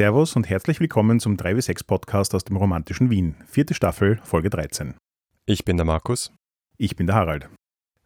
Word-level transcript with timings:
Servus 0.00 0.34
und 0.34 0.48
herzlich 0.48 0.80
willkommen 0.80 1.20
zum 1.20 1.36
3W6 1.36 1.86
Podcast 1.86 2.34
aus 2.34 2.42
dem 2.42 2.56
romantischen 2.56 3.10
Wien. 3.10 3.34
Vierte 3.46 3.74
Staffel, 3.74 4.18
Folge 4.24 4.48
13. 4.48 4.94
Ich 5.44 5.66
bin 5.66 5.76
der 5.76 5.84
Markus. 5.84 6.32
Ich 6.78 6.96
bin 6.96 7.06
der 7.06 7.16
Harald. 7.16 7.50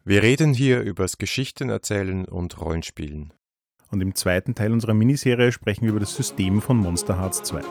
Wir 0.03 0.21
reden 0.21 0.53
hier 0.53 0.81
übers 0.81 1.17
Geschichten 1.17 1.69
erzählen 1.69 2.25
und 2.25 2.59
Rollenspielen. 2.59 3.31
Und 3.91 4.01
im 4.01 4.13
zweiten 4.13 4.55
Teil 4.55 4.73
unserer 4.73 4.93
Miniserie 4.93 5.53
sprechen 5.53 5.83
wir 5.83 5.91
über 5.91 6.01
das 6.01 6.13
System 6.13 6.61
von 6.61 6.75
Monster 6.75 7.17
Hearts 7.17 7.43
2. 7.43 7.61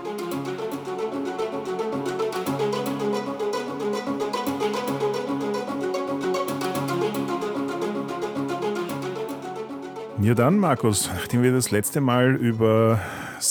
Ja 10.23 10.33
dann, 10.33 10.57
Markus, 10.57 11.11
nachdem 11.13 11.43
wir 11.43 11.53
das 11.53 11.71
letzte 11.71 12.01
Mal 12.01 12.37
über 12.37 12.99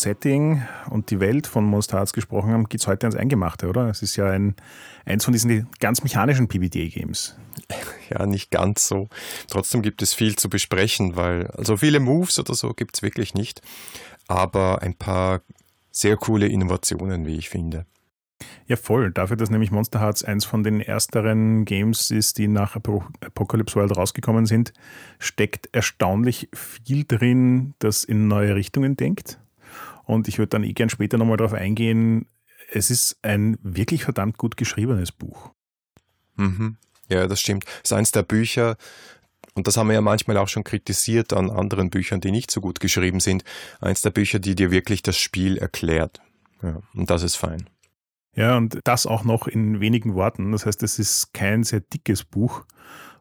Setting 0.01 0.63
und 0.89 1.09
die 1.09 1.19
Welt 1.19 1.47
von 1.47 1.63
Monster 1.65 1.97
Hearts 1.97 2.13
gesprochen 2.13 2.51
haben, 2.51 2.69
geht 2.69 2.81
es 2.81 2.87
heute 2.87 3.07
ans 3.07 3.15
Eingemachte, 3.15 3.67
oder? 3.67 3.89
Es 3.89 4.01
ist 4.01 4.15
ja 4.15 4.29
ein, 4.29 4.55
eins 5.05 5.25
von 5.25 5.33
diesen 5.33 5.69
ganz 5.79 6.03
mechanischen 6.03 6.47
PBTA-Games. 6.47 7.35
Ja, 8.09 8.27
nicht 8.27 8.51
ganz 8.51 8.87
so. 8.87 9.07
Trotzdem 9.49 9.81
gibt 9.81 10.03
es 10.03 10.13
viel 10.13 10.35
zu 10.35 10.47
besprechen, 10.47 11.15
weil 11.15 11.47
also 11.47 11.77
viele 11.77 11.99
Moves 11.99 12.37
oder 12.37 12.53
so 12.53 12.73
gibt 12.73 12.97
es 12.97 13.01
wirklich 13.01 13.33
nicht. 13.33 13.61
Aber 14.27 14.83
ein 14.83 14.93
paar 14.93 15.41
sehr 15.89 16.17
coole 16.17 16.47
Innovationen, 16.47 17.25
wie 17.25 17.37
ich 17.37 17.49
finde. 17.49 17.87
Ja, 18.67 18.75
voll. 18.75 19.11
Dafür, 19.11 19.37
dass 19.37 19.49
nämlich 19.49 19.71
Monster 19.71 19.99
Hearts 19.99 20.23
eins 20.23 20.45
von 20.45 20.63
den 20.63 20.81
ersteren 20.81 21.65
Games 21.65 22.11
ist, 22.11 22.37
die 22.37 22.47
nach 22.47 22.75
Apocalypse 22.75 23.75
World 23.75 23.95
rausgekommen 23.95 24.45
sind, 24.45 24.73
steckt 25.19 25.69
erstaunlich 25.71 26.49
viel 26.53 27.05
drin, 27.05 27.73
das 27.79 28.03
in 28.03 28.27
neue 28.27 28.55
Richtungen 28.55 28.95
denkt. 28.95 29.39
Und 30.05 30.27
ich 30.27 30.37
würde 30.37 30.49
dann 30.49 30.63
eh 30.63 30.73
gern 30.73 30.89
später 30.89 31.17
nochmal 31.17 31.37
darauf 31.37 31.53
eingehen. 31.53 32.27
Es 32.71 32.89
ist 32.89 33.17
ein 33.21 33.57
wirklich 33.61 34.03
verdammt 34.03 34.37
gut 34.37 34.57
geschriebenes 34.57 35.11
Buch. 35.11 35.51
Mhm. 36.35 36.77
Ja, 37.09 37.27
das 37.27 37.39
stimmt. 37.39 37.65
Es 37.83 37.91
ist 37.91 37.93
eines 37.93 38.11
der 38.11 38.23
Bücher, 38.23 38.77
und 39.53 39.67
das 39.67 39.77
haben 39.77 39.87
wir 39.87 39.93
ja 39.93 40.01
manchmal 40.01 40.37
auch 40.37 40.47
schon 40.47 40.63
kritisiert 40.63 41.31
an 41.33 41.51
anderen 41.51 41.89
Büchern, 41.89 42.21
die 42.21 42.31
nicht 42.31 42.49
so 42.49 42.59
gut 42.59 42.79
geschrieben 42.79 43.19
sind. 43.19 43.43
Eins 43.81 44.01
der 44.01 44.09
Bücher, 44.09 44.39
die 44.39 44.55
dir 44.55 44.71
wirklich 44.71 45.03
das 45.03 45.17
Spiel 45.17 45.57
erklärt. 45.57 46.21
Ja, 46.61 46.81
und 46.95 47.09
das 47.09 47.23
ist 47.23 47.35
fein. 47.35 47.69
Ja, 48.35 48.57
und 48.57 48.79
das 48.83 49.05
auch 49.05 49.23
noch 49.23 49.47
in 49.47 49.79
wenigen 49.79 50.15
Worten. 50.15 50.51
Das 50.53 50.65
heißt, 50.65 50.81
es 50.81 50.97
ist 50.97 51.33
kein 51.33 51.63
sehr 51.63 51.81
dickes 51.81 52.23
Buch, 52.23 52.65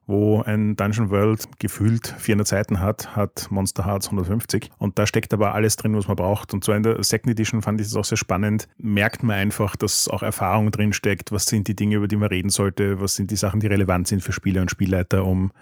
wo 0.07 0.43
ein 0.43 0.77
Dungeon 0.77 1.11
World 1.11 1.49
gefühlt 1.59 2.09
400 2.19 2.47
Seiten 2.47 2.81
hat, 2.81 3.15
hat 3.15 3.49
Monster 3.51 3.87
Hearts 3.87 4.07
150. 4.09 4.71
Und 4.79 4.99
da 4.99 5.07
steckt 5.07 5.33
aber 5.33 5.55
alles 5.55 5.77
drin, 5.77 5.97
was 5.97 6.09
man 6.09 6.17
braucht. 6.17 6.53
Und 6.53 6.65
zwar 6.65 6.77
in 6.77 6.83
der 6.83 7.03
Second 7.03 7.31
Edition 7.31 7.63
fand 7.63 7.81
ich 7.81 7.87
es 7.87 7.97
auch 7.97 8.05
sehr 8.05 8.19
spannend. 8.19 8.69
Merkt 8.79 9.23
man 9.23 9.37
einfach, 9.37 9.77
dass 9.77 10.09
auch 10.09 10.23
Erfahrung 10.23 10.71
drin 10.71 10.93
steckt. 10.93 11.31
Was 11.31 11.47
sind 11.47 11.69
die 11.69 11.77
Dinge, 11.77 11.97
über 11.97 12.09
die 12.09 12.17
man 12.17 12.29
reden 12.29 12.51
sollte? 12.51 13.01
Was 13.01 13.15
sind 13.15 13.31
die 13.31 13.37
Sachen, 13.37 13.61
die 13.61 13.69
relevant 13.69 14.09
sind 14.09 14.23
für 14.23 14.33
Spieler 14.33 14.63
und 14.63 14.71
Spielleiter, 14.71 15.25
um 15.25 15.53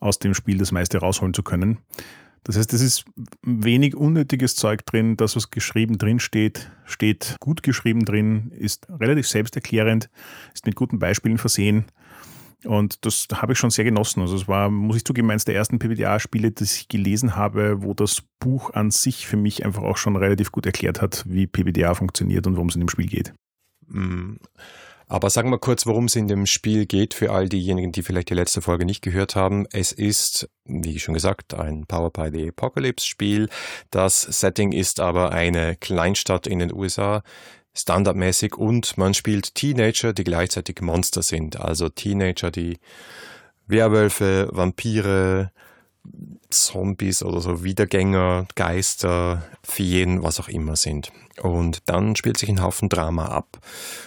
aus 0.00 0.18
dem 0.18 0.34
Spiel 0.34 0.58
das 0.58 0.72
meiste 0.72 0.98
rausholen 0.98 1.34
zu 1.34 1.42
können? 1.42 1.78
Das 2.44 2.56
heißt, 2.56 2.72
es 2.72 2.80
ist 2.80 3.04
wenig 3.42 3.94
unnötiges 3.94 4.56
Zeug 4.56 4.84
drin. 4.84 5.16
Das, 5.16 5.36
was 5.36 5.50
geschrieben 5.50 5.98
drin 5.98 6.18
steht, 6.18 6.70
steht 6.84 7.36
gut 7.38 7.62
geschrieben 7.62 8.04
drin, 8.04 8.50
ist 8.56 8.88
relativ 8.90 9.28
selbsterklärend, 9.28 10.10
ist 10.52 10.66
mit 10.66 10.74
guten 10.74 10.98
Beispielen 10.98 11.38
versehen. 11.38 11.84
Und 12.64 13.04
das 13.04 13.26
habe 13.32 13.52
ich 13.52 13.58
schon 13.58 13.70
sehr 13.70 13.84
genossen. 13.84 14.20
Also 14.20 14.36
es 14.36 14.48
war, 14.48 14.70
muss 14.70 14.96
ich 14.96 15.04
zugeben, 15.04 15.30
eines 15.30 15.44
der 15.44 15.54
ersten 15.54 15.78
PBTA-Spiele, 15.78 16.52
das 16.52 16.76
ich 16.76 16.88
gelesen 16.88 17.36
habe, 17.36 17.82
wo 17.82 17.94
das 17.94 18.22
Buch 18.38 18.70
an 18.72 18.90
sich 18.90 19.26
für 19.26 19.36
mich 19.36 19.64
einfach 19.64 19.82
auch 19.82 19.96
schon 19.96 20.16
relativ 20.16 20.52
gut 20.52 20.66
erklärt 20.66 21.00
hat, 21.00 21.24
wie 21.26 21.46
PBTA 21.46 21.94
funktioniert 21.94 22.46
und 22.46 22.56
worum 22.56 22.68
es 22.68 22.74
in 22.74 22.80
dem 22.80 22.88
Spiel 22.88 23.06
geht. 23.06 23.34
Mm. 23.88 24.36
Aber 25.12 25.28
sagen 25.28 25.50
wir 25.50 25.58
kurz, 25.58 25.84
worum 25.84 26.06
es 26.06 26.16
in 26.16 26.26
dem 26.26 26.46
Spiel 26.46 26.86
geht 26.86 27.12
für 27.12 27.32
all 27.32 27.46
diejenigen, 27.46 27.92
die 27.92 28.02
vielleicht 28.02 28.30
die 28.30 28.34
letzte 28.34 28.62
Folge 28.62 28.86
nicht 28.86 29.02
gehört 29.02 29.36
haben. 29.36 29.66
Es 29.70 29.92
ist, 29.92 30.48
wie 30.64 30.98
schon 31.00 31.12
gesagt, 31.12 31.52
ein 31.52 31.84
Power 31.86 32.10
by 32.10 32.30
the 32.32 32.48
Apocalypse 32.48 33.06
Spiel. 33.06 33.50
Das 33.90 34.22
Setting 34.22 34.72
ist 34.72 35.00
aber 35.00 35.30
eine 35.30 35.76
Kleinstadt 35.76 36.46
in 36.46 36.60
den 36.60 36.72
USA, 36.72 37.22
standardmäßig 37.74 38.56
und 38.56 38.98
man 38.98 39.14
spielt 39.14 39.54
Teenager, 39.54 40.12
die 40.12 40.24
gleichzeitig 40.24 40.80
Monster 40.80 41.22
sind. 41.22 41.60
Also 41.60 41.88
Teenager, 41.88 42.50
die 42.50 42.78
Werwölfe, 43.66 44.48
Vampire, 44.52 45.50
Zombies 46.50 47.22
oder 47.22 47.40
so 47.40 47.64
Wiedergänger, 47.64 48.46
Geister, 48.54 49.42
Feen, 49.62 50.22
was 50.22 50.40
auch 50.40 50.48
immer 50.48 50.76
sind. 50.76 51.12
Und 51.40 51.88
dann 51.88 52.16
spielt 52.16 52.38
sich 52.38 52.48
ein 52.48 52.62
Haufen 52.62 52.88
Drama 52.88 53.26
ab. 53.26 53.58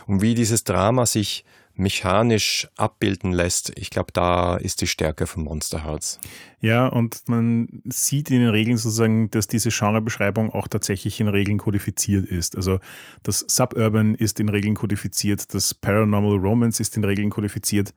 Und 0.05 0.21
wie 0.21 0.35
dieses 0.35 0.63
Drama 0.63 1.05
sich 1.05 1.43
mechanisch 1.75 2.67
abbilden 2.77 3.31
lässt, 3.31 3.71
ich 3.77 3.89
glaube, 3.89 4.11
da 4.13 4.55
ist 4.57 4.81
die 4.81 4.87
Stärke 4.87 5.27
von 5.27 5.43
Monster 5.43 5.83
Hearts. 5.83 6.19
Ja, 6.61 6.87
und 6.87 7.23
man 7.27 7.81
sieht 7.85 8.31
in 8.31 8.39
den 8.39 8.49
Regeln 8.49 8.77
sozusagen, 8.77 9.29
dass 9.31 9.47
diese 9.47 9.69
Genrebeschreibung 9.69 10.51
auch 10.51 10.67
tatsächlich 10.67 11.19
in 11.19 11.27
Regeln 11.27 11.57
kodifiziert 11.57 12.25
ist. 12.25 12.55
Also 12.55 12.79
das 13.23 13.45
Suburban 13.47 14.15
ist 14.15 14.39
in 14.39 14.49
Regeln 14.49 14.75
kodifiziert, 14.75 15.53
das 15.53 15.73
Paranormal 15.73 16.37
Romance 16.37 16.79
ist 16.79 16.97
in 16.97 17.03
Regeln 17.03 17.29
kodifiziert 17.29 17.93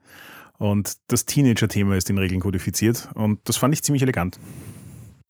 und 0.59 0.97
das 1.07 1.25
Teenager-Thema 1.25 1.97
ist 1.97 2.11
in 2.11 2.19
Regeln 2.19 2.41
kodifiziert. 2.41 3.09
Und 3.15 3.41
das 3.45 3.57
fand 3.57 3.75
ich 3.75 3.83
ziemlich 3.83 4.03
elegant. 4.03 4.39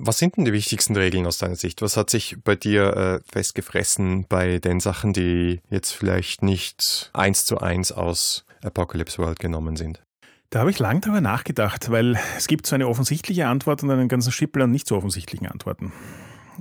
Was 0.00 0.18
sind 0.18 0.36
denn 0.36 0.44
die 0.44 0.52
wichtigsten 0.52 0.94
Regeln 0.94 1.26
aus 1.26 1.38
deiner 1.38 1.56
Sicht? 1.56 1.82
Was 1.82 1.96
hat 1.96 2.08
sich 2.08 2.36
bei 2.44 2.54
dir 2.54 2.96
äh, 2.96 3.20
festgefressen 3.32 4.26
bei 4.28 4.58
den 4.58 4.78
Sachen, 4.78 5.12
die 5.12 5.60
jetzt 5.70 5.90
vielleicht 5.90 6.42
nicht 6.42 7.10
eins 7.14 7.44
zu 7.44 7.58
eins 7.58 7.90
aus 7.90 8.44
Apocalypse 8.62 9.18
World 9.18 9.40
genommen 9.40 9.74
sind? 9.74 10.04
Da 10.50 10.60
habe 10.60 10.70
ich 10.70 10.78
lang 10.78 11.00
drüber 11.00 11.20
nachgedacht, 11.20 11.90
weil 11.90 12.16
es 12.36 12.46
gibt 12.46 12.66
so 12.66 12.76
eine 12.76 12.86
offensichtliche 12.86 13.48
Antwort 13.48 13.82
und 13.82 13.90
einen 13.90 14.08
ganzen 14.08 14.30
Schippel 14.30 14.62
an 14.62 14.70
nicht 14.70 14.86
so 14.86 14.96
offensichtlichen 14.96 15.48
Antworten. 15.48 15.92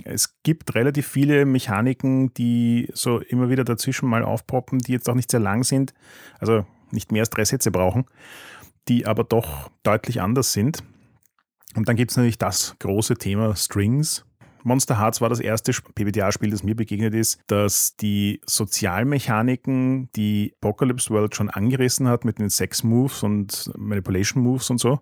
Es 0.04 0.34
gibt 0.42 0.74
relativ 0.74 1.06
viele 1.06 1.44
Mechaniken, 1.46 2.34
die 2.34 2.90
so 2.92 3.20
immer 3.20 3.50
wieder 3.50 3.64
dazwischen 3.64 4.08
mal 4.08 4.24
aufpoppen, 4.24 4.80
die 4.80 4.92
jetzt 4.92 5.08
auch 5.08 5.14
nicht 5.14 5.30
sehr 5.30 5.40
lang 5.40 5.62
sind, 5.62 5.94
also 6.40 6.66
nicht 6.90 7.12
mehr 7.12 7.22
als 7.22 7.30
drei 7.30 7.44
Sätze 7.44 7.70
brauchen, 7.70 8.04
die 8.88 9.06
aber 9.06 9.22
doch 9.22 9.70
deutlich 9.84 10.20
anders 10.20 10.52
sind. 10.52 10.82
Und 11.74 11.88
dann 11.88 11.96
gibt 11.96 12.10
es 12.10 12.16
natürlich 12.16 12.38
das 12.38 12.74
große 12.78 13.16
Thema 13.16 13.54
Strings. 13.56 14.24
Monster 14.64 14.98
Hearts 14.98 15.20
war 15.20 15.28
das 15.28 15.40
erste 15.40 15.72
PBTA-Spiel, 15.72 16.50
das 16.50 16.62
mir 16.62 16.74
begegnet 16.74 17.14
ist, 17.14 17.40
das 17.46 17.96
die 17.96 18.40
Sozialmechaniken, 18.46 20.10
die 20.12 20.54
Apocalypse 20.60 21.10
World 21.10 21.34
schon 21.34 21.48
angerissen 21.48 22.08
hat 22.08 22.24
mit 22.24 22.38
den 22.38 22.50
Sex-Moves 22.50 23.22
und 23.22 23.70
Manipulation-Moves 23.76 24.70
und 24.70 24.78
so, 24.78 25.00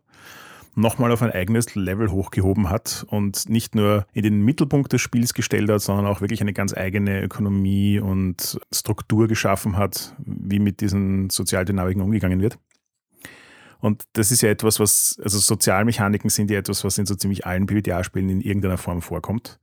nochmal 0.75 1.11
auf 1.11 1.23
ein 1.23 1.33
eigenes 1.33 1.75
Level 1.75 2.11
hochgehoben 2.11 2.69
hat 2.69 3.07
und 3.09 3.49
nicht 3.49 3.75
nur 3.75 4.07
in 4.13 4.23
den 4.23 4.43
Mittelpunkt 4.43 4.93
des 4.93 5.01
Spiels 5.01 5.33
gestellt 5.35 5.71
hat, 5.71 5.81
sondern 5.81 6.07
auch 6.07 6.21
wirklich 6.21 6.43
eine 6.43 6.53
ganz 6.53 6.77
eigene 6.77 7.23
Ökonomie 7.23 7.99
und 7.99 8.59
Struktur 8.73 9.27
geschaffen 9.27 9.77
hat, 9.77 10.15
wie 10.19 10.59
mit 10.59 10.81
diesen 10.81 11.31
Sozialdynamiken 11.31 12.03
umgegangen 12.03 12.41
wird. 12.41 12.59
Und 13.81 14.05
das 14.15 14.31
ist 14.31 14.43
ja 14.43 14.51
etwas, 14.51 14.81
was, 14.81 15.19
also 15.23 15.39
Sozialmechaniken 15.39 16.31
sind 16.31 16.51
ja 16.51 16.59
etwas, 16.59 16.85
was 16.85 16.99
in 16.99 17.07
so 17.07 17.15
ziemlich 17.15 17.47
allen 17.47 17.67
PBTA-Spielen 17.67 18.29
in 18.29 18.41
irgendeiner 18.41 18.79
Form 18.79 19.03
vorkommt, 19.03 19.59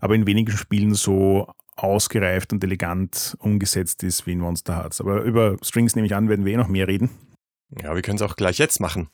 aber 0.00 0.14
in 0.14 0.26
wenigen 0.26 0.52
Spielen 0.52 0.94
so 0.94 1.52
ausgereift 1.76 2.52
und 2.52 2.62
elegant 2.64 3.36
umgesetzt 3.40 4.02
ist 4.02 4.26
wie 4.26 4.32
in 4.32 4.40
Monster 4.40 4.76
Hearts. 4.76 5.00
Aber 5.00 5.22
über 5.22 5.56
Strings 5.62 5.94
nehme 5.94 6.06
ich 6.06 6.14
an, 6.14 6.28
werden 6.28 6.44
wir 6.44 6.52
eh 6.52 6.56
noch 6.56 6.68
mehr 6.68 6.88
reden. 6.88 7.10
Ja, 7.82 7.94
wir 7.94 8.02
können 8.02 8.16
es 8.16 8.22
auch 8.22 8.36
gleich 8.36 8.58
jetzt 8.58 8.80
machen. 8.80 9.08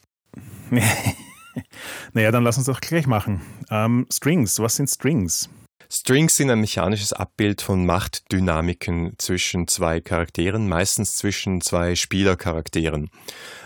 naja, 2.12 2.30
dann 2.30 2.44
lass 2.44 2.56
uns 2.56 2.66
doch 2.66 2.80
gleich 2.80 3.06
machen. 3.06 3.40
Ähm, 3.70 4.06
Strings, 4.10 4.58
was 4.60 4.76
sind 4.76 4.88
Strings? 4.88 5.50
Strings 5.96 6.34
sind 6.34 6.50
ein 6.50 6.60
mechanisches 6.60 7.12
Abbild 7.12 7.62
von 7.62 7.86
Machtdynamiken 7.86 9.14
zwischen 9.16 9.68
zwei 9.68 10.00
Charakteren, 10.00 10.68
meistens 10.68 11.14
zwischen 11.14 11.60
zwei 11.60 11.94
Spielercharakteren. 11.94 13.10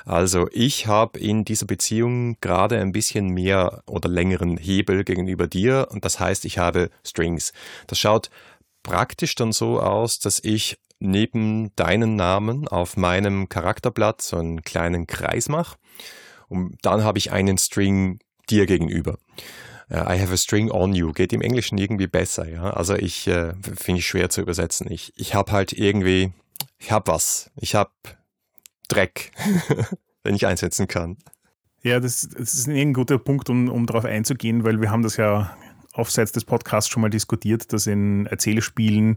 Also 0.04 0.46
ich 0.52 0.86
habe 0.86 1.18
in 1.18 1.46
dieser 1.46 1.64
Beziehung 1.64 2.36
gerade 2.42 2.78
ein 2.80 2.92
bisschen 2.92 3.28
mehr 3.28 3.82
oder 3.86 4.10
längeren 4.10 4.58
Hebel 4.58 5.04
gegenüber 5.04 5.46
dir 5.46 5.88
und 5.90 6.04
das 6.04 6.20
heißt, 6.20 6.44
ich 6.44 6.58
habe 6.58 6.90
Strings. 7.02 7.54
Das 7.86 7.98
schaut 7.98 8.28
praktisch 8.82 9.34
dann 9.34 9.52
so 9.52 9.80
aus, 9.80 10.18
dass 10.18 10.38
ich 10.38 10.76
neben 10.98 11.74
deinen 11.76 12.14
Namen 12.14 12.68
auf 12.68 12.98
meinem 12.98 13.48
Charakterblatt 13.48 14.20
so 14.20 14.36
einen 14.36 14.60
kleinen 14.60 15.06
Kreis 15.06 15.48
mache 15.48 15.78
und 16.48 16.76
dann 16.82 17.04
habe 17.04 17.16
ich 17.16 17.32
einen 17.32 17.56
String 17.56 18.18
dir 18.50 18.66
gegenüber. 18.66 19.16
I 19.90 20.20
have 20.20 20.32
a 20.32 20.36
string 20.36 20.70
on 20.70 20.94
you 20.94 21.12
geht 21.12 21.32
im 21.32 21.40
Englischen 21.40 21.78
irgendwie 21.78 22.06
besser, 22.06 22.48
ja. 22.48 22.70
Also 22.70 22.94
ich 22.94 23.26
äh, 23.26 23.54
finde 23.76 24.00
ich 24.00 24.06
schwer 24.06 24.28
zu 24.28 24.42
übersetzen. 24.42 24.90
Ich, 24.90 25.12
ich 25.16 25.34
habe 25.34 25.52
halt 25.52 25.72
irgendwie, 25.72 26.32
ich 26.78 26.92
habe 26.92 27.10
was. 27.12 27.50
Ich 27.56 27.74
habe 27.74 27.90
Dreck, 28.88 29.32
wenn 30.24 30.34
ich 30.34 30.46
einsetzen 30.46 30.88
kann. 30.88 31.16
Ja, 31.82 32.00
das, 32.00 32.28
das 32.28 32.54
ist 32.54 32.68
ein 32.68 32.92
guter 32.92 33.18
Punkt, 33.18 33.48
um, 33.48 33.68
um 33.68 33.86
darauf 33.86 34.04
einzugehen, 34.04 34.64
weil 34.64 34.80
wir 34.80 34.90
haben 34.90 35.02
das 35.02 35.16
ja 35.16 35.56
offseits 35.94 36.32
des 36.32 36.44
Podcasts 36.44 36.90
schon 36.90 37.00
mal 37.00 37.10
diskutiert, 37.10 37.72
dass 37.72 37.86
in 37.86 38.26
Erzählspielen 38.26 39.16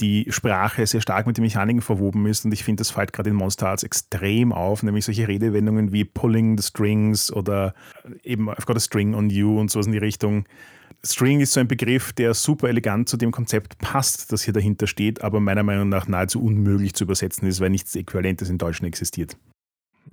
die 0.00 0.26
Sprache 0.30 0.86
sehr 0.86 1.00
stark 1.00 1.26
mit 1.26 1.36
den 1.36 1.44
Mechaniken 1.44 1.82
verwoben 1.82 2.26
ist 2.26 2.44
und 2.44 2.52
ich 2.52 2.64
finde, 2.64 2.80
das 2.80 2.90
fällt 2.90 3.12
gerade 3.12 3.30
in 3.30 3.36
Monster 3.36 3.68
Arts 3.68 3.82
extrem 3.82 4.52
auf, 4.52 4.82
nämlich 4.82 5.04
solche 5.04 5.28
Redewendungen 5.28 5.92
wie 5.92 6.04
pulling 6.04 6.58
the 6.58 6.66
strings 6.66 7.32
oder 7.32 7.74
eben 8.22 8.50
I've 8.50 8.66
got 8.66 8.76
a 8.76 8.80
string 8.80 9.14
on 9.14 9.30
you 9.30 9.58
und 9.58 9.70
sowas 9.70 9.86
in 9.86 9.92
die 9.92 9.98
Richtung. 9.98 10.46
String 11.04 11.40
ist 11.40 11.52
so 11.52 11.60
ein 11.60 11.68
Begriff, 11.68 12.12
der 12.12 12.32
super 12.32 12.68
elegant 12.68 13.08
zu 13.08 13.16
dem 13.16 13.32
Konzept 13.32 13.78
passt, 13.78 14.32
das 14.32 14.42
hier 14.42 14.54
dahinter 14.54 14.86
steht, 14.86 15.22
aber 15.22 15.40
meiner 15.40 15.64
Meinung 15.64 15.88
nach 15.88 16.06
nahezu 16.06 16.40
unmöglich 16.42 16.94
zu 16.94 17.04
übersetzen 17.04 17.48
ist, 17.48 17.60
weil 17.60 17.70
nichts 17.70 17.94
Äquivalentes 17.96 18.48
in 18.48 18.58
Deutschen 18.58 18.86
existiert. 18.86 19.36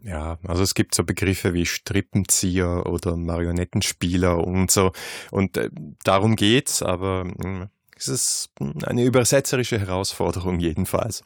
Ja, 0.01 0.37
also 0.47 0.63
es 0.63 0.73
gibt 0.73 0.95
so 0.95 1.03
Begriffe 1.03 1.53
wie 1.53 1.65
Strippenzieher 1.65 2.85
oder 2.85 3.17
Marionettenspieler 3.17 4.37
und 4.37 4.71
so. 4.71 4.91
Und 5.31 5.57
äh, 5.57 5.69
darum 6.03 6.35
geht's, 6.35 6.81
aber 6.81 7.25
äh, 7.43 7.67
es 7.99 8.07
ist 8.07 8.49
eine 8.83 9.03
übersetzerische 9.03 9.79
Herausforderung 9.79 10.59
jedenfalls. 10.59 11.23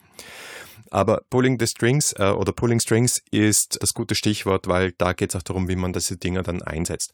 Aber 0.90 1.22
Pulling 1.30 1.58
the 1.60 1.68
Strings 1.68 2.14
äh, 2.20 2.30
oder 2.30 2.52
Pulling 2.52 2.80
Strings 2.80 3.22
ist 3.32 3.82
das 3.82 3.94
gute 3.94 4.16
Stichwort, 4.16 4.68
weil 4.68 4.92
da 4.98 5.14
geht 5.14 5.32
es 5.32 5.36
auch 5.36 5.42
darum, 5.42 5.68
wie 5.68 5.76
man 5.76 5.94
diese 5.94 6.18
Dinger 6.18 6.44
dann 6.44 6.62
einsetzt. 6.62 7.14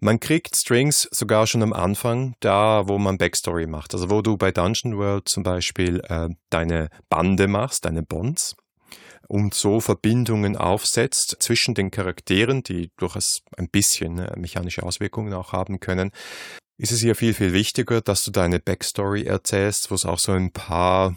Man 0.00 0.18
kriegt 0.18 0.56
Strings 0.56 1.08
sogar 1.12 1.46
schon 1.46 1.62
am 1.62 1.72
Anfang, 1.72 2.34
da 2.40 2.88
wo 2.88 2.98
man 2.98 3.18
Backstory 3.18 3.66
macht. 3.66 3.94
Also 3.94 4.10
wo 4.10 4.22
du 4.22 4.36
bei 4.36 4.50
Dungeon 4.50 4.98
World 4.98 5.28
zum 5.28 5.44
Beispiel 5.44 6.00
äh, 6.08 6.30
deine 6.50 6.88
Bande 7.08 7.46
machst, 7.46 7.84
deine 7.84 8.02
Bonds 8.02 8.56
und 9.28 9.54
so 9.54 9.80
Verbindungen 9.80 10.56
aufsetzt 10.56 11.36
zwischen 11.38 11.74
den 11.74 11.92
Charakteren, 11.92 12.64
die 12.64 12.90
durchaus 12.96 13.42
ein 13.56 13.68
bisschen 13.68 14.18
äh, 14.18 14.36
mechanische 14.36 14.82
Auswirkungen 14.82 15.32
auch 15.32 15.52
haben 15.52 15.78
können, 15.78 16.10
ist 16.82 16.90
es 16.90 17.00
hier 17.00 17.14
viel, 17.14 17.32
viel 17.32 17.52
wichtiger, 17.52 18.00
dass 18.00 18.24
du 18.24 18.32
deine 18.32 18.58
Backstory 18.58 19.22
erzählst, 19.22 19.92
wo 19.92 19.94
es 19.94 20.04
auch 20.04 20.18
so 20.18 20.32
ein 20.32 20.50
paar 20.50 21.16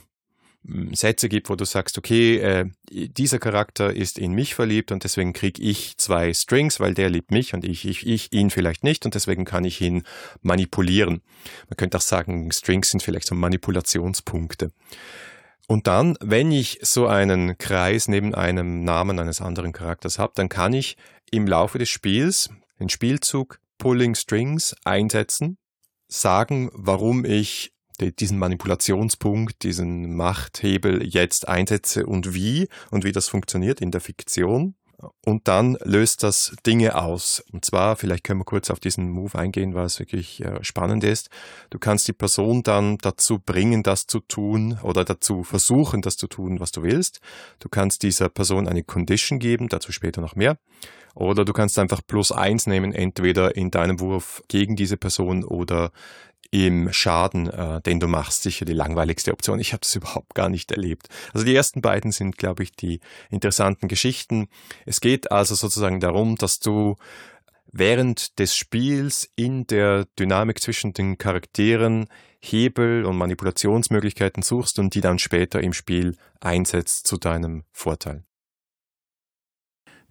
hm, 0.63 0.93
Sätze 0.93 1.27
gibt, 1.27 1.49
wo 1.49 1.55
du 1.55 1.65
sagst, 1.65 1.97
okay, 1.97 2.37
äh, 2.37 2.65
dieser 2.91 3.39
Charakter 3.39 3.91
ist 3.91 4.19
in 4.19 4.33
mich 4.33 4.53
verliebt 4.53 4.91
und 4.91 5.03
deswegen 5.03 5.33
kriege 5.33 5.63
ich 5.63 5.97
zwei 5.97 6.31
Strings, 6.35 6.79
weil 6.79 6.93
der 6.93 7.09
liebt 7.09 7.31
mich 7.31 7.55
und 7.55 7.65
ich, 7.65 7.83
ich, 7.87 8.05
ich 8.05 8.31
ihn 8.31 8.51
vielleicht 8.51 8.83
nicht 8.83 9.05
und 9.05 9.15
deswegen 9.15 9.43
kann 9.43 9.65
ich 9.65 9.81
ihn 9.81 10.03
manipulieren. 10.43 11.23
Man 11.67 11.77
könnte 11.77 11.97
auch 11.97 12.01
sagen, 12.01 12.51
Strings 12.51 12.91
sind 12.91 13.01
vielleicht 13.01 13.27
so 13.27 13.33
Manipulationspunkte. 13.33 14.71
Und 15.67 15.87
dann, 15.87 16.15
wenn 16.21 16.51
ich 16.51 16.77
so 16.83 17.07
einen 17.07 17.57
Kreis 17.57 18.07
neben 18.07 18.35
einem 18.35 18.83
Namen 18.83 19.17
eines 19.17 19.41
anderen 19.41 19.73
Charakters 19.73 20.19
habe, 20.19 20.33
dann 20.35 20.47
kann 20.47 20.73
ich 20.73 20.95
im 21.31 21.47
Laufe 21.47 21.79
des 21.79 21.89
Spiels 21.89 22.51
den 22.79 22.89
Spielzug 22.89 23.59
Pulling 23.77 24.15
Strings 24.15 24.75
einsetzen, 24.83 25.57
sagen, 26.07 26.69
warum 26.73 27.25
ich 27.25 27.73
diesen 27.99 28.37
Manipulationspunkt, 28.37 29.63
diesen 29.63 30.15
Machthebel 30.15 31.05
jetzt 31.05 31.47
einsetze 31.47 32.05
und 32.05 32.33
wie 32.33 32.67
und 32.91 33.05
wie 33.05 33.13
das 33.13 33.29
funktioniert 33.29 33.79
in 33.79 33.91
der 33.91 34.01
Fiktion 34.01 34.75
und 35.23 35.47
dann 35.47 35.77
löst 35.83 36.23
das 36.23 36.55
Dinge 36.65 36.95
aus. 36.95 37.43
Und 37.51 37.65
zwar, 37.65 37.95
vielleicht 37.95 38.23
können 38.23 38.39
wir 38.39 38.45
kurz 38.45 38.69
auf 38.69 38.79
diesen 38.79 39.09
Move 39.11 39.37
eingehen, 39.37 39.75
weil 39.75 39.85
es 39.85 39.99
wirklich 39.99 40.43
äh, 40.43 40.63
spannend 40.63 41.03
ist. 41.03 41.29
Du 41.69 41.79
kannst 41.79 42.07
die 42.07 42.13
Person 42.13 42.63
dann 42.63 42.97
dazu 42.99 43.39
bringen, 43.39 43.83
das 43.83 44.07
zu 44.07 44.19
tun 44.19 44.79
oder 44.83 45.03
dazu 45.03 45.43
versuchen, 45.43 46.01
das 46.01 46.17
zu 46.17 46.27
tun, 46.27 46.59
was 46.59 46.71
du 46.71 46.83
willst. 46.83 47.19
Du 47.59 47.69
kannst 47.69 48.03
dieser 48.03 48.29
Person 48.29 48.67
eine 48.67 48.83
Condition 48.83 49.39
geben, 49.39 49.67
dazu 49.69 49.91
später 49.91 50.21
noch 50.21 50.35
mehr. 50.35 50.57
Oder 51.15 51.45
du 51.45 51.53
kannst 51.53 51.79
einfach 51.79 52.01
plus 52.05 52.31
eins 52.31 52.67
nehmen, 52.67 52.93
entweder 52.93 53.55
in 53.55 53.71
deinem 53.71 53.99
Wurf 53.99 54.43
gegen 54.47 54.75
diese 54.75 54.97
Person 54.97 55.43
oder 55.43 55.91
im 56.51 56.91
Schaden, 56.93 57.49
äh, 57.49 57.81
den 57.81 57.99
du 57.99 58.07
machst, 58.07 58.43
sicher 58.43 58.65
die 58.65 58.73
langweiligste 58.73 59.31
Option. 59.31 59.59
Ich 59.59 59.73
habe 59.73 59.81
das 59.81 59.95
überhaupt 59.95 60.35
gar 60.35 60.49
nicht 60.49 60.71
erlebt. 60.71 61.07
Also 61.33 61.45
die 61.45 61.55
ersten 61.55 61.81
beiden 61.81 62.11
sind, 62.11 62.37
glaube 62.37 62.63
ich, 62.63 62.73
die 62.73 62.99
interessanten 63.29 63.87
Geschichten. 63.87 64.47
Es 64.85 65.01
geht 65.01 65.31
also 65.31 65.55
sozusagen 65.55 65.99
darum, 65.99 66.35
dass 66.35 66.59
du 66.59 66.95
während 67.71 68.39
des 68.39 68.55
Spiels 68.55 69.29
in 69.35 69.67
der 69.67 70.05
Dynamik 70.17 70.61
zwischen 70.61 70.93
den 70.93 71.17
Charakteren 71.17 72.07
Hebel 72.39 73.05
und 73.05 73.17
Manipulationsmöglichkeiten 73.17 74.43
suchst 74.43 74.79
und 74.79 74.93
die 74.95 75.01
dann 75.01 75.19
später 75.19 75.61
im 75.61 75.73
Spiel 75.73 76.15
einsetzt 76.39 77.07
zu 77.07 77.17
deinem 77.17 77.63
Vorteil. 77.71 78.23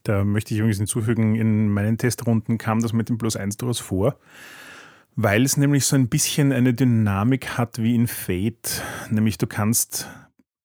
Da 0.04 0.22
möchte 0.22 0.52
ich 0.52 0.60
übrigens 0.60 0.76
hinzufügen, 0.76 1.34
in 1.34 1.68
meinen 1.70 1.98
Testrunden 1.98 2.58
kam 2.58 2.80
das 2.80 2.92
mit 2.92 3.08
dem 3.08 3.18
Plus 3.18 3.36
1 3.36 3.56
durchaus 3.56 3.80
vor. 3.80 4.18
Weil 5.16 5.44
es 5.44 5.56
nämlich 5.56 5.86
so 5.86 5.96
ein 5.96 6.08
bisschen 6.08 6.52
eine 6.52 6.74
Dynamik 6.74 7.56
hat 7.56 7.78
wie 7.78 7.94
in 7.94 8.06
Fate. 8.06 8.82
Nämlich 9.10 9.38
du 9.38 9.46
kannst 9.46 10.08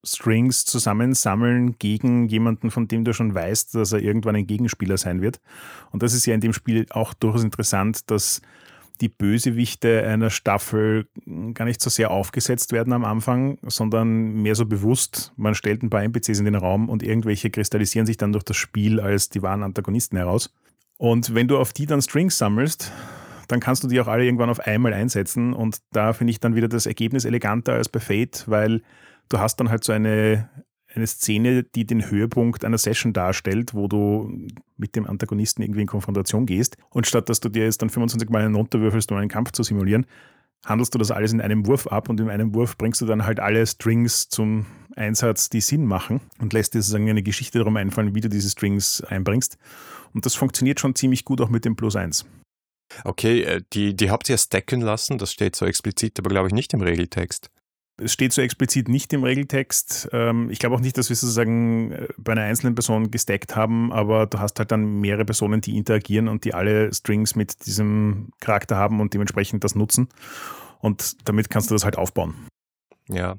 Strings 0.03 0.65
zusammensammeln 0.65 1.77
gegen 1.77 2.27
jemanden, 2.27 2.69
von 2.69 2.87
dem 2.87 3.05
du 3.05 3.13
schon 3.13 3.33
weißt, 3.33 3.75
dass 3.75 3.93
er 3.93 3.99
irgendwann 3.99 4.35
ein 4.35 4.47
Gegenspieler 4.47 4.97
sein 4.97 5.21
wird. 5.21 5.39
Und 5.91 6.03
das 6.03 6.13
ist 6.13 6.25
ja 6.25 6.33
in 6.33 6.41
dem 6.41 6.53
Spiel 6.53 6.85
auch 6.89 7.13
durchaus 7.13 7.43
interessant, 7.43 8.09
dass 8.11 8.41
die 9.01 9.09
Bösewichte 9.09 10.03
einer 10.05 10.29
Staffel 10.29 11.07
gar 11.53 11.65
nicht 11.65 11.81
so 11.81 11.89
sehr 11.89 12.11
aufgesetzt 12.11 12.71
werden 12.71 12.93
am 12.93 13.05
Anfang, 13.05 13.57
sondern 13.63 14.41
mehr 14.41 14.55
so 14.55 14.65
bewusst. 14.65 15.33
Man 15.37 15.55
stellt 15.55 15.83
ein 15.83 15.89
paar 15.89 16.03
NPCs 16.03 16.39
in 16.39 16.45
den 16.45 16.55
Raum 16.55 16.89
und 16.89 17.03
irgendwelche 17.03 17.49
kristallisieren 17.49 18.05
sich 18.05 18.17
dann 18.17 18.31
durch 18.31 18.43
das 18.43 18.57
Spiel 18.57 18.99
als 18.99 19.29
die 19.29 19.41
wahren 19.41 19.63
Antagonisten 19.63 20.17
heraus. 20.17 20.53
Und 20.97 21.33
wenn 21.33 21.47
du 21.47 21.57
auf 21.57 21.71
die 21.71 21.85
dann 21.85 22.01
Strings 22.01 22.37
sammelst, 22.37 22.91
dann 23.47 23.59
kannst 23.59 23.83
du 23.83 23.87
die 23.87 23.99
auch 23.99 24.07
alle 24.07 24.25
irgendwann 24.25 24.49
auf 24.49 24.59
einmal 24.59 24.93
einsetzen. 24.93 25.53
Und 25.53 25.77
da 25.91 26.13
finde 26.13 26.31
ich 26.31 26.39
dann 26.39 26.55
wieder 26.55 26.67
das 26.67 26.85
Ergebnis 26.85 27.25
eleganter 27.25 27.73
als 27.73 27.89
bei 27.89 27.99
Fate, 27.99 28.43
weil 28.47 28.81
du 29.29 29.39
hast 29.39 29.57
dann 29.57 29.69
halt 29.69 29.83
so 29.83 29.93
eine, 29.93 30.49
eine 30.93 31.07
Szene, 31.07 31.63
die 31.63 31.85
den 31.85 32.09
Höhepunkt 32.09 32.65
einer 32.65 32.77
Session 32.77 33.13
darstellt, 33.13 33.73
wo 33.73 33.87
du 33.87 34.47
mit 34.77 34.95
dem 34.95 35.05
Antagonisten 35.05 35.61
irgendwie 35.61 35.81
in 35.81 35.87
Konfrontation 35.87 36.45
gehst. 36.45 36.77
Und 36.89 37.07
statt 37.07 37.29
dass 37.29 37.39
du 37.39 37.49
dir 37.49 37.65
jetzt 37.65 37.81
dann 37.81 37.89
25 37.89 38.29
Mal 38.29 38.43
einen 38.43 38.55
runterwürfelst, 38.55 39.11
um 39.11 39.17
einen 39.17 39.29
Kampf 39.29 39.51
zu 39.51 39.63
simulieren, 39.63 40.05
handelst 40.65 40.93
du 40.93 40.97
das 40.97 41.11
alles 41.11 41.31
in 41.31 41.41
einem 41.41 41.67
Wurf 41.67 41.87
ab 41.87 42.09
und 42.09 42.19
in 42.19 42.29
einem 42.29 42.53
Wurf 42.53 42.77
bringst 42.77 43.01
du 43.01 43.05
dann 43.05 43.25
halt 43.25 43.39
alle 43.39 43.65
Strings 43.65 44.29
zum 44.29 44.65
Einsatz, 44.95 45.49
die 45.49 45.61
Sinn 45.61 45.85
machen 45.85 46.21
und 46.39 46.53
lässt 46.53 46.73
dir 46.73 46.81
sozusagen 46.81 47.09
eine 47.09 47.23
Geschichte 47.23 47.59
darum 47.59 47.77
einfallen, 47.77 48.15
wie 48.15 48.21
du 48.21 48.29
diese 48.29 48.49
Strings 48.49 49.01
einbringst. 49.01 49.57
Und 50.13 50.25
das 50.25 50.35
funktioniert 50.35 50.79
schon 50.79 50.95
ziemlich 50.95 51.23
gut 51.23 51.39
auch 51.39 51.49
mit 51.49 51.65
dem 51.65 51.75
Plus 51.75 51.95
1. 51.95 52.25
Okay, 53.03 53.43
äh, 53.43 53.61
die, 53.73 53.95
die 53.95 54.09
habt 54.09 54.29
ihr 54.29 54.37
stacken 54.37 54.81
lassen, 54.81 55.19
das 55.19 55.31
steht 55.31 55.55
so 55.55 55.65
explizit, 55.65 56.19
aber 56.19 56.29
glaube 56.29 56.47
ich 56.47 56.53
nicht 56.53 56.73
im 56.73 56.81
Regeltext. 56.81 57.49
Es 58.01 58.13
steht 58.13 58.33
so 58.33 58.41
explizit 58.41 58.87
nicht 58.87 59.11
im 59.13 59.23
Regeltext. 59.23 60.09
Ähm, 60.11 60.49
ich 60.49 60.59
glaube 60.59 60.75
auch 60.75 60.79
nicht, 60.79 60.97
dass 60.97 61.09
wir 61.09 61.15
sozusagen 61.15 61.91
äh, 61.91 62.07
bei 62.17 62.33
einer 62.33 62.43
einzelnen 62.43 62.75
Person 62.75 63.11
gestackt 63.11 63.55
haben, 63.55 63.91
aber 63.91 64.25
du 64.25 64.39
hast 64.39 64.59
halt 64.59 64.71
dann 64.71 64.99
mehrere 64.99 65.25
Personen, 65.25 65.61
die 65.61 65.77
interagieren 65.77 66.27
und 66.27 66.45
die 66.45 66.53
alle 66.53 66.93
Strings 66.93 67.35
mit 67.35 67.65
diesem 67.65 68.29
Charakter 68.39 68.75
haben 68.75 69.01
und 69.01 69.13
dementsprechend 69.13 69.63
das 69.63 69.75
nutzen. 69.75 70.09
Und 70.79 71.27
damit 71.27 71.49
kannst 71.49 71.69
du 71.69 71.75
das 71.75 71.83
halt 71.83 71.97
aufbauen. 71.97 72.35
Ja, 73.09 73.37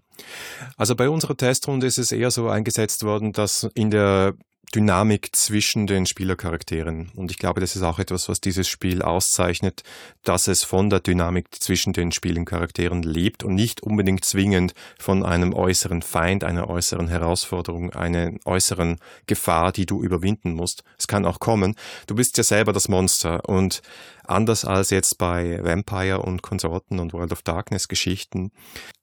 also 0.76 0.97
bei 0.97 1.09
unserer 1.09 1.37
Testrunde 1.37 1.87
ist 1.87 1.99
es 1.99 2.11
eher 2.11 2.31
so 2.31 2.49
eingesetzt 2.49 3.05
worden, 3.05 3.33
dass 3.33 3.69
in 3.75 3.90
der 3.90 4.35
Dynamik 4.75 5.35
zwischen 5.35 5.88
den 5.88 6.07
Spielercharakteren. 6.07 7.11
Und 7.17 7.33
ich 7.33 7.38
glaube, 7.38 7.61
das 7.61 7.75
ist 7.75 7.83
auch 7.83 7.99
etwas, 7.99 8.29
was 8.29 8.40
dieses 8.40 8.69
Spiel 8.69 9.02
auszeichnet, 9.02 9.83
dass 10.23 10.47
es 10.47 10.62
von 10.62 10.90
der 10.90 11.00
Dynamik 11.00 11.49
zwischen 11.59 11.93
den 11.93 12.12
Spielencharakteren 12.12 13.02
lebt 13.02 13.43
und 13.43 13.57
nicht 13.57 13.83
unbedingt 13.83 14.25
zwingend 14.25 14.75
von 14.99 15.25
einem 15.25 15.55
äußeren 15.55 16.02
Feind, 16.02 16.45
einer 16.45 16.71
äußeren 16.71 17.09
Herausforderung, 17.09 17.90
einer 17.95 18.33
äußeren 18.45 18.99
Gefahr, 19.26 19.73
die 19.73 19.87
du 19.87 20.05
überwinden 20.05 20.52
musst. 20.52 20.85
Es 20.97 21.09
kann 21.09 21.26
auch 21.26 21.40
kommen. 21.40 21.75
Du 22.07 22.14
bist 22.14 22.38
ja 22.38 22.45
selber 22.45 22.73
das 22.73 22.88
Monster 22.88 23.49
und 23.49 23.83
anders 24.25 24.64
als 24.64 24.90
jetzt 24.90 25.19
bei 25.19 25.59
Vampire 25.64 26.23
und 26.23 26.43
Konsorten 26.43 27.00
und 27.00 27.12
World 27.12 27.33
of 27.33 27.43
Darkness 27.43 27.88
Geschichten 27.88 28.52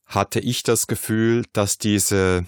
hatte 0.06 0.40
ich 0.40 0.64
das 0.64 0.88
Gefühl, 0.88 1.44
dass 1.52 1.78
diese 1.78 2.46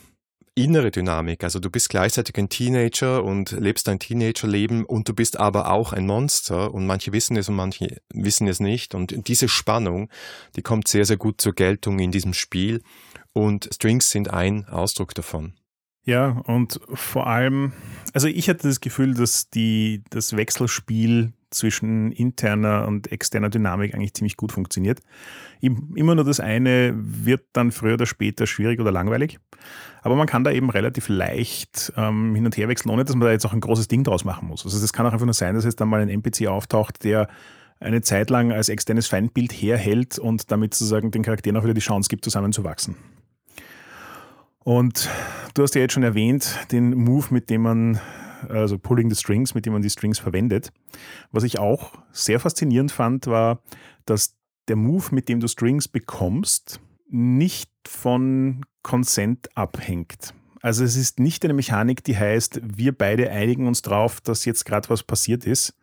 innere 0.63 0.91
Dynamik. 0.91 1.43
Also 1.43 1.59
du 1.59 1.69
bist 1.69 1.89
gleichzeitig 1.89 2.37
ein 2.37 2.49
Teenager 2.49 3.23
und 3.23 3.51
lebst 3.51 3.87
dein 3.87 3.99
Teenagerleben 3.99 4.85
und 4.85 5.07
du 5.09 5.13
bist 5.13 5.39
aber 5.39 5.71
auch 5.71 5.93
ein 5.93 6.05
Monster 6.05 6.73
und 6.73 6.85
manche 6.85 7.13
wissen 7.13 7.37
es 7.37 7.49
und 7.49 7.55
manche 7.55 8.01
wissen 8.13 8.47
es 8.47 8.59
nicht. 8.59 8.95
Und 8.95 9.27
diese 9.27 9.47
Spannung, 9.47 10.09
die 10.55 10.61
kommt 10.61 10.87
sehr, 10.87 11.05
sehr 11.05 11.17
gut 11.17 11.41
zur 11.41 11.53
Geltung 11.53 11.99
in 11.99 12.11
diesem 12.11 12.33
Spiel 12.33 12.81
und 13.33 13.69
Strings 13.73 14.09
sind 14.09 14.31
ein 14.31 14.67
Ausdruck 14.67 15.13
davon. 15.13 15.53
Ja, 16.09 16.41
und 16.47 16.79
vor 16.91 17.27
allem, 17.27 17.71
also 18.15 18.27
ich 18.27 18.49
hatte 18.49 18.67
das 18.67 18.81
Gefühl, 18.81 19.13
dass 19.13 19.51
die, 19.51 20.01
das 20.09 20.35
Wechselspiel 20.35 21.33
zwischen 21.51 22.11
interner 22.11 22.87
und 22.87 23.11
externer 23.11 23.51
Dynamik 23.51 23.93
eigentlich 23.93 24.15
ziemlich 24.15 24.35
gut 24.35 24.51
funktioniert. 24.51 25.01
Immer 25.61 26.15
nur 26.15 26.23
das 26.23 26.39
eine 26.39 26.95
wird 26.95 27.41
dann 27.53 27.71
früher 27.71 27.93
oder 27.93 28.07
später 28.07 28.47
schwierig 28.47 28.79
oder 28.79 28.91
langweilig. 28.91 29.37
Aber 30.01 30.15
man 30.15 30.25
kann 30.25 30.43
da 30.43 30.49
eben 30.49 30.71
relativ 30.71 31.09
leicht 31.09 31.93
ähm, 31.95 32.33
hin 32.33 32.45
und 32.45 32.57
her 32.57 32.69
wechseln, 32.69 32.89
ohne 32.89 33.05
dass 33.05 33.15
man 33.15 33.27
da 33.27 33.31
jetzt 33.31 33.45
auch 33.45 33.53
ein 33.53 33.61
großes 33.61 33.87
Ding 33.87 34.03
draus 34.03 34.25
machen 34.25 34.47
muss. 34.47 34.65
Also 34.65 34.83
es 34.83 34.91
kann 34.91 35.05
auch 35.05 35.13
einfach 35.13 35.27
nur 35.27 35.35
sein, 35.35 35.53
dass 35.53 35.63
jetzt 35.63 35.79
dann 35.79 35.89
mal 35.89 36.01
ein 36.01 36.09
NPC 36.09 36.47
auftaucht, 36.47 37.03
der 37.03 37.27
eine 37.79 38.01
Zeit 38.01 38.31
lang 38.31 38.51
als 38.51 38.69
externes 38.69 39.05
Feindbild 39.05 39.51
herhält 39.51 40.17
und 40.17 40.49
damit 40.49 40.73
sozusagen 40.73 41.11
den 41.11 41.21
Charakteren 41.21 41.55
auch 41.55 41.63
wieder 41.65 41.75
die 41.75 41.81
Chance 41.81 42.09
gibt, 42.09 42.23
zusammenzuwachsen. 42.23 42.95
Und 44.63 45.09
du 45.53 45.63
hast 45.63 45.75
ja 45.75 45.81
jetzt 45.81 45.93
schon 45.93 46.03
erwähnt, 46.03 46.59
den 46.71 46.93
Move, 46.93 47.27
mit 47.31 47.49
dem 47.49 47.61
man, 47.61 47.99
also 48.47 48.77
Pulling 48.77 49.09
the 49.09 49.15
Strings, 49.15 49.55
mit 49.55 49.65
dem 49.65 49.73
man 49.73 49.81
die 49.81 49.89
Strings 49.89 50.19
verwendet. 50.19 50.71
Was 51.31 51.43
ich 51.43 51.59
auch 51.59 51.93
sehr 52.11 52.39
faszinierend 52.39 52.91
fand, 52.91 53.27
war, 53.27 53.63
dass 54.05 54.35
der 54.67 54.75
Move, 54.75 55.07
mit 55.11 55.29
dem 55.29 55.39
du 55.39 55.47
Strings 55.47 55.87
bekommst, 55.87 56.79
nicht 57.09 57.71
von 57.87 58.65
Consent 58.83 59.49
abhängt. 59.55 60.33
Also 60.61 60.83
es 60.83 60.95
ist 60.95 61.19
nicht 61.19 61.43
eine 61.43 61.53
Mechanik, 61.53 62.03
die 62.03 62.17
heißt, 62.17 62.61
wir 62.63 62.91
beide 62.91 63.31
einigen 63.31 63.65
uns 63.65 63.81
drauf, 63.81 64.21
dass 64.21 64.45
jetzt 64.45 64.65
gerade 64.65 64.89
was 64.89 65.03
passiert 65.03 65.45
ist 65.45 65.73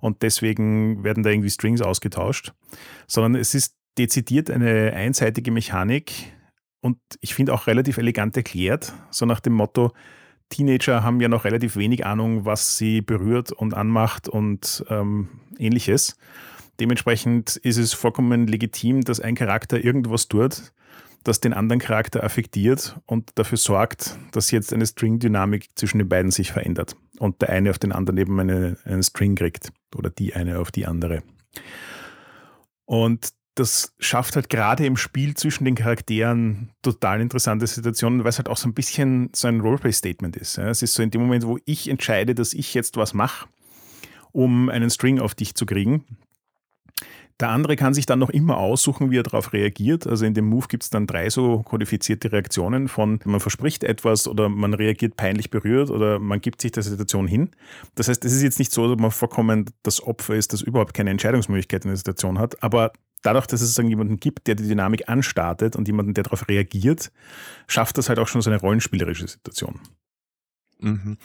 und 0.00 0.22
deswegen 0.22 1.04
werden 1.04 1.22
da 1.22 1.30
irgendwie 1.30 1.50
Strings 1.50 1.82
ausgetauscht, 1.82 2.52
sondern 3.06 3.40
es 3.40 3.54
ist 3.54 3.76
dezidiert 3.98 4.50
eine 4.50 4.92
einseitige 4.94 5.50
Mechanik 5.50 6.33
und 6.84 6.98
ich 7.22 7.34
finde 7.34 7.54
auch 7.54 7.66
relativ 7.66 7.96
elegant 7.96 8.36
erklärt, 8.36 8.92
so 9.10 9.24
nach 9.24 9.40
dem 9.40 9.54
Motto, 9.54 9.92
Teenager 10.50 11.02
haben 11.02 11.18
ja 11.18 11.28
noch 11.28 11.46
relativ 11.46 11.76
wenig 11.76 12.04
Ahnung, 12.04 12.44
was 12.44 12.76
sie 12.76 13.00
berührt 13.00 13.52
und 13.52 13.72
anmacht 13.72 14.28
und 14.28 14.84
ähm, 14.90 15.30
ähnliches. 15.58 16.18
Dementsprechend 16.78 17.56
ist 17.56 17.78
es 17.78 17.94
vollkommen 17.94 18.46
legitim, 18.46 19.00
dass 19.00 19.18
ein 19.18 19.34
Charakter 19.34 19.82
irgendwas 19.82 20.28
tut, 20.28 20.74
das 21.22 21.40
den 21.40 21.54
anderen 21.54 21.80
Charakter 21.80 22.22
affektiert 22.22 23.00
und 23.06 23.30
dafür 23.36 23.56
sorgt, 23.56 24.18
dass 24.32 24.50
jetzt 24.50 24.70
eine 24.74 24.84
String-Dynamik 24.84 25.68
zwischen 25.76 26.00
den 26.00 26.10
beiden 26.10 26.32
sich 26.32 26.52
verändert 26.52 26.96
und 27.18 27.40
der 27.40 27.48
eine 27.48 27.70
auf 27.70 27.78
den 27.78 27.92
anderen 27.92 28.18
eben 28.18 28.38
eine, 28.38 28.76
einen 28.84 29.02
String 29.02 29.36
kriegt 29.36 29.72
oder 29.96 30.10
die 30.10 30.34
eine 30.34 30.58
auf 30.58 30.70
die 30.70 30.84
andere. 30.84 31.22
Und 32.84 33.32
das 33.54 33.94
schafft 33.98 34.34
halt 34.36 34.48
gerade 34.48 34.84
im 34.84 34.96
Spiel 34.96 35.34
zwischen 35.34 35.64
den 35.64 35.76
Charakteren 35.76 36.70
total 36.82 37.20
interessante 37.20 37.66
Situationen, 37.66 38.24
weil 38.24 38.30
es 38.30 38.38
halt 38.38 38.48
auch 38.48 38.56
so 38.56 38.68
ein 38.68 38.74
bisschen 38.74 39.30
so 39.34 39.46
ein 39.46 39.60
Roleplay-Statement 39.60 40.36
ist. 40.36 40.58
Es 40.58 40.82
ist 40.82 40.94
so 40.94 41.02
in 41.02 41.10
dem 41.10 41.20
Moment, 41.20 41.46
wo 41.46 41.58
ich 41.64 41.88
entscheide, 41.88 42.34
dass 42.34 42.52
ich 42.52 42.74
jetzt 42.74 42.96
was 42.96 43.14
mache, 43.14 43.46
um 44.32 44.68
einen 44.68 44.90
String 44.90 45.20
auf 45.20 45.34
dich 45.34 45.54
zu 45.54 45.66
kriegen, 45.66 46.04
der 47.40 47.48
andere 47.48 47.74
kann 47.74 47.94
sich 47.94 48.06
dann 48.06 48.20
noch 48.20 48.30
immer 48.30 48.58
aussuchen, 48.58 49.10
wie 49.10 49.18
er 49.18 49.24
darauf 49.24 49.52
reagiert. 49.52 50.06
Also 50.06 50.24
in 50.24 50.34
dem 50.34 50.46
Move 50.46 50.68
gibt 50.68 50.84
es 50.84 50.90
dann 50.90 51.06
drei 51.06 51.30
so 51.30 51.62
kodifizierte 51.62 52.30
Reaktionen 52.30 52.86
von 52.86 53.18
man 53.24 53.40
verspricht 53.40 53.82
etwas 53.82 54.28
oder 54.28 54.48
man 54.48 54.72
reagiert 54.72 55.16
peinlich 55.16 55.50
berührt 55.50 55.90
oder 55.90 56.20
man 56.20 56.40
gibt 56.40 56.62
sich 56.62 56.70
der 56.70 56.84
Situation 56.84 57.26
hin. 57.26 57.50
Das 57.96 58.06
heißt, 58.08 58.24
es 58.24 58.32
ist 58.32 58.42
jetzt 58.42 58.60
nicht 58.60 58.70
so, 58.70 58.88
dass 58.88 59.00
man 59.00 59.10
vollkommen 59.10 59.66
das 59.82 60.00
Opfer 60.00 60.36
ist, 60.36 60.52
das 60.52 60.62
überhaupt 60.62 60.94
keine 60.94 61.10
Entscheidungsmöglichkeit 61.10 61.84
in 61.84 61.90
der 61.90 61.96
Situation 61.96 62.38
hat, 62.38 62.62
aber 62.62 62.92
dadurch, 63.24 63.46
dass 63.46 63.60
es 63.60 63.68
sozusagen 63.68 63.88
jemanden 63.88 64.20
gibt, 64.20 64.46
der 64.46 64.54
die 64.54 64.68
Dynamik 64.68 65.08
anstartet 65.08 65.76
und 65.76 65.88
jemanden, 65.88 66.14
der 66.14 66.24
darauf 66.24 66.48
reagiert, 66.48 67.10
schafft 67.66 67.98
das 67.98 68.08
halt 68.08 68.18
auch 68.18 68.28
schon 68.28 68.42
so 68.42 68.50
eine 68.50 68.60
rollenspielerische 68.60 69.26
Situation. 69.26 69.80
Mhm. 70.78 71.18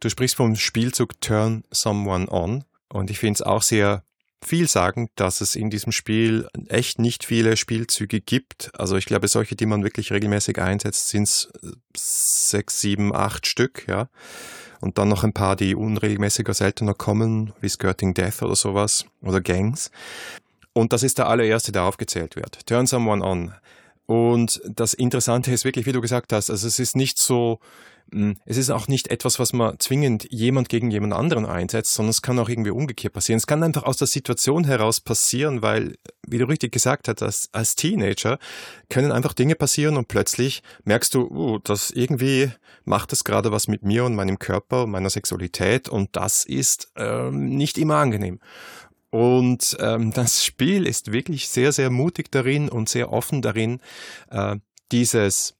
Du 0.00 0.08
sprichst 0.08 0.36
vom 0.36 0.54
Spielzug 0.56 1.20
Turn 1.20 1.64
Someone 1.70 2.30
On 2.30 2.64
und 2.88 3.10
ich 3.10 3.18
finde 3.18 3.34
es 3.34 3.42
auch 3.42 3.62
sehr 3.62 4.04
viel 4.44 4.68
sagen, 4.68 5.08
dass 5.16 5.40
es 5.40 5.56
in 5.56 5.70
diesem 5.70 5.92
Spiel 5.92 6.46
echt 6.68 6.98
nicht 6.98 7.24
viele 7.24 7.56
Spielzüge 7.56 8.20
gibt. 8.20 8.70
Also 8.78 8.96
ich 8.96 9.06
glaube, 9.06 9.28
solche, 9.28 9.56
die 9.56 9.66
man 9.66 9.82
wirklich 9.82 10.12
regelmäßig 10.12 10.58
einsetzt, 10.60 11.08
sind 11.08 11.24
es 11.24 11.48
äh, 11.62 11.70
sechs, 11.96 12.80
sieben, 12.80 13.14
acht 13.14 13.46
Stück, 13.46 13.86
ja. 13.88 14.08
Und 14.80 14.98
dann 14.98 15.08
noch 15.08 15.24
ein 15.24 15.32
paar, 15.32 15.56
die 15.56 15.74
unregelmäßiger, 15.74 16.52
seltener 16.52 16.92
kommen, 16.92 17.54
wie 17.60 17.68
Skirting 17.68 18.12
Death 18.12 18.42
oder 18.42 18.54
sowas 18.54 19.06
oder 19.22 19.40
Gangs. 19.40 19.90
Und 20.76 20.92
das 20.92 21.02
ist 21.02 21.16
der 21.16 21.28
allererste, 21.28 21.72
der 21.72 21.84
aufgezählt 21.84 22.36
wird. 22.36 22.66
Turn 22.66 22.86
someone 22.86 23.24
on. 23.24 23.54
Und 24.04 24.60
das 24.68 24.92
Interessante 24.92 25.50
ist 25.50 25.64
wirklich, 25.64 25.86
wie 25.86 25.92
du 25.92 26.02
gesagt 26.02 26.34
hast, 26.34 26.50
also 26.50 26.66
es 26.66 26.78
ist 26.78 26.96
nicht 26.96 27.16
so, 27.16 27.60
hm, 28.12 28.36
es 28.44 28.58
ist 28.58 28.68
auch 28.68 28.86
nicht 28.86 29.08
etwas, 29.08 29.38
was 29.38 29.54
man 29.54 29.78
zwingend 29.78 30.30
jemand 30.30 30.68
gegen 30.68 30.90
jemand 30.90 31.14
anderen 31.14 31.46
einsetzt, 31.46 31.94
sondern 31.94 32.10
es 32.10 32.20
kann 32.20 32.38
auch 32.38 32.50
irgendwie 32.50 32.72
umgekehrt 32.72 33.14
passieren. 33.14 33.38
Es 33.38 33.46
kann 33.46 33.62
einfach 33.62 33.84
aus 33.84 33.96
der 33.96 34.06
Situation 34.06 34.64
heraus 34.64 35.00
passieren, 35.00 35.62
weil, 35.62 35.96
wie 36.26 36.36
du 36.36 36.44
richtig 36.44 36.72
gesagt 36.72 37.08
hast, 37.08 37.22
als, 37.22 37.48
als 37.52 37.74
Teenager 37.74 38.38
können 38.90 39.12
einfach 39.12 39.32
Dinge 39.32 39.54
passieren 39.54 39.96
und 39.96 40.08
plötzlich 40.08 40.62
merkst 40.84 41.14
du, 41.14 41.22
uh, 41.22 41.58
dass 41.58 41.90
irgendwie 41.90 42.50
macht 42.84 43.14
es 43.14 43.24
gerade 43.24 43.50
was 43.50 43.66
mit 43.66 43.82
mir 43.82 44.04
und 44.04 44.14
meinem 44.14 44.38
Körper 44.38 44.84
und 44.84 44.90
meiner 44.90 45.08
Sexualität 45.08 45.88
und 45.88 46.16
das 46.16 46.44
ist 46.44 46.92
ähm, 46.96 47.56
nicht 47.56 47.78
immer 47.78 47.96
angenehm. 47.96 48.40
Und 49.16 49.78
ähm, 49.80 50.12
das 50.12 50.44
Spiel 50.44 50.86
ist 50.86 51.10
wirklich 51.10 51.48
sehr, 51.48 51.72
sehr 51.72 51.88
mutig 51.88 52.30
darin 52.30 52.68
und 52.68 52.90
sehr 52.90 53.14
offen 53.14 53.40
darin, 53.40 53.80
äh, 54.30 54.56
dieses 54.92 55.54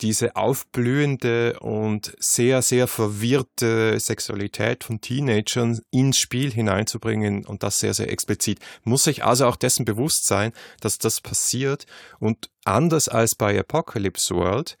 diese 0.00 0.34
aufblühende 0.34 1.60
und 1.60 2.12
sehr, 2.18 2.60
sehr 2.60 2.88
verwirrte 2.88 4.00
Sexualität 4.00 4.82
von 4.82 5.00
Teenagern 5.00 5.80
ins 5.92 6.18
Spiel 6.18 6.50
hineinzubringen 6.50 7.46
und 7.46 7.62
das 7.62 7.78
sehr, 7.78 7.94
sehr 7.94 8.10
explizit. 8.10 8.58
Muss 8.82 9.04
sich 9.04 9.22
also 9.22 9.46
auch 9.46 9.54
dessen 9.54 9.84
bewusst 9.84 10.26
sein, 10.26 10.50
dass 10.80 10.98
das 10.98 11.20
passiert 11.20 11.86
und 12.18 12.50
anders 12.64 13.08
als 13.08 13.36
bei 13.36 13.56
Apocalypse 13.56 14.34
World 14.34 14.76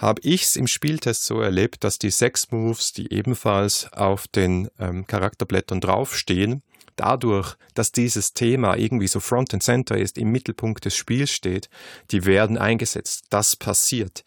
habe 0.00 0.22
ich 0.24 0.44
es 0.44 0.56
im 0.56 0.66
Spieltest 0.66 1.26
so 1.26 1.40
erlebt, 1.40 1.84
dass 1.84 1.98
die 1.98 2.10
sechs 2.10 2.50
Moves, 2.50 2.92
die 2.92 3.12
ebenfalls 3.12 3.92
auf 3.92 4.28
den 4.28 4.70
ähm, 4.78 5.06
Charakterblättern 5.06 5.80
draufstehen, 5.80 6.62
dadurch, 6.96 7.56
dass 7.74 7.92
dieses 7.92 8.32
Thema 8.32 8.76
irgendwie 8.76 9.08
so 9.08 9.20
Front 9.20 9.52
and 9.52 9.62
Center 9.62 9.98
ist, 9.98 10.16
im 10.16 10.32
Mittelpunkt 10.32 10.86
des 10.86 10.96
Spiels 10.96 11.30
steht, 11.30 11.68
die 12.12 12.24
werden 12.24 12.56
eingesetzt. 12.56 13.26
Das 13.28 13.56
passiert. 13.56 14.24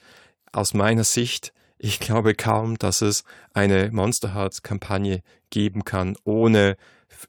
Aus 0.51 0.75
meiner 0.75 1.03
Sicht, 1.03 1.53
ich 1.79 1.99
glaube 1.99 2.35
kaum, 2.35 2.77
dass 2.77 3.01
es 3.01 3.23
eine 3.53 3.91
Monster 3.91 4.35
Hearts 4.35 4.61
Kampagne 4.61 5.23
geben 5.49 5.85
kann, 5.85 6.15
ohne, 6.23 6.77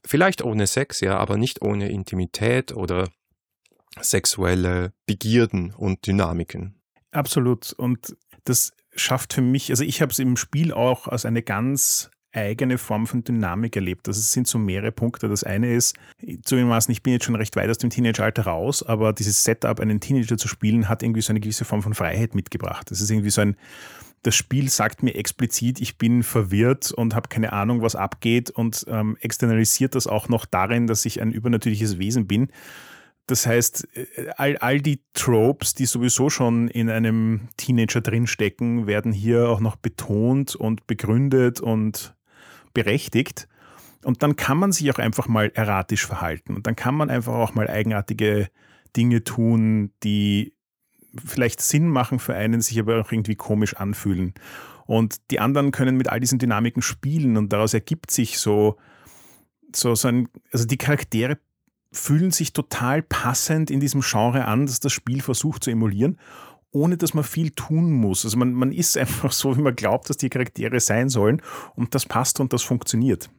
vielleicht 0.04 0.42
ohne 0.42 0.66
Sex, 0.66 1.00
ja, 1.00 1.16
aber 1.16 1.38
nicht 1.38 1.62
ohne 1.62 1.88
Intimität 1.88 2.72
oder 2.72 3.08
sexuelle 4.00 4.92
Begierden 5.06 5.72
und 5.72 6.06
Dynamiken. 6.06 6.74
Absolut. 7.14 7.72
Und 7.72 8.16
das 8.44 8.72
schafft 8.94 9.32
für 9.32 9.42
mich, 9.42 9.70
also 9.70 9.84
ich 9.84 10.00
habe 10.00 10.12
es 10.12 10.18
im 10.18 10.36
Spiel 10.36 10.72
auch 10.72 11.08
als 11.08 11.24
eine 11.24 11.42
ganz 11.42 12.10
eigene 12.34 12.78
Form 12.78 13.06
von 13.06 13.22
Dynamik 13.22 13.76
erlebt. 13.76 14.08
Also 14.08 14.18
es 14.18 14.32
sind 14.32 14.48
so 14.48 14.58
mehrere 14.58 14.92
Punkte. 14.92 15.28
Das 15.28 15.44
eine 15.44 15.72
ist, 15.72 15.96
zugegebenermaßen, 16.18 16.90
ich 16.90 17.02
bin 17.02 17.12
jetzt 17.12 17.24
schon 17.24 17.36
recht 17.36 17.54
weit 17.56 17.70
aus 17.70 17.78
dem 17.78 17.90
Teenageralter 17.90 18.42
raus, 18.42 18.82
aber 18.82 19.12
dieses 19.12 19.44
Setup, 19.44 19.78
einen 19.80 20.00
Teenager 20.00 20.36
zu 20.36 20.48
spielen, 20.48 20.88
hat 20.88 21.02
irgendwie 21.02 21.20
so 21.22 21.32
eine 21.32 21.40
gewisse 21.40 21.64
Form 21.64 21.82
von 21.82 21.94
Freiheit 21.94 22.34
mitgebracht. 22.34 22.90
Das 22.90 23.00
ist 23.00 23.10
irgendwie 23.10 23.30
so 23.30 23.40
ein, 23.40 23.56
das 24.24 24.34
Spiel 24.34 24.68
sagt 24.68 25.02
mir 25.02 25.14
explizit, 25.14 25.80
ich 25.80 25.96
bin 25.96 26.22
verwirrt 26.22 26.90
und 26.90 27.14
habe 27.14 27.28
keine 27.28 27.52
Ahnung, 27.52 27.82
was 27.82 27.94
abgeht 27.94 28.50
und 28.50 28.84
ähm, 28.88 29.16
externalisiert 29.20 29.94
das 29.94 30.06
auch 30.06 30.28
noch 30.28 30.44
darin, 30.44 30.86
dass 30.86 31.04
ich 31.04 31.20
ein 31.20 31.32
übernatürliches 31.32 31.98
Wesen 31.98 32.26
bin. 32.26 32.48
Das 33.26 33.46
heißt, 33.46 33.88
äh, 33.96 34.30
all, 34.36 34.56
all 34.58 34.80
die 34.80 35.02
Tropes, 35.14 35.74
die 35.74 35.86
sowieso 35.86 36.30
schon 36.30 36.68
in 36.68 36.90
einem 36.90 37.48
Teenager 37.56 38.00
drinstecken, 38.00 38.86
werden 38.86 39.12
hier 39.12 39.48
auch 39.48 39.60
noch 39.60 39.76
betont 39.76 40.54
und 40.54 40.86
begründet 40.86 41.60
und 41.60 42.14
berechtigt. 42.74 43.48
Und 44.02 44.22
dann 44.22 44.36
kann 44.36 44.58
man 44.58 44.72
sich 44.72 44.90
auch 44.90 44.98
einfach 44.98 45.28
mal 45.28 45.50
erratisch 45.54 46.06
verhalten. 46.06 46.54
Und 46.54 46.66
dann 46.66 46.76
kann 46.76 46.94
man 46.94 47.08
einfach 47.08 47.32
auch 47.32 47.54
mal 47.54 47.68
eigenartige 47.68 48.50
Dinge 48.96 49.24
tun, 49.24 49.92
die 50.02 50.54
vielleicht 51.24 51.60
Sinn 51.60 51.88
machen 51.88 52.18
für 52.18 52.34
einen, 52.34 52.60
sich 52.60 52.78
aber 52.78 53.00
auch 53.00 53.10
irgendwie 53.10 53.36
komisch 53.36 53.74
anfühlen. 53.74 54.34
Und 54.86 55.30
die 55.30 55.40
anderen 55.40 55.70
können 55.70 55.96
mit 55.96 56.08
all 56.08 56.20
diesen 56.20 56.38
Dynamiken 56.38 56.82
spielen 56.82 57.36
und 57.36 57.52
daraus 57.52 57.72
ergibt 57.72 58.10
sich 58.10 58.38
so, 58.38 58.76
so, 59.74 59.94
so 59.94 60.08
ein, 60.08 60.28
also 60.52 60.66
die 60.66 60.76
Charaktere 60.76 61.38
fühlen 61.94 62.30
sich 62.30 62.52
total 62.52 63.02
passend 63.02 63.70
in 63.70 63.80
diesem 63.80 64.02
Genre 64.02 64.44
an, 64.46 64.66
das 64.66 64.80
das 64.80 64.92
Spiel 64.92 65.22
versucht 65.22 65.64
zu 65.64 65.70
emulieren, 65.70 66.18
ohne 66.70 66.96
dass 66.96 67.14
man 67.14 67.24
viel 67.24 67.50
tun 67.50 67.92
muss. 67.92 68.24
Also 68.24 68.36
man, 68.36 68.52
man 68.52 68.72
ist 68.72 68.96
einfach 68.98 69.32
so, 69.32 69.56
wie 69.56 69.62
man 69.62 69.76
glaubt, 69.76 70.10
dass 70.10 70.16
die 70.16 70.28
Charaktere 70.28 70.80
sein 70.80 71.08
sollen 71.08 71.40
und 71.76 71.94
das 71.94 72.06
passt 72.06 72.40
und 72.40 72.52
das 72.52 72.62
funktioniert. 72.62 73.30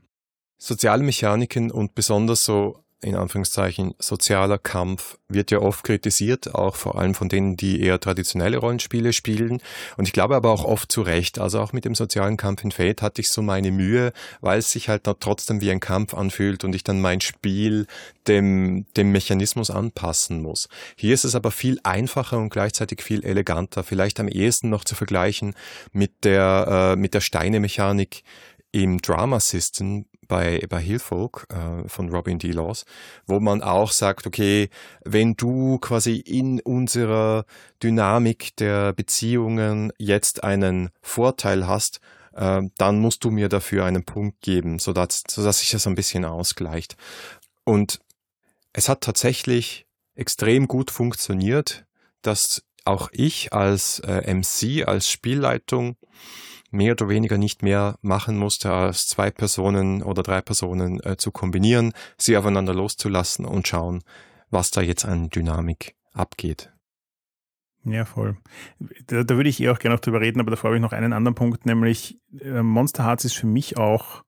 Soziale 0.57 1.03
Mechaniken 1.03 1.69
und 1.69 1.95
besonders 1.95 2.43
so 2.43 2.84
in 3.01 3.15
Anführungszeichen 3.15 3.93
sozialer 3.99 4.57
Kampf 4.57 5.17
wird 5.27 5.51
ja 5.51 5.59
oft 5.59 5.83
kritisiert, 5.83 6.55
auch 6.55 6.75
vor 6.75 6.97
allem 6.97 7.13
von 7.13 7.29
denen, 7.29 7.57
die 7.57 7.81
eher 7.81 7.99
traditionelle 7.99 8.57
Rollenspiele 8.57 9.13
spielen. 9.13 9.61
Und 9.97 10.07
ich 10.07 10.13
glaube 10.13 10.35
aber 10.35 10.49
auch 10.49 10.63
oft 10.63 10.91
zu 10.91 11.01
Recht. 11.01 11.37
Also 11.37 11.59
auch 11.59 11.73
mit 11.73 11.85
dem 11.85 11.93
sozialen 11.93 12.37
Kampf 12.37 12.63
in 12.63 12.71
Fate 12.71 13.01
hatte 13.01 13.21
ich 13.21 13.29
so 13.29 13.41
meine 13.41 13.71
Mühe, 13.71 14.13
weil 14.41 14.59
es 14.59 14.71
sich 14.71 14.89
halt 14.89 15.03
trotzdem 15.19 15.61
wie 15.61 15.71
ein 15.71 15.79
Kampf 15.79 16.13
anfühlt 16.13 16.63
und 16.63 16.73
ich 16.73 16.83
dann 16.83 17.01
mein 17.01 17.21
Spiel 17.21 17.85
dem, 18.27 18.85
dem 18.97 19.11
Mechanismus 19.11 19.69
anpassen 19.69 20.41
muss. 20.41 20.67
Hier 20.95 21.13
ist 21.13 21.25
es 21.25 21.35
aber 21.35 21.51
viel 21.51 21.79
einfacher 21.83 22.37
und 22.37 22.49
gleichzeitig 22.49 23.03
viel 23.03 23.23
eleganter. 23.23 23.83
Vielleicht 23.83 24.19
am 24.19 24.27
ehesten 24.27 24.69
noch 24.69 24.83
zu 24.83 24.95
vergleichen 24.95 25.53
mit 25.91 26.23
der, 26.23 26.93
äh, 26.93 26.95
mit 26.95 27.13
der 27.13 27.21
Steine-Mechanik 27.21 28.23
im 28.71 29.01
Drama 29.01 29.39
System, 29.39 30.05
bei, 30.27 30.61
bei 30.69 30.79
Hillfolk 30.79 31.47
äh, 31.49 31.87
von 31.87 32.09
Robin 32.09 32.39
D. 32.39 32.51
Laws, 32.51 32.85
wo 33.25 33.39
man 33.39 33.61
auch 33.61 33.91
sagt, 33.91 34.27
okay, 34.27 34.69
wenn 35.03 35.35
du 35.35 35.77
quasi 35.79 36.17
in 36.17 36.59
unserer 36.61 37.45
Dynamik 37.81 38.55
der 38.57 38.93
Beziehungen 38.93 39.91
jetzt 39.97 40.43
einen 40.43 40.89
Vorteil 41.01 41.67
hast, 41.67 41.99
äh, 42.33 42.61
dann 42.77 42.99
musst 42.99 43.23
du 43.23 43.31
mir 43.31 43.49
dafür 43.49 43.85
einen 43.85 44.03
Punkt 44.03 44.41
geben, 44.41 44.79
sodass, 44.79 45.23
sodass 45.27 45.59
sich 45.59 45.71
das 45.71 45.87
ein 45.87 45.95
bisschen 45.95 46.25
ausgleicht. 46.25 46.95
Und 47.63 47.99
es 48.73 48.89
hat 48.89 49.01
tatsächlich 49.01 49.85
extrem 50.15 50.67
gut 50.67 50.91
funktioniert, 50.91 51.85
dass 52.21 52.63
auch 52.85 53.09
ich 53.11 53.53
als 53.53 53.99
äh, 53.99 54.33
MC, 54.33 54.87
als 54.87 55.09
Spielleitung 55.09 55.97
mehr 56.71 56.93
oder 56.93 57.09
weniger 57.09 57.37
nicht 57.37 57.63
mehr 57.63 57.97
machen 58.01 58.37
musste, 58.37 58.71
als 58.71 59.07
zwei 59.07 59.31
Personen 59.31 60.03
oder 60.03 60.23
drei 60.23 60.41
Personen 60.41 61.01
äh, 61.03 61.17
zu 61.17 61.31
kombinieren, 61.31 61.93
sie 62.17 62.37
aufeinander 62.37 62.73
loszulassen 62.73 63.45
und 63.45 63.67
schauen, 63.67 64.03
was 64.49 64.71
da 64.71 64.81
jetzt 64.81 65.05
an 65.05 65.29
Dynamik 65.29 65.95
abgeht. 66.13 66.71
Ja, 67.85 68.05
voll. 68.05 68.37
Da, 69.07 69.23
da 69.23 69.35
würde 69.35 69.49
ich 69.49 69.59
eh 69.59 69.69
auch 69.69 69.79
gerne 69.79 69.95
noch 69.95 70.01
drüber 70.01 70.19
reden, 70.19 70.39
aber 70.39 70.49
davor 70.49 70.69
habe 70.69 70.77
ich 70.77 70.81
noch 70.81 70.93
einen 70.93 71.13
anderen 71.13 71.35
Punkt, 71.35 71.65
nämlich 71.65 72.19
äh, 72.41 72.63
Monster 72.63 73.05
Hearts 73.05 73.25
ist 73.25 73.35
für 73.35 73.47
mich 73.47 73.77
auch 73.77 74.23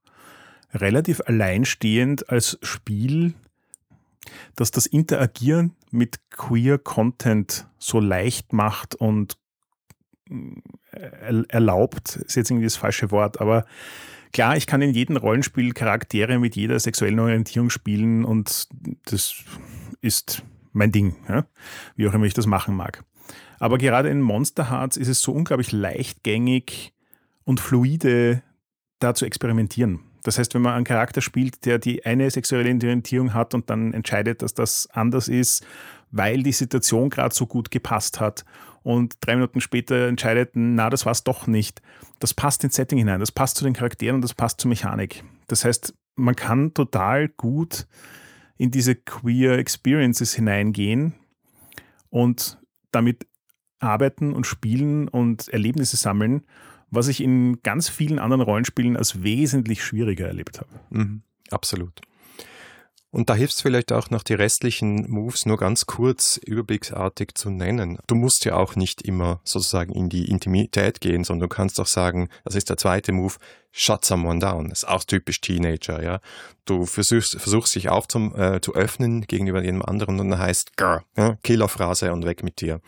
relativ 0.72 1.20
alleinstehend 1.26 2.28
als 2.30 2.58
Spiel, 2.62 3.34
dass 4.54 4.70
das 4.70 4.86
Interagieren 4.86 5.74
mit 5.90 6.30
queer 6.30 6.78
Content 6.78 7.66
so 7.78 7.98
leicht 7.98 8.52
macht 8.52 8.94
und 8.94 9.38
erlaubt, 11.48 12.16
ist 12.16 12.36
jetzt 12.36 12.50
irgendwie 12.50 12.66
das 12.66 12.76
falsche 12.76 13.10
Wort, 13.10 13.40
aber 13.40 13.64
klar, 14.32 14.56
ich 14.56 14.66
kann 14.66 14.82
in 14.82 14.92
jedem 14.92 15.16
Rollenspiel 15.16 15.72
Charaktere 15.72 16.38
mit 16.38 16.56
jeder 16.56 16.78
sexuellen 16.78 17.20
Orientierung 17.20 17.70
spielen 17.70 18.24
und 18.24 18.68
das 19.06 19.34
ist 20.00 20.42
mein 20.72 20.92
Ding, 20.92 21.16
ja? 21.28 21.46
wie 21.96 22.08
auch 22.08 22.14
immer 22.14 22.26
ich 22.26 22.34
das 22.34 22.46
machen 22.46 22.76
mag. 22.76 23.04
Aber 23.58 23.78
gerade 23.78 24.08
in 24.08 24.20
Monster 24.20 24.70
Hearts 24.70 24.96
ist 24.96 25.08
es 25.08 25.20
so 25.20 25.32
unglaublich 25.32 25.72
leichtgängig 25.72 26.92
und 27.44 27.60
fluide, 27.60 28.42
da 29.00 29.14
zu 29.14 29.24
experimentieren. 29.24 30.00
Das 30.22 30.38
heißt, 30.38 30.54
wenn 30.54 30.62
man 30.62 30.74
einen 30.74 30.84
Charakter 30.84 31.20
spielt, 31.20 31.64
der 31.64 31.78
die 31.78 32.04
eine 32.04 32.30
sexuelle 32.30 32.70
Orientierung 32.70 33.34
hat 33.34 33.54
und 33.54 33.70
dann 33.70 33.94
entscheidet, 33.94 34.42
dass 34.42 34.54
das 34.54 34.88
anders 34.90 35.28
ist, 35.28 35.64
weil 36.10 36.42
die 36.42 36.52
Situation 36.52 37.10
gerade 37.10 37.34
so 37.34 37.46
gut 37.46 37.70
gepasst 37.70 38.20
hat 38.20 38.44
und 38.88 39.16
drei 39.20 39.34
Minuten 39.34 39.60
später 39.60 40.08
entscheidet, 40.08 40.52
na, 40.54 40.88
das 40.88 41.04
war 41.04 41.12
es 41.12 41.22
doch 41.22 41.46
nicht. 41.46 41.82
Das 42.20 42.32
passt 42.32 42.64
ins 42.64 42.76
Setting 42.76 42.96
hinein, 42.96 43.20
das 43.20 43.30
passt 43.30 43.58
zu 43.58 43.64
den 43.64 43.74
Charakteren 43.74 44.14
und 44.14 44.22
das 44.22 44.32
passt 44.32 44.62
zur 44.62 44.70
Mechanik. 44.70 45.24
Das 45.46 45.66
heißt, 45.66 45.92
man 46.16 46.34
kann 46.34 46.72
total 46.72 47.28
gut 47.28 47.86
in 48.56 48.70
diese 48.70 48.94
queer 48.94 49.58
Experiences 49.58 50.32
hineingehen 50.32 51.12
und 52.08 52.58
damit 52.90 53.26
arbeiten 53.78 54.32
und 54.32 54.46
spielen 54.46 55.08
und 55.08 55.48
Erlebnisse 55.48 55.98
sammeln, 55.98 56.44
was 56.90 57.08
ich 57.08 57.22
in 57.22 57.60
ganz 57.62 57.90
vielen 57.90 58.18
anderen 58.18 58.40
Rollenspielen 58.40 58.96
als 58.96 59.22
wesentlich 59.22 59.84
schwieriger 59.84 60.28
erlebt 60.28 60.60
habe. 60.60 60.70
Mhm, 60.88 61.20
absolut. 61.50 62.00
Und 63.10 63.30
da 63.30 63.34
hilft 63.34 63.54
es 63.54 63.62
vielleicht 63.62 63.90
auch 63.90 64.10
noch 64.10 64.22
die 64.22 64.34
restlichen 64.34 65.10
Moves 65.10 65.46
nur 65.46 65.56
ganz 65.56 65.86
kurz 65.86 66.36
überblicksartig 66.36 67.34
zu 67.34 67.48
nennen. 67.48 67.98
Du 68.06 68.14
musst 68.14 68.44
ja 68.44 68.54
auch 68.56 68.76
nicht 68.76 69.00
immer 69.00 69.40
sozusagen 69.44 69.94
in 69.94 70.10
die 70.10 70.30
Intimität 70.30 71.00
gehen, 71.00 71.24
sondern 71.24 71.48
du 71.48 71.54
kannst 71.54 71.80
auch 71.80 71.86
sagen, 71.86 72.28
das 72.44 72.54
ist 72.54 72.68
der 72.68 72.76
zweite 72.76 73.12
Move, 73.12 73.34
shut 73.72 74.04
someone 74.04 74.40
down. 74.40 74.68
Das 74.68 74.82
ist 74.82 74.88
auch 74.88 75.04
typisch 75.04 75.40
Teenager, 75.40 76.02
ja. 76.02 76.20
Du 76.66 76.84
versuchst, 76.84 77.40
versuchst 77.40 77.74
dich 77.74 77.88
auf 77.88 78.06
äh, 78.14 78.60
zu 78.60 78.74
öffnen 78.74 79.22
gegenüber 79.22 79.62
jedem 79.62 79.82
anderen 79.82 80.20
und 80.20 80.28
dann 80.28 80.38
heißt 80.38 80.76
Grr, 80.76 81.02
ja, 81.16 81.38
Killerphrase 81.42 82.12
und 82.12 82.26
weg 82.26 82.42
mit 82.42 82.60
dir. 82.60 82.80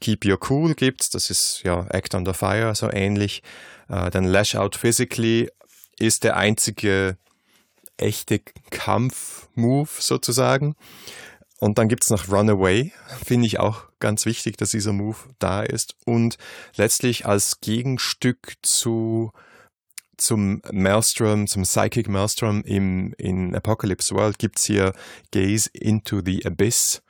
Keep 0.00 0.24
Your 0.24 0.38
Cool 0.48 0.74
gibt's, 0.74 1.10
das 1.10 1.28
ist 1.28 1.60
ja 1.62 1.86
Act 1.90 2.14
Under 2.14 2.32
Fire, 2.32 2.74
so 2.74 2.90
ähnlich. 2.90 3.42
Äh, 3.88 4.10
dann 4.10 4.24
Lash 4.24 4.54
Out 4.54 4.76
Physically 4.76 5.50
ist 5.98 6.24
der 6.24 6.36
einzige 6.36 7.18
echte 7.96 8.40
Kampf-Move 8.70 9.88
sozusagen. 9.98 10.74
Und 11.58 11.78
dann 11.78 11.88
gibt's 11.88 12.10
noch 12.10 12.30
Runaway, 12.30 12.92
finde 13.24 13.46
ich 13.46 13.58
auch 13.58 13.84
ganz 13.98 14.26
wichtig, 14.26 14.56
dass 14.58 14.70
dieser 14.70 14.92
Move 14.92 15.16
da 15.38 15.62
ist. 15.62 15.96
Und 16.04 16.36
letztlich 16.76 17.24
als 17.26 17.60
Gegenstück 17.60 18.54
zu 18.62 19.32
zum 20.18 20.62
Maelstrom, 20.72 21.46
zum 21.46 21.62
Psychic 21.62 22.08
Maelstrom 22.08 22.62
im, 22.62 23.12
in 23.18 23.54
Apocalypse 23.54 24.14
World 24.14 24.38
gibt's 24.38 24.64
hier 24.64 24.92
Gaze 25.30 25.68
into 25.72 26.22
the 26.24 26.44
Abyss. 26.46 27.02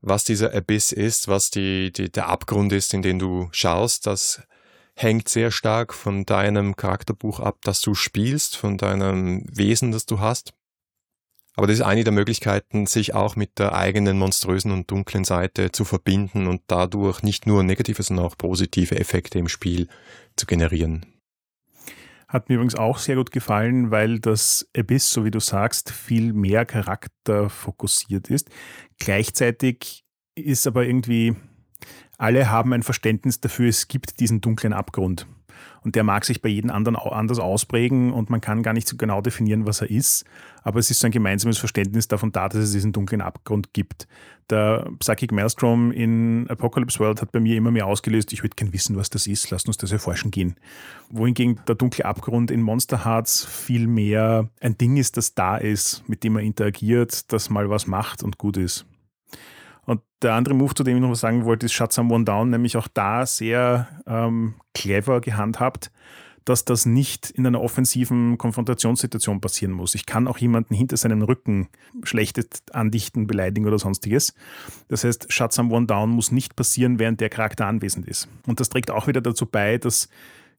Was 0.00 0.24
dieser 0.24 0.54
Abyss 0.54 0.92
ist, 0.92 1.26
was 1.26 1.50
die, 1.50 1.90
die, 1.92 2.10
der 2.10 2.28
Abgrund 2.28 2.72
ist, 2.72 2.94
in 2.94 3.02
den 3.02 3.18
du 3.18 3.48
schaust, 3.50 4.06
das 4.06 4.42
hängt 4.96 5.28
sehr 5.28 5.50
stark 5.50 5.92
von 5.92 6.24
deinem 6.24 6.74
Charakterbuch 6.74 7.38
ab, 7.40 7.58
das 7.62 7.80
du 7.82 7.94
spielst, 7.94 8.56
von 8.56 8.78
deinem 8.78 9.44
Wesen, 9.48 9.92
das 9.92 10.06
du 10.06 10.20
hast. 10.20 10.54
Aber 11.54 11.66
das 11.66 11.76
ist 11.76 11.82
eine 11.82 12.04
der 12.04 12.12
Möglichkeiten, 12.12 12.86
sich 12.86 13.14
auch 13.14 13.36
mit 13.36 13.58
der 13.58 13.74
eigenen 13.74 14.18
monströsen 14.18 14.72
und 14.72 14.90
dunklen 14.90 15.24
Seite 15.24 15.72
zu 15.72 15.84
verbinden 15.84 16.46
und 16.46 16.62
dadurch 16.66 17.22
nicht 17.22 17.46
nur 17.46 17.62
negative, 17.62 18.02
sondern 18.02 18.26
auch 18.26 18.36
positive 18.36 18.98
Effekte 18.98 19.38
im 19.38 19.48
Spiel 19.48 19.88
zu 20.36 20.44
generieren. 20.46 21.06
Hat 22.28 22.48
mir 22.48 22.56
übrigens 22.56 22.74
auch 22.74 22.98
sehr 22.98 23.16
gut 23.16 23.30
gefallen, 23.30 23.90
weil 23.90 24.18
das 24.18 24.68
Abyss, 24.76 25.10
so 25.10 25.24
wie 25.24 25.30
du 25.30 25.40
sagst, 25.40 25.92
viel 25.92 26.32
mehr 26.32 26.66
Charakter 26.66 27.48
fokussiert 27.48 28.28
ist. 28.28 28.50
Gleichzeitig 28.98 30.04
ist 30.34 30.66
aber 30.66 30.84
irgendwie 30.84 31.36
alle 32.18 32.50
haben 32.50 32.72
ein 32.72 32.82
Verständnis 32.82 33.40
dafür, 33.40 33.68
es 33.68 33.88
gibt 33.88 34.20
diesen 34.20 34.40
dunklen 34.40 34.72
Abgrund. 34.72 35.26
Und 35.82 35.94
der 35.94 36.02
mag 36.02 36.24
sich 36.24 36.42
bei 36.42 36.48
jedem 36.48 36.70
anderen 36.70 36.96
anders 36.96 37.38
ausprägen 37.38 38.12
und 38.12 38.28
man 38.28 38.40
kann 38.40 38.64
gar 38.64 38.72
nicht 38.72 38.88
so 38.88 38.96
genau 38.96 39.20
definieren, 39.20 39.66
was 39.66 39.80
er 39.80 39.90
ist. 39.90 40.24
Aber 40.64 40.80
es 40.80 40.90
ist 40.90 40.98
so 40.98 41.06
ein 41.06 41.12
gemeinsames 41.12 41.58
Verständnis 41.58 42.08
davon 42.08 42.32
da, 42.32 42.48
dass 42.48 42.60
es 42.60 42.72
diesen 42.72 42.92
dunklen 42.92 43.20
Abgrund 43.20 43.72
gibt. 43.72 44.08
Der 44.50 44.90
Psychic 44.98 45.30
Maelstrom 45.30 45.92
in 45.92 46.48
Apocalypse 46.48 46.98
World 46.98 47.22
hat 47.22 47.30
bei 47.30 47.40
mir 47.40 47.56
immer 47.56 47.70
mehr 47.70 47.86
ausgelöst, 47.86 48.32
ich 48.32 48.42
würde 48.42 48.56
gern 48.56 48.72
wissen, 48.72 48.96
was 48.96 49.10
das 49.10 49.26
ist, 49.26 49.48
lasst 49.50 49.68
uns 49.68 49.76
das 49.76 49.92
erforschen 49.92 50.30
gehen. 50.32 50.56
Wohingegen 51.08 51.60
der 51.68 51.76
dunkle 51.76 52.04
Abgrund 52.04 52.50
in 52.50 52.62
Monster 52.62 53.04
Hearts 53.04 53.44
viel 53.44 53.86
mehr 53.86 54.48
ein 54.60 54.76
Ding 54.76 54.96
ist, 54.96 55.16
das 55.16 55.34
da 55.34 55.56
ist, 55.56 56.02
mit 56.08 56.24
dem 56.24 56.32
man 56.32 56.42
interagiert, 56.42 57.32
das 57.32 57.48
mal 57.48 57.70
was 57.70 57.86
macht 57.86 58.24
und 58.24 58.38
gut 58.38 58.56
ist. 58.56 58.86
Und 59.86 60.02
der 60.20 60.34
andere 60.34 60.54
Move, 60.54 60.74
zu 60.74 60.84
dem 60.84 60.96
ich 60.96 61.02
noch 61.02 61.10
was 61.10 61.20
sagen 61.20 61.44
wollte, 61.44 61.66
ist 61.66 61.72
Shut 61.72 61.92
Someone 61.92 62.24
Down, 62.24 62.50
nämlich 62.50 62.76
auch 62.76 62.88
da 62.88 63.24
sehr 63.24 63.88
ähm, 64.06 64.56
clever 64.74 65.20
gehandhabt, 65.20 65.90
dass 66.44 66.64
das 66.64 66.86
nicht 66.86 67.30
in 67.30 67.46
einer 67.46 67.60
offensiven 67.60 68.38
Konfrontationssituation 68.38 69.40
passieren 69.40 69.72
muss. 69.72 69.94
Ich 69.94 70.06
kann 70.06 70.28
auch 70.28 70.38
jemanden 70.38 70.74
hinter 70.74 70.96
seinem 70.96 71.22
Rücken 71.22 71.68
schlechtes 72.02 72.46
andichten, 72.72 73.26
beleidigen 73.26 73.66
oder 73.66 73.78
sonstiges. 73.78 74.34
Das 74.88 75.04
heißt, 75.04 75.32
Shut 75.32 75.52
Someone 75.52 75.86
Down 75.86 76.10
muss 76.10 76.30
nicht 76.30 76.56
passieren, 76.56 76.98
während 76.98 77.20
der 77.20 77.30
Charakter 77.30 77.66
anwesend 77.66 78.06
ist. 78.06 78.28
Und 78.46 78.60
das 78.60 78.68
trägt 78.68 78.90
auch 78.90 79.06
wieder 79.06 79.20
dazu 79.20 79.46
bei, 79.46 79.78
dass 79.78 80.08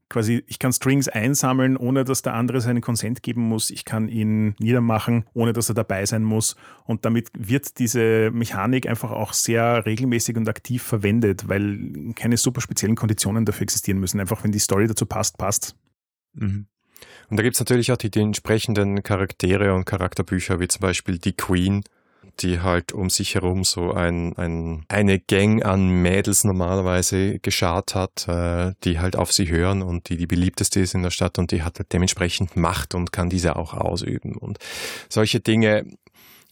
quasi, 0.10 0.44
ich 0.48 0.60
kann 0.60 0.72
Strings 0.72 1.08
einsammeln, 1.08 1.78
ohne 1.78 2.04
dass 2.04 2.22
der 2.22 2.34
andere 2.34 2.62
seinen 2.62 2.82
Konsent 2.82 3.24
geben 3.24 3.42
muss. 3.42 3.70
Ich 3.70 3.86
kann 3.86 4.08
ihn 4.08 4.56
niedermachen, 4.60 5.26
ohne 5.34 5.54
dass 5.54 5.70
er 5.70 5.76
dabei 5.76 6.06
sein 6.06 6.24
muss. 6.24 6.56
Und 6.86 7.06
damit 7.06 7.30
wird 7.38 7.80
diese 7.80 8.32
Mechanik 8.32 8.88
einfach 8.88 9.12
auch 9.12 9.34
sehr 9.34 9.86
regelmäßig 9.86 10.38
und 10.38 10.48
aktiv 10.48 10.84
verwendet, 10.84 11.48
weil 11.50 12.14
keine 12.16 12.38
super 12.38 12.62
speziellen 12.62 12.96
Konditionen 12.96 13.46
dafür 13.46 13.64
existieren 13.64 14.00
müssen. 14.00 14.20
Einfach, 14.20 14.44
wenn 14.44 14.52
die 14.52 14.60
Story 14.60 14.88
dazu 14.88 15.06
passt, 15.06 15.38
passt. 15.38 15.76
Mhm. 16.34 16.68
Und 17.30 17.38
da 17.38 17.44
gibt 17.44 17.56
es 17.56 17.60
natürlich 17.60 17.92
auch 17.92 17.98
die, 17.98 18.10
die 18.10 18.22
entsprechenden 18.22 19.04
Charaktere 19.04 19.74
und 19.74 19.86
Charakterbücher, 19.86 20.60
wie 20.60 20.68
zum 20.68 20.82
Beispiel 20.82 21.20
die 21.20 21.34
Queen, 21.34 21.84
die 22.40 22.60
halt 22.62 22.92
um 22.92 23.10
sich 23.10 23.36
herum 23.36 23.64
so 23.64 23.94
ein, 23.94 24.36
ein, 24.38 24.86
eine 24.88 25.20
Gang 25.20 25.64
an 25.66 25.90
Mädels 25.90 26.44
normalerweise 26.44 27.40
geschart 27.40 27.96
hat, 27.96 28.28
äh, 28.28 28.74
die 28.84 29.00
halt 29.00 29.16
auf 29.16 29.32
sie 29.32 29.50
hören 29.50 29.82
und 29.82 30.10
die 30.10 30.18
die 30.18 30.28
beliebteste 30.28 30.80
ist 30.80 30.94
in 30.94 31.04
der 31.04 31.10
Stadt 31.10 31.40
und 31.40 31.52
die 31.52 31.64
hat 31.64 31.80
halt 31.80 31.92
dementsprechend 31.94 32.56
Macht 32.56 32.96
und 32.96 33.12
kann 33.12 33.30
diese 33.30 33.56
auch 33.56 33.74
ausüben. 33.74 34.36
Und 34.36 34.60
solche 35.10 35.40
Dinge, 35.40 35.86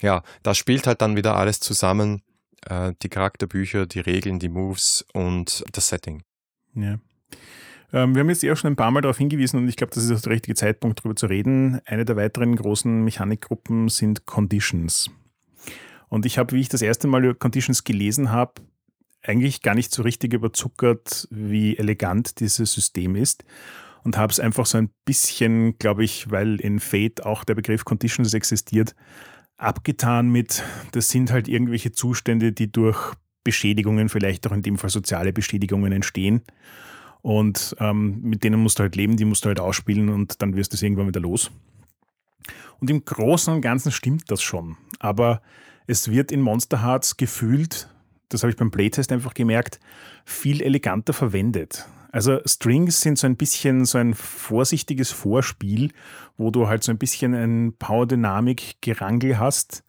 ja, 0.02 0.24
da 0.44 0.56
spielt 0.56 0.88
halt 0.88 1.02
dann 1.02 1.16
wieder 1.16 1.36
alles 1.36 1.60
zusammen, 1.60 2.22
äh, 2.66 2.94
die 3.02 3.10
Charakterbücher, 3.10 3.86
die 3.86 4.00
Regeln, 4.00 4.40
die 4.40 4.50
Moves 4.50 5.06
und 5.14 5.64
das 5.72 5.88
Setting. 5.88 6.24
Ja. 6.74 7.00
Ähm, 7.94 8.16
wir 8.16 8.22
haben 8.22 8.30
jetzt 8.30 8.44
eh 8.44 8.56
schon 8.56 8.72
ein 8.72 8.76
paar 8.76 8.92
Mal 8.92 9.02
darauf 9.02 9.18
hingewiesen 9.18 9.58
und 9.58 9.70
ich 9.70 9.76
glaube, 9.76 9.94
das 9.94 10.04
ist 10.04 10.12
auch 10.12 10.22
der 10.22 10.34
richtige 10.34 10.56
Zeitpunkt, 10.56 11.00
darüber 11.00 11.16
zu 11.16 11.28
reden. 11.28 11.80
Eine 11.86 12.06
der 12.06 12.16
weiteren 12.16 12.56
großen 12.56 13.04
Mechanikgruppen 13.04 13.90
sind 13.90 14.26
Conditions. 14.26 15.10
Und 16.10 16.26
ich 16.26 16.38
habe, 16.38 16.56
wie 16.56 16.62
ich 16.62 16.70
das 16.70 16.82
erste 16.82 17.08
Mal 17.08 17.24
über 17.24 17.36
Conditions 17.36 17.84
gelesen 17.84 18.32
habe, 18.32 18.62
eigentlich 19.24 19.62
gar 19.62 19.76
nicht 19.76 19.92
so 19.92 20.04
richtig 20.04 20.34
überzuckert, 20.34 21.28
wie 21.32 21.78
elegant 21.78 22.40
dieses 22.40 22.74
System 22.74 23.16
ist. 23.16 23.44
und 24.06 24.18
habe 24.18 24.32
es 24.32 24.40
einfach 24.40 24.68
so 24.68 24.78
ein 24.78 24.92
bisschen, 25.04 25.80
glaube 25.80 26.04
ich, 26.04 26.30
weil 26.30 26.62
in 26.62 26.80
Fate 26.80 27.26
auch 27.26 27.44
der 27.44 27.56
Begriff 27.56 27.86
Conditions 27.86 28.36
existiert, 28.36 28.96
abgetan 29.58 30.30
mit, 30.30 30.64
das 30.92 31.10
sind 31.10 31.32
halt 31.32 31.48
irgendwelche 31.48 31.92
Zustände, 31.92 32.52
die 32.52 32.72
durch 32.72 33.16
Beschädigungen, 33.44 34.10
vielleicht 34.10 34.46
auch 34.48 34.52
in 34.52 34.62
dem 34.62 34.78
Fall 34.78 34.92
soziale 34.92 35.34
Beschädigungen 35.34 35.92
entstehen. 35.92 36.44
Und 37.24 37.76
ähm, 37.80 38.22
mit 38.22 38.44
denen 38.44 38.62
musst 38.62 38.78
du 38.78 38.84
halt 38.84 38.96
leben, 38.96 39.18
die 39.18 39.26
musst 39.26 39.44
du 39.44 39.48
halt 39.48 39.60
ausspielen 39.60 40.10
und 40.10 40.40
dann 40.42 40.56
wirst 40.56 40.72
du 40.72 40.76
es 40.76 40.84
irgendwann 40.84 41.08
wieder 41.08 41.22
los. 41.22 41.50
Und 42.80 42.92
im 42.92 43.04
Großen 43.04 43.52
und 43.54 43.62
Ganzen 43.62 43.92
stimmt 43.92 44.30
das 44.30 44.44
schon. 44.44 44.78
Aber 45.00 45.42
es 45.88 46.10
wird 46.10 46.32
in 46.32 46.42
Monster 46.42 46.82
Hearts 46.82 47.18
gefühlt, 47.18 47.90
das 48.30 48.44
habe 48.44 48.52
ich 48.52 48.58
beim 48.58 48.72
Playtest 48.72 49.12
einfach 49.12 49.34
gemerkt, 49.34 49.80
viel 50.26 50.62
eleganter 50.62 51.14
verwendet. 51.14 51.86
Also 52.12 52.40
Strings 52.46 53.02
sind 53.02 53.18
so 53.18 53.28
ein 53.28 53.36
bisschen 53.36 53.84
so 53.84 53.98
ein 53.98 54.14
vorsichtiges 54.14 55.12
Vorspiel, 55.12 55.92
wo 56.38 56.50
du 56.50 56.68
halt 56.68 56.84
so 56.84 56.92
ein 56.92 56.98
bisschen 56.98 57.34
ein 57.34 57.74
Power-Dynamik-Gerangel 57.78 59.38
hast 59.38 59.84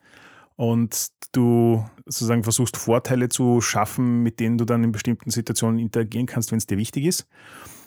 und 0.57 1.09
du 1.33 1.85
sozusagen 2.05 2.43
versuchst 2.43 2.77
Vorteile 2.77 3.29
zu 3.29 3.61
schaffen, 3.61 4.23
mit 4.23 4.41
denen 4.41 4.59
du 4.59 4.65
dann 4.65 4.83
in 4.83 4.91
bestimmten 4.91 5.31
Situationen 5.31 5.79
interagieren 5.79 6.27
kannst, 6.27 6.51
wenn 6.51 6.59
es 6.59 6.67
dir 6.67 6.79
wichtig 6.79 7.05
ist. 7.05 7.29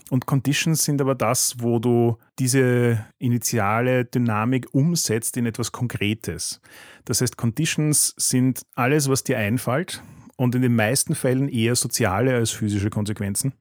Und 0.10 0.26
Conditions 0.26 0.84
sind 0.84 1.02
aber 1.02 1.16
das, 1.16 1.56
wo 1.60 1.80
du 1.80 2.18
diese 2.40 3.06
initiale 3.20 4.06
Dynamik 4.06 4.68
umsetzt 4.74 5.38
in 5.38 5.46
etwas 5.46 5.72
Konkretes. 5.72 6.62
Das 7.06 7.22
heißt, 7.22 7.38
Conditions 7.38 8.16
sind 8.18 8.62
alles, 8.76 9.08
was 9.08 9.24
dir 9.24 9.38
einfällt 9.38 10.02
und 10.36 10.56
in 10.56 10.62
den 10.62 10.76
meisten 10.76 11.16
Fällen 11.16 11.50
eher 11.50 11.76
soziale 11.76 12.34
als 12.34 12.52
physische 12.52 12.90
Konsequenzen. 12.90 13.54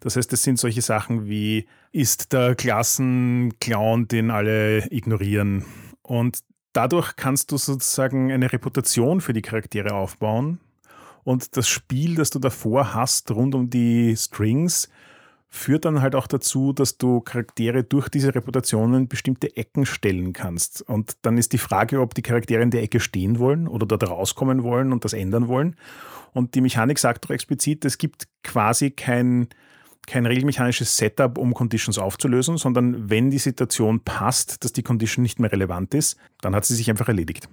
Das 0.00 0.16
heißt, 0.16 0.32
es 0.32 0.42
sind 0.42 0.58
solche 0.58 0.82
Sachen 0.82 1.26
wie, 1.26 1.66
ist 1.92 2.32
der 2.32 2.54
Klassenclown, 2.54 4.08
den 4.08 4.30
alle 4.30 4.90
ignorieren? 4.90 5.64
Und 6.00 6.38
dadurch 6.72 7.16
kannst 7.16 7.52
du 7.52 7.58
sozusagen 7.58 8.32
eine 8.32 8.52
Reputation 8.52 9.20
für 9.20 9.34
die 9.34 9.42
Charaktere 9.42 9.94
aufbauen. 9.94 10.58
Und 11.22 11.56
das 11.56 11.68
Spiel, 11.68 12.16
das 12.16 12.30
du 12.30 12.38
davor 12.38 12.94
hast, 12.94 13.30
rund 13.30 13.54
um 13.54 13.70
die 13.70 14.16
Strings, 14.16 14.88
führt 15.54 15.84
dann 15.84 16.00
halt 16.00 16.14
auch 16.14 16.26
dazu, 16.26 16.72
dass 16.72 16.96
du 16.96 17.20
Charaktere 17.20 17.84
durch 17.84 18.08
diese 18.08 18.34
Reputationen 18.34 19.06
bestimmte 19.06 19.54
Ecken 19.54 19.84
stellen 19.84 20.32
kannst. 20.32 20.80
Und 20.80 21.18
dann 21.22 21.36
ist 21.36 21.52
die 21.52 21.58
Frage, 21.58 22.00
ob 22.00 22.14
die 22.14 22.22
Charaktere 22.22 22.62
in 22.62 22.70
der 22.70 22.82
Ecke 22.82 23.00
stehen 23.00 23.38
wollen 23.38 23.68
oder 23.68 23.84
dort 23.84 24.08
rauskommen 24.08 24.62
wollen 24.62 24.92
und 24.94 25.04
das 25.04 25.12
ändern 25.12 25.48
wollen. 25.48 25.76
Und 26.32 26.54
die 26.54 26.62
Mechanik 26.62 26.98
sagt 26.98 27.26
doch 27.26 27.30
explizit, 27.30 27.84
es 27.84 27.98
gibt 27.98 28.28
quasi 28.42 28.92
kein, 28.92 29.48
kein 30.06 30.24
regelmechanisches 30.24 30.96
Setup, 30.96 31.36
um 31.36 31.52
Conditions 31.52 31.98
aufzulösen, 31.98 32.56
sondern 32.56 33.10
wenn 33.10 33.30
die 33.30 33.38
Situation 33.38 34.00
passt, 34.00 34.64
dass 34.64 34.72
die 34.72 34.82
Condition 34.82 35.22
nicht 35.22 35.38
mehr 35.38 35.52
relevant 35.52 35.92
ist, 35.92 36.16
dann 36.40 36.56
hat 36.56 36.64
sie 36.64 36.74
sich 36.74 36.88
einfach 36.88 37.08
erledigt. 37.08 37.50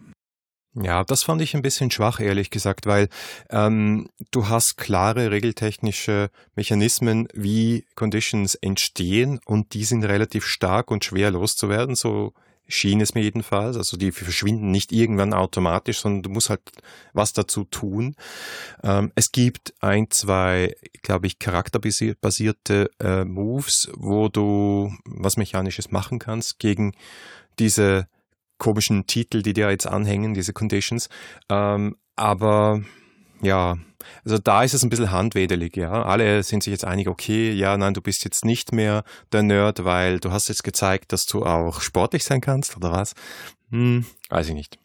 Ja, 0.76 1.04
das 1.04 1.24
fand 1.24 1.42
ich 1.42 1.56
ein 1.56 1.64
bisschen 1.64 1.90
schwach, 1.90 2.20
ehrlich 2.20 2.52
gesagt, 2.52 2.86
weil 2.86 3.10
ähm, 3.50 4.10
du 4.32 4.50
hast 4.50 4.78
klare 4.78 5.32
regeltechnische 5.32 6.30
Mechanismen, 6.56 7.28
wie 7.34 7.86
Conditions 7.96 8.54
entstehen 8.56 9.40
und 9.46 9.74
die 9.74 9.84
sind 9.84 10.04
relativ 10.04 10.46
stark 10.46 10.92
und 10.92 11.04
schwer 11.04 11.32
loszuwerden, 11.32 11.96
so 11.96 12.34
schien 12.70 13.02
es 13.02 13.16
mir 13.16 13.22
jedenfalls. 13.22 13.76
Also 13.76 13.98
die 13.98 14.12
verschwinden 14.12 14.72
nicht 14.72 14.92
irgendwann 14.92 15.34
automatisch, 15.34 16.00
sondern 16.00 16.22
du 16.22 16.30
musst 16.30 16.50
halt 16.52 16.62
was 17.14 17.34
dazu 17.34 17.66
tun. 17.66 18.16
Ähm, 18.84 19.12
es 19.16 19.32
gibt 19.32 19.74
ein, 19.82 20.12
zwei, 20.12 20.76
glaube 21.02 21.28
ich, 21.28 21.40
charakterbasierte 21.40 22.92
äh, 23.00 23.26
Moves, 23.26 23.90
wo 23.96 24.30
du 24.30 24.94
was 25.04 25.36
Mechanisches 25.36 25.92
machen 25.92 26.20
kannst 26.20 26.60
gegen 26.60 26.94
diese 27.58 28.08
komischen 28.60 29.08
Titel, 29.08 29.42
die 29.42 29.54
dir 29.54 29.72
jetzt 29.72 29.88
anhängen, 29.88 30.36
diese 30.36 30.54
Conditions. 30.54 31.10
Ähm, 31.50 31.96
aber 32.16 32.82
ja, 33.42 33.78
also 34.24 34.38
da 34.38 34.64
ist 34.64 34.74
es 34.74 34.84
ein 34.84 34.90
bisschen 34.90 35.12
handwedelig, 35.12 35.76
ja. 35.76 36.04
Alle 36.04 36.44
sind 36.44 36.64
sich 36.64 36.72
jetzt 36.72 36.86
einig, 36.86 37.08
okay, 37.08 37.52
ja, 37.52 37.78
nein, 37.78 37.94
du 37.94 38.02
bist 38.02 38.24
jetzt 38.24 38.46
nicht 38.46 38.72
mehr 38.72 39.04
der 39.32 39.44
Nerd, 39.44 39.84
weil 39.84 40.20
du 40.20 40.32
hast 40.32 40.50
jetzt 40.50 40.64
gezeigt, 40.64 41.12
dass 41.12 41.26
du 41.26 41.46
auch 41.46 41.82
sportlich 41.82 42.24
sein 42.24 42.42
kannst, 42.42 42.78
oder 42.78 42.92
was? 42.92 43.14
Hm, 43.72 44.06
weiß 44.30 44.50
ich 44.50 44.54
nicht. 44.54 44.80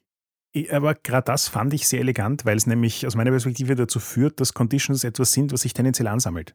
Aber 0.70 0.94
gerade 0.94 1.24
das 1.24 1.48
fand 1.48 1.74
ich 1.74 1.88
sehr 1.88 1.98
elegant, 1.98 2.44
weil 2.44 2.56
es 2.56 2.68
nämlich 2.68 3.08
aus 3.08 3.16
meiner 3.16 3.32
Perspektive 3.32 3.74
dazu 3.74 3.98
führt, 3.98 4.38
dass 4.40 4.54
Conditions 4.54 5.02
etwas 5.02 5.32
sind, 5.32 5.52
was 5.52 5.62
sich 5.62 5.72
tendenziell 5.72 6.06
ansammelt. 6.06 6.54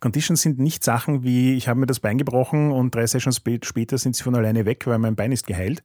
Conditions 0.00 0.42
sind 0.42 0.58
nicht 0.58 0.84
Sachen 0.84 1.22
wie, 1.22 1.54
ich 1.54 1.66
habe 1.66 1.80
mir 1.80 1.86
das 1.86 2.00
Bein 2.00 2.18
gebrochen 2.18 2.70
und 2.72 2.94
drei 2.94 3.06
Sessions 3.06 3.40
später 3.62 3.96
sind 3.96 4.16
sie 4.16 4.22
von 4.22 4.34
alleine 4.34 4.66
weg, 4.66 4.86
weil 4.86 4.98
mein 4.98 5.16
Bein 5.16 5.32
ist 5.32 5.46
geheilt, 5.46 5.82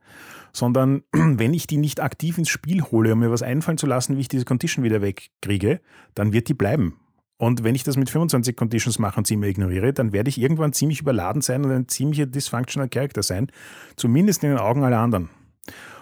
sondern 0.52 1.04
wenn 1.14 1.54
ich 1.54 1.66
die 1.66 1.78
nicht 1.78 2.02
aktiv 2.02 2.38
ins 2.38 2.50
Spiel 2.50 2.82
hole, 2.84 3.14
um 3.14 3.20
mir 3.20 3.32
was 3.32 3.44
einfallen 3.44 3.78
zu 3.78 3.88
lassen, 3.88 4.18
wie 4.18 4.22
ich 4.22 4.28
diese 4.28 4.44
Condition 4.44 4.84
wieder 4.84 5.02
wegkriege, 5.02 5.80
dann 6.16 6.34
wird 6.34 6.50
die 6.50 6.54
bleiben. 6.54 7.00
Und 7.38 7.64
wenn 7.64 7.76
ich 7.76 7.84
das 7.84 7.96
mit 7.96 8.10
25 8.10 8.58
Conditions 8.58 9.00
mache 9.00 9.18
und 9.18 9.28
sie 9.28 9.36
immer 9.36 9.48
ignoriere, 9.48 9.94
dann 9.94 10.12
werde 10.12 10.30
ich 10.30 10.40
irgendwann 10.40 10.74
ziemlich 10.74 11.00
überladen 11.00 11.42
sein 11.42 11.64
und 11.64 11.72
ein 11.72 11.88
ziemlicher 11.88 12.26
dysfunctional 12.26 12.90
Character 12.90 13.24
sein, 13.24 13.48
zumindest 13.96 14.44
in 14.44 14.50
den 14.50 14.60
Augen 14.60 14.84
aller 14.84 15.00
anderen. 15.00 15.30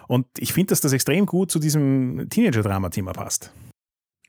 Und 0.08 0.26
ich 0.38 0.52
finde, 0.52 0.70
dass 0.70 0.80
das 0.80 0.92
extrem 0.92 1.26
gut 1.26 1.50
zu 1.50 1.58
diesem 1.58 2.28
Teenager-Drama-Thema 2.28 3.12
passt. 3.12 3.52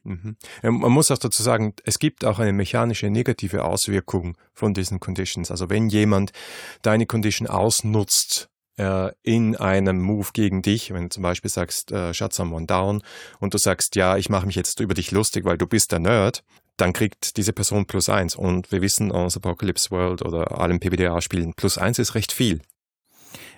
Mhm. 0.04 0.36
Man 0.62 0.92
muss 0.92 1.12
auch 1.12 1.18
dazu 1.18 1.42
sagen, 1.44 1.74
es 1.86 2.00
gibt 2.00 2.26
auch 2.26 2.40
eine 2.40 2.54
mechanische 2.54 3.10
negative 3.10 3.64
Auswirkung 3.64 4.38
von 4.54 4.74
diesen 4.74 5.00
Conditions. 5.00 5.50
Also 5.50 5.70
wenn 5.70 5.90
jemand 5.90 6.32
deine 6.82 7.06
Condition 7.06 7.48
ausnutzt 7.48 8.50
äh, 8.78 9.12
in 9.24 9.56
einem 9.56 10.02
Move 10.02 10.30
gegen 10.34 10.62
dich, 10.62 10.94
wenn 10.94 11.04
du 11.04 11.10
zum 11.10 11.24
Beispiel 11.24 11.50
sagst, 11.50 11.92
äh, 11.92 12.14
shut 12.14 12.34
someone 12.34 12.66
down 12.66 13.02
und 13.40 13.54
du 13.54 13.58
sagst, 13.58 13.96
ja, 13.96 14.18
ich 14.18 14.30
mache 14.30 14.46
mich 14.46 14.56
jetzt 14.56 14.80
über 14.80 14.94
dich 14.94 15.12
lustig, 15.12 15.46
weil 15.46 15.58
du 15.58 15.68
bist 15.68 15.92
der 15.92 16.00
Nerd, 16.00 16.44
dann 16.78 16.92
kriegt 16.92 17.38
diese 17.38 17.54
Person 17.54 17.86
plus 17.86 18.10
eins. 18.10 18.36
Und 18.36 18.72
wir 18.72 18.82
wissen 18.82 19.12
aus 19.12 19.38
Apocalypse 19.38 19.92
World 19.92 20.22
oder 20.22 20.60
allen 20.60 20.80
PBDA-Spielen, 20.80 21.54
plus 21.54 21.78
eins 21.78 22.00
ist 22.00 22.16
recht 22.16 22.32
viel. 22.32 22.62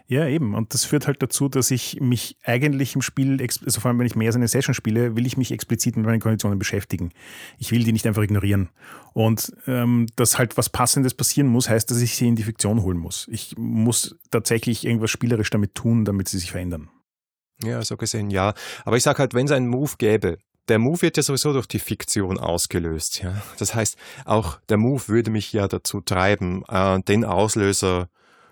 Ja, 0.07 0.27
eben. 0.27 0.53
Und 0.53 0.73
das 0.73 0.85
führt 0.85 1.07
halt 1.07 1.23
dazu, 1.23 1.49
dass 1.49 1.71
ich 1.71 1.99
mich 1.99 2.37
eigentlich 2.43 2.93
im 2.93 3.01
Spiel, 3.01 3.41
also 3.41 3.81
vor 3.81 3.89
allem 3.89 3.99
wenn 3.99 4.05
ich 4.05 4.15
mehr 4.15 4.27
als 4.27 4.35
eine 4.35 4.47
Session 4.47 4.75
spiele, 4.75 5.15
will 5.15 5.25
ich 5.25 5.35
mich 5.35 5.51
explizit 5.51 5.97
mit 5.97 6.05
meinen 6.05 6.19
Konditionen 6.19 6.59
beschäftigen. 6.59 7.11
Ich 7.57 7.71
will 7.71 7.83
die 7.83 7.91
nicht 7.91 8.05
einfach 8.05 8.21
ignorieren. 8.21 8.69
Und 9.13 9.51
ähm, 9.65 10.05
dass 10.15 10.37
halt 10.37 10.57
was 10.57 10.69
Passendes 10.69 11.15
passieren 11.15 11.47
muss, 11.47 11.69
heißt, 11.69 11.89
dass 11.89 12.01
ich 12.01 12.15
sie 12.15 12.27
in 12.27 12.35
die 12.35 12.43
Fiktion 12.43 12.83
holen 12.83 12.99
muss. 12.99 13.27
Ich 13.31 13.55
muss 13.57 14.15
tatsächlich 14.29 14.85
irgendwas 14.85 15.09
spielerisch 15.09 15.49
damit 15.49 15.73
tun, 15.73 16.05
damit 16.05 16.29
sie 16.29 16.37
sich 16.37 16.51
verändern. 16.51 16.89
Ja, 17.63 17.83
so 17.83 17.97
gesehen, 17.97 18.29
ja. 18.29 18.53
Aber 18.83 18.97
ich 18.97 19.03
sage 19.03 19.19
halt, 19.19 19.33
wenn 19.33 19.47
es 19.47 19.51
einen 19.51 19.69
Move 19.69 19.93
gäbe, 19.97 20.37
der 20.67 20.79
Move 20.79 21.01
wird 21.03 21.17
ja 21.17 21.23
sowieso 21.23 21.53
durch 21.53 21.67
die 21.67 21.79
Fiktion 21.79 22.37
ausgelöst. 22.37 23.21
Ja? 23.23 23.41
Das 23.57 23.73
heißt, 23.73 23.97
auch 24.25 24.59
der 24.69 24.77
Move 24.77 25.07
würde 25.07 25.31
mich 25.31 25.53
ja 25.53 25.67
dazu 25.67 26.01
treiben, 26.01 26.63
äh, 26.67 27.01
den 27.01 27.23
Auslöser 27.23 28.09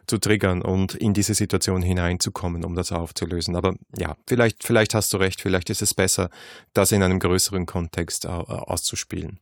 zu 0.08 0.18
triggern 0.18 0.62
und 0.62 0.96
in 0.96 1.14
diese 1.14 1.34
Situation 1.34 1.82
hineinzukommen, 1.82 2.64
um 2.64 2.76
das 2.76 2.92
aufzulösen. 2.92 3.56
Aber 3.56 3.76
ja, 3.98 4.16
vielleicht, 4.28 4.64
vielleicht 4.64 4.94
hast 4.94 5.14
du 5.14 5.18
recht, 5.18 5.42
vielleicht 5.42 5.70
ist 5.70 5.82
es 5.82 5.94
besser, 5.94 6.30
das 6.74 6.92
in 6.92 7.04
einem 7.04 7.20
größeren 7.20 7.66
Kontext 7.66 8.26
auszuspielen. 8.26 9.40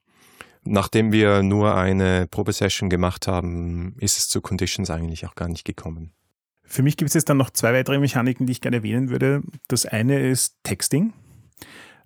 Nachdem 0.63 1.11
wir 1.11 1.41
nur 1.41 1.75
eine 1.75 2.27
Probesession 2.27 2.89
gemacht 2.89 3.27
haben, 3.27 3.95
ist 3.99 4.17
es 4.17 4.29
zu 4.29 4.41
Conditions 4.41 4.91
eigentlich 4.91 5.25
auch 5.25 5.35
gar 5.35 5.47
nicht 5.47 5.65
gekommen. 5.65 6.11
Für 6.63 6.83
mich 6.83 6.97
gibt 6.97 7.09
es 7.09 7.15
jetzt 7.15 7.29
dann 7.29 7.37
noch 7.37 7.49
zwei 7.49 7.73
weitere 7.73 7.99
Mechaniken, 7.99 8.45
die 8.45 8.51
ich 8.51 8.61
gerne 8.61 8.77
erwähnen 8.77 9.09
würde. 9.09 9.41
Das 9.67 9.85
eine 9.85 10.19
ist 10.19 10.57
Texting. 10.63 11.13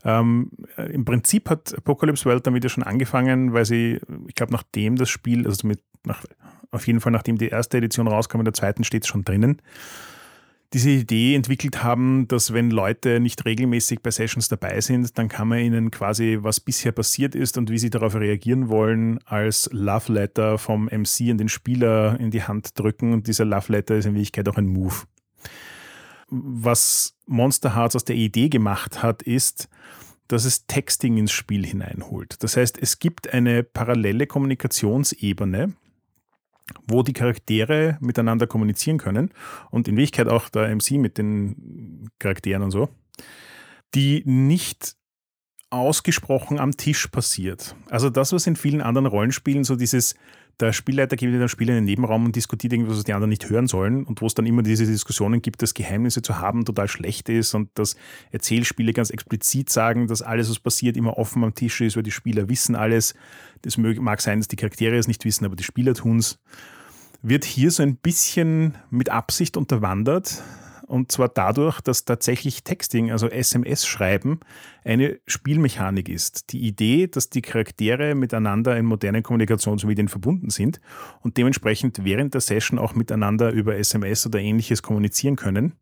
Ähm, 0.04 0.52
Im 0.78 1.04
Prinzip 1.04 1.50
hat 1.50 1.76
Apocalypse 1.76 2.26
World 2.26 2.48
damit 2.48 2.64
ja 2.64 2.70
schon 2.70 2.84
angefangen, 2.84 3.54
weil 3.54 3.66
sie, 3.66 4.00
ich 4.28 4.36
glaube, 4.36 4.54
nachdem 4.54 4.96
das 4.96 5.10
Spiel, 5.10 5.46
also 5.46 5.68
mit, 5.68 5.82
nach, 6.06 6.24
auf 6.76 6.88
jeden 6.88 7.00
Fall 7.00 7.12
nachdem 7.12 7.38
die 7.38 7.50
erste 7.50 7.78
Edition 7.78 8.08
rauskam, 8.08 8.40
in 8.40 8.46
der 8.46 8.54
zweiten 8.54 8.84
steht 8.84 9.04
es 9.04 9.08
schon 9.10 9.24
drinnen, 9.24 9.62
diese 10.74 10.90
Idee 10.90 11.36
entwickelt 11.36 11.84
haben, 11.84 12.28
dass 12.28 12.54
wenn 12.54 12.70
Leute 12.70 13.22
nicht 13.22 13.46
regelmäßig 13.46 14.02
bei 14.02 14.12
Sessions 14.12 14.50
dabei 14.50 14.82
sind, 14.82 15.18
dann 15.18 15.30
kann 15.30 15.48
man 15.48 15.60
ihnen 15.60 15.90
quasi, 15.90 16.40
was 16.42 16.60
bisher 16.60 16.92
passiert 16.92 17.34
ist 17.34 17.58
und 17.58 17.70
wie 17.70 17.78
sie 17.78 17.90
darauf 17.90 18.16
reagieren 18.16 18.68
wollen, 18.68 19.20
als 19.26 19.70
Love 19.72 20.12
Letter 20.12 20.58
vom 20.58 20.86
MC 20.86 21.30
an 21.32 21.38
den 21.38 21.48
Spieler 21.48 22.20
in 22.20 22.30
die 22.30 22.44
Hand 22.44 22.78
drücken. 22.78 23.14
Und 23.14 23.28
dieser 23.28 23.46
Love 23.46 23.72
Letter 23.72 23.96
ist 23.96 24.06
in 24.06 24.16
Wirklichkeit 24.16 24.50
auch 24.50 24.58
ein 24.58 24.68
Move. 24.68 24.96
Was 26.28 27.16
Monster 27.26 27.76
Hearts 27.76 27.96
aus 27.96 28.04
der 28.04 28.18
Idee 28.18 28.50
gemacht 28.50 29.02
hat, 29.02 29.22
ist, 29.22 29.70
dass 30.28 30.44
es 30.44 30.66
Texting 30.66 31.18
ins 31.18 31.32
Spiel 31.32 31.66
hineinholt. 31.66 32.44
Das 32.44 32.58
heißt, 32.58 32.78
es 32.82 33.00
gibt 33.00 33.32
eine 33.32 33.64
parallele 33.64 34.28
Kommunikationsebene, 34.28 35.74
wo 36.88 37.04
die 37.04 37.14
Charaktere 37.14 37.98
miteinander 38.02 38.48
kommunizieren 38.48 38.98
können 38.98 39.32
und 39.72 39.88
in 39.88 39.96
Wirklichkeit 39.96 40.28
auch 40.28 40.50
der 40.50 40.74
MC 40.76 40.92
mit 40.92 41.18
den 41.18 42.10
Charakteren 42.20 42.64
und 42.64 42.72
so, 42.72 42.90
die 43.94 44.24
nicht 44.26 44.96
ausgesprochen 45.70 46.60
am 46.60 46.78
Tisch 46.78 47.08
passiert. 47.08 47.76
Also 47.90 48.10
das, 48.10 48.32
was 48.32 48.48
in 48.48 48.56
vielen 48.56 48.82
anderen 48.82 49.08
Rollenspielen 49.08 49.64
so 49.64 49.76
dieses 49.76 50.16
der 50.60 50.74
Spielleiter 50.74 51.16
geht 51.16 51.30
in 51.30 51.40
den 51.40 51.50
Spieler 51.50 51.72
in 51.72 51.78
den 51.78 51.86
Nebenraum 51.86 52.26
und 52.26 52.36
diskutiert 52.36 52.74
irgendwas, 52.74 52.98
was 52.98 53.04
die 53.04 53.14
anderen 53.14 53.30
nicht 53.30 53.50
hören 53.50 53.68
sollen 53.68 54.06
und 54.06 54.22
wo 54.22 54.28
es 54.28 54.34
dann 54.34 54.46
immer 54.46 54.64
diese 54.64 54.86
Diskussionen 54.86 55.42
gibt, 55.42 55.62
dass 55.62 55.74
Geheimnisse 55.74 56.22
zu 56.22 56.40
haben 56.40 56.66
total 56.66 56.88
schlecht 56.88 57.30
ist 57.30 57.54
und 57.54 57.70
dass 57.76 57.96
Erzählspiele 58.32 58.94
ganz 58.94 59.10
explizit 59.10 59.70
sagen, 59.70 60.08
dass 60.08 60.22
alles, 60.22 60.50
was 60.50 60.60
passiert, 60.60 60.98
immer 60.98 61.18
offen 61.18 61.44
am 61.44 61.54
Tisch 61.54 61.82
ist, 61.82 61.96
weil 61.96 62.04
die 62.04 62.12
Spieler 62.12 62.48
wissen 62.48 62.76
alles. 62.76 63.16
Das 63.62 63.78
mag 63.78 64.22
sein, 64.22 64.40
dass 64.40 64.48
die 64.48 64.56
Charaktere 64.56 64.98
es 64.98 65.08
nicht 65.08 65.26
wissen, 65.26 65.46
aber 65.46 65.56
die 65.56 65.64
Spieler 65.64 65.94
tun 65.94 66.18
es. 66.20 66.40
Wird 67.22 67.44
hier 67.44 67.72
so 67.72 67.82
ein 67.82 67.96
bisschen 67.96 68.78
mit 68.92 69.10
Absicht 69.10 69.58
unterwandert, 69.58 70.44
und 70.88 71.12
zwar 71.12 71.30
dadurch, 71.30 71.82
dass 71.82 72.06
tatsächlich 72.06 72.64
Texting, 72.64 73.12
also 73.12 73.28
SMS-Schreiben, 73.28 74.40
eine 74.84 75.20
Spielmechanik 75.28 76.10
ist. 76.10 76.52
Die 76.52 76.60
Idee, 76.60 77.08
dass 77.08 77.30
die 77.30 77.42
Charaktere 77.42 78.16
miteinander 78.16 78.78
in 78.78 78.86
modernen 78.86 79.24
Kommunikationsmedien 79.24 80.08
verbunden 80.08 80.50
sind 80.50 80.80
und 81.22 81.38
dementsprechend 81.38 82.04
während 82.04 82.34
der 82.34 82.42
Session 82.42 82.80
auch 82.80 82.96
miteinander 82.96 83.52
über 83.52 83.76
SMS 83.76 84.26
oder 84.26 84.40
ähnliches 84.40 84.84
kommunizieren 84.84 85.36
können 85.36 85.74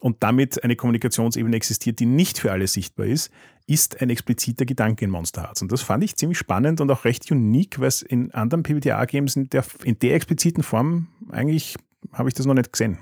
und 0.00 0.22
damit 0.22 0.64
eine 0.64 0.76
Kommunikationsebene 0.76 1.54
existiert, 1.54 2.00
die 2.00 2.06
nicht 2.06 2.38
für 2.38 2.50
alle 2.50 2.66
sichtbar 2.66 3.06
ist, 3.06 3.30
ist 3.66 4.00
ein 4.00 4.10
expliziter 4.10 4.64
Gedanke 4.64 5.04
in 5.04 5.10
Monster 5.10 5.42
Hearts. 5.42 5.62
Und 5.62 5.70
das 5.70 5.82
fand 5.82 6.02
ich 6.02 6.16
ziemlich 6.16 6.38
spannend 6.38 6.80
und 6.80 6.90
auch 6.90 7.04
recht 7.04 7.30
unique, 7.30 7.78
weil 7.78 7.88
es 7.88 8.02
in 8.02 8.32
anderen 8.32 8.62
PBTA-Games 8.62 9.36
in 9.36 9.50
der, 9.50 9.64
in 9.84 9.98
der 9.98 10.14
expliziten 10.14 10.62
Form 10.62 11.08
eigentlich 11.30 11.76
habe 12.12 12.28
ich 12.28 12.34
das 12.34 12.46
noch 12.46 12.54
nicht 12.54 12.72
gesehen. 12.72 12.98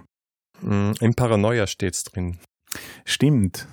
Mm, 0.61 0.93
Im 1.01 1.15
Paranoia 1.15 1.67
steht 1.67 1.95
es 1.95 2.05
drin. 2.05 2.39
Stimmt. 3.05 3.67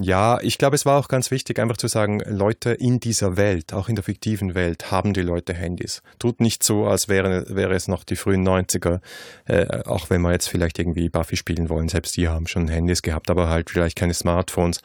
Ja, 0.00 0.38
ich 0.40 0.58
glaube, 0.58 0.76
es 0.76 0.86
war 0.86 0.96
auch 0.96 1.08
ganz 1.08 1.32
wichtig, 1.32 1.58
einfach 1.58 1.76
zu 1.76 1.88
sagen, 1.88 2.20
Leute 2.24 2.70
in 2.70 3.00
dieser 3.00 3.36
Welt, 3.36 3.72
auch 3.72 3.88
in 3.88 3.96
der 3.96 4.04
fiktiven 4.04 4.54
Welt, 4.54 4.92
haben 4.92 5.12
die 5.12 5.22
Leute 5.22 5.54
Handys. 5.54 6.02
Tut 6.20 6.40
nicht 6.40 6.62
so, 6.62 6.86
als 6.86 7.08
wäre, 7.08 7.46
wäre 7.48 7.74
es 7.74 7.88
noch 7.88 8.04
die 8.04 8.14
frühen 8.14 8.46
90er, 8.46 9.00
äh, 9.46 9.82
auch 9.86 10.08
wenn 10.08 10.22
wir 10.22 10.30
jetzt 10.30 10.48
vielleicht 10.48 10.78
irgendwie 10.78 11.08
Buffy 11.08 11.36
spielen 11.36 11.68
wollen. 11.68 11.88
Selbst 11.88 12.16
die 12.16 12.28
haben 12.28 12.46
schon 12.46 12.68
Handys 12.68 13.02
gehabt, 13.02 13.28
aber 13.28 13.48
halt 13.48 13.70
vielleicht 13.70 13.96
keine 13.96 14.14
Smartphones 14.14 14.82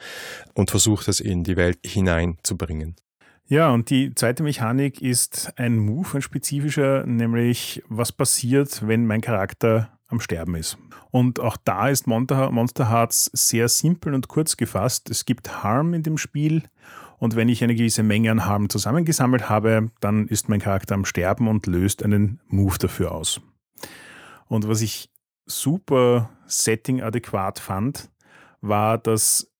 und 0.54 0.70
versucht 0.70 1.06
es 1.06 1.20
in 1.20 1.44
die 1.44 1.56
Welt 1.56 1.78
hineinzubringen. 1.86 2.96
Ja, 3.46 3.70
und 3.70 3.90
die 3.90 4.14
zweite 4.16 4.42
Mechanik 4.42 5.00
ist 5.00 5.52
ein 5.56 5.78
Move, 5.78 6.16
ein 6.16 6.22
spezifischer, 6.22 7.06
nämlich 7.06 7.84
was 7.88 8.10
passiert, 8.10 8.84
wenn 8.84 9.06
mein 9.06 9.20
Charakter 9.20 9.93
am 10.14 10.20
Sterben 10.20 10.54
ist. 10.54 10.78
Und 11.10 11.38
auch 11.38 11.56
da 11.64 11.88
ist 11.88 12.06
Monster 12.06 12.90
Hearts 12.90 13.30
sehr 13.32 13.68
simpel 13.68 14.14
und 14.14 14.28
kurz 14.28 14.56
gefasst. 14.56 15.10
Es 15.10 15.24
gibt 15.24 15.62
Harm 15.62 15.94
in 15.94 16.02
dem 16.02 16.18
Spiel 16.18 16.62
und 17.18 17.36
wenn 17.36 17.48
ich 17.48 17.62
eine 17.62 17.74
gewisse 17.74 18.02
Menge 18.02 18.30
an 18.30 18.46
Harm 18.46 18.68
zusammengesammelt 18.68 19.48
habe, 19.48 19.90
dann 20.00 20.26
ist 20.28 20.48
mein 20.48 20.60
Charakter 20.60 20.94
am 20.94 21.04
Sterben 21.04 21.48
und 21.48 21.66
löst 21.66 22.02
einen 22.02 22.40
Move 22.48 22.76
dafür 22.78 23.12
aus. 23.12 23.40
Und 24.46 24.68
was 24.68 24.82
ich 24.82 25.10
super 25.46 26.30
setting-adäquat 26.46 27.58
fand, 27.58 28.10
war, 28.60 28.98
dass 28.98 29.50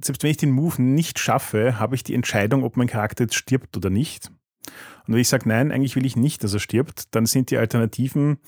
selbst 0.00 0.22
wenn 0.22 0.30
ich 0.30 0.36
den 0.36 0.52
Move 0.52 0.80
nicht 0.80 1.18
schaffe, 1.18 1.78
habe 1.78 1.94
ich 1.94 2.04
die 2.04 2.14
Entscheidung, 2.14 2.62
ob 2.64 2.76
mein 2.76 2.86
Charakter 2.86 3.24
jetzt 3.24 3.34
stirbt 3.34 3.76
oder 3.76 3.90
nicht. 3.90 4.30
Und 5.06 5.14
wenn 5.14 5.20
ich 5.20 5.28
sage, 5.28 5.48
nein, 5.48 5.72
eigentlich 5.72 5.96
will 5.96 6.06
ich 6.06 6.16
nicht, 6.16 6.44
dass 6.44 6.54
er 6.54 6.60
stirbt, 6.60 7.14
dann 7.14 7.26
sind 7.26 7.50
die 7.50 7.58
Alternativen 7.58 8.38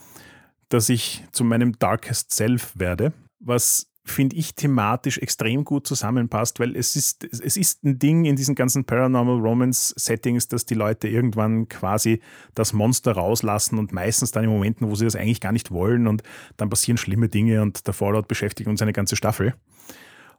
dass 0.71 0.89
ich 0.89 1.25
zu 1.33 1.45
meinem 1.45 1.79
Darkest 1.79 2.33
Self 2.33 2.73
werde, 2.77 3.13
was 3.39 3.91
finde 4.05 4.37
ich 4.37 4.55
thematisch 4.55 5.19
extrem 5.19 5.65
gut 5.65 5.87
zusammenpasst, 5.87 6.59
weil 6.59 6.75
es 6.75 6.97
ist, 6.97 7.25
es 7.25 7.57
ist 7.57 7.85
ein 7.85 7.99
Ding 7.99 8.25
in 8.25 8.37
diesen 8.37 8.55
ganzen 8.55 8.85
Paranormal 8.85 9.39
Romance 9.39 9.95
Settings, 9.97 10.49
dass 10.49 10.67
die 10.67 10.75
Leute 10.75 11.09
irgendwann 11.09 11.69
quasi 11.69 12.21
das 12.55 12.73
Monster 12.73 13.13
rauslassen 13.13 13.79
und 13.79 13.93
meistens 13.93 14.33
dann 14.33 14.45
in 14.45 14.51
Momenten, 14.51 14.89
wo 14.89 14.95
sie 14.95 15.05
das 15.05 15.17
eigentlich 15.17 15.41
gar 15.41 15.53
nicht 15.53 15.71
wollen 15.71 16.07
und 16.07 16.23
dann 16.57 16.71
passieren 16.71 16.97
schlimme 16.97 17.29
Dinge 17.29 17.63
und 17.63 17.87
der 17.87 17.95
Fallout 17.95 18.27
beschäftigt 18.27 18.69
uns 18.69 18.83
eine 18.83 18.93
ganze 18.93 19.17
Staffel. 19.17 19.55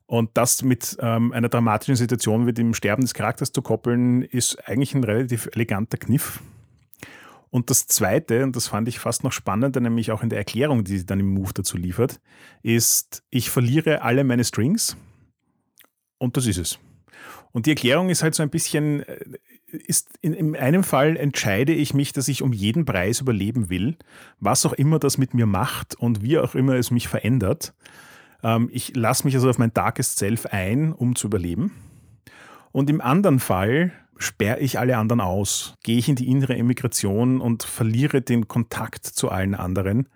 Und 0.05 0.31
das 0.33 0.61
mit 0.61 0.97
ähm, 0.99 1.31
einer 1.31 1.47
dramatischen 1.47 1.95
Situation 1.95 2.45
wie 2.45 2.53
dem 2.53 2.73
Sterben 2.73 3.03
des 3.03 3.13
Charakters 3.13 3.53
zu 3.53 3.61
koppeln, 3.61 4.23
ist 4.23 4.57
eigentlich 4.67 4.93
ein 4.93 5.05
relativ 5.05 5.47
eleganter 5.53 5.97
Kniff. 5.97 6.41
Und 7.51 7.69
das 7.69 7.85
Zweite, 7.85 8.43
und 8.43 8.55
das 8.55 8.69
fand 8.69 8.87
ich 8.87 8.97
fast 8.99 9.25
noch 9.25 9.33
spannender, 9.33 9.81
nämlich 9.81 10.11
auch 10.11 10.23
in 10.23 10.29
der 10.29 10.39
Erklärung, 10.39 10.85
die 10.85 10.97
sie 10.97 11.05
dann 11.05 11.19
im 11.19 11.33
Move 11.33 11.51
dazu 11.53 11.77
liefert, 11.77 12.21
ist, 12.63 13.23
ich 13.29 13.49
verliere 13.49 14.01
alle 14.01 14.23
meine 14.23 14.45
Strings 14.45 14.95
und 16.17 16.37
das 16.37 16.47
ist 16.47 16.57
es. 16.57 16.79
Und 17.51 17.65
die 17.65 17.71
Erklärung 17.71 18.09
ist 18.09 18.23
halt 18.23 18.35
so 18.35 18.41
ein 18.41 18.49
bisschen, 18.49 19.01
äh, 19.01 19.19
ist 19.67 20.17
in, 20.21 20.33
in 20.33 20.55
einem 20.55 20.85
Fall 20.85 21.17
entscheide 21.17 21.73
ich 21.73 21.93
mich, 21.93 22.13
dass 22.13 22.29
ich 22.29 22.41
um 22.41 22.53
jeden 22.53 22.85
Preis 22.85 23.19
überleben 23.19 23.69
will, 23.69 23.97
was 24.39 24.65
auch 24.65 24.73
immer 24.73 24.97
das 24.97 25.17
mit 25.17 25.33
mir 25.33 25.45
macht 25.45 25.95
und 25.95 26.23
wie 26.23 26.39
auch 26.39 26.55
immer 26.55 26.75
es 26.75 26.89
mich 26.89 27.09
verändert. 27.09 27.73
Ähm, 28.43 28.69
ich 28.71 28.95
lasse 28.95 29.25
mich 29.25 29.35
also 29.35 29.49
auf 29.49 29.57
mein 29.57 29.73
Darkest 29.73 30.17
Self 30.17 30.45
ein, 30.45 30.93
um 30.93 31.17
zu 31.17 31.27
überleben. 31.27 31.73
Und 32.71 32.89
im 32.89 33.01
anderen 33.01 33.39
Fall 33.39 33.91
sperre 34.21 34.59
ich 34.59 34.79
alle 34.79 34.97
anderen 34.97 35.21
aus, 35.21 35.75
gehe 35.83 35.97
ich 35.97 36.09
in 36.09 36.15
die 36.15 36.29
innere 36.29 36.55
Emigration 36.55 37.41
und 37.41 37.63
verliere 37.63 38.21
den 38.21 38.47
Kontakt 38.47 39.05
zu 39.05 39.29
allen 39.29 39.55
anderen. 39.55 40.07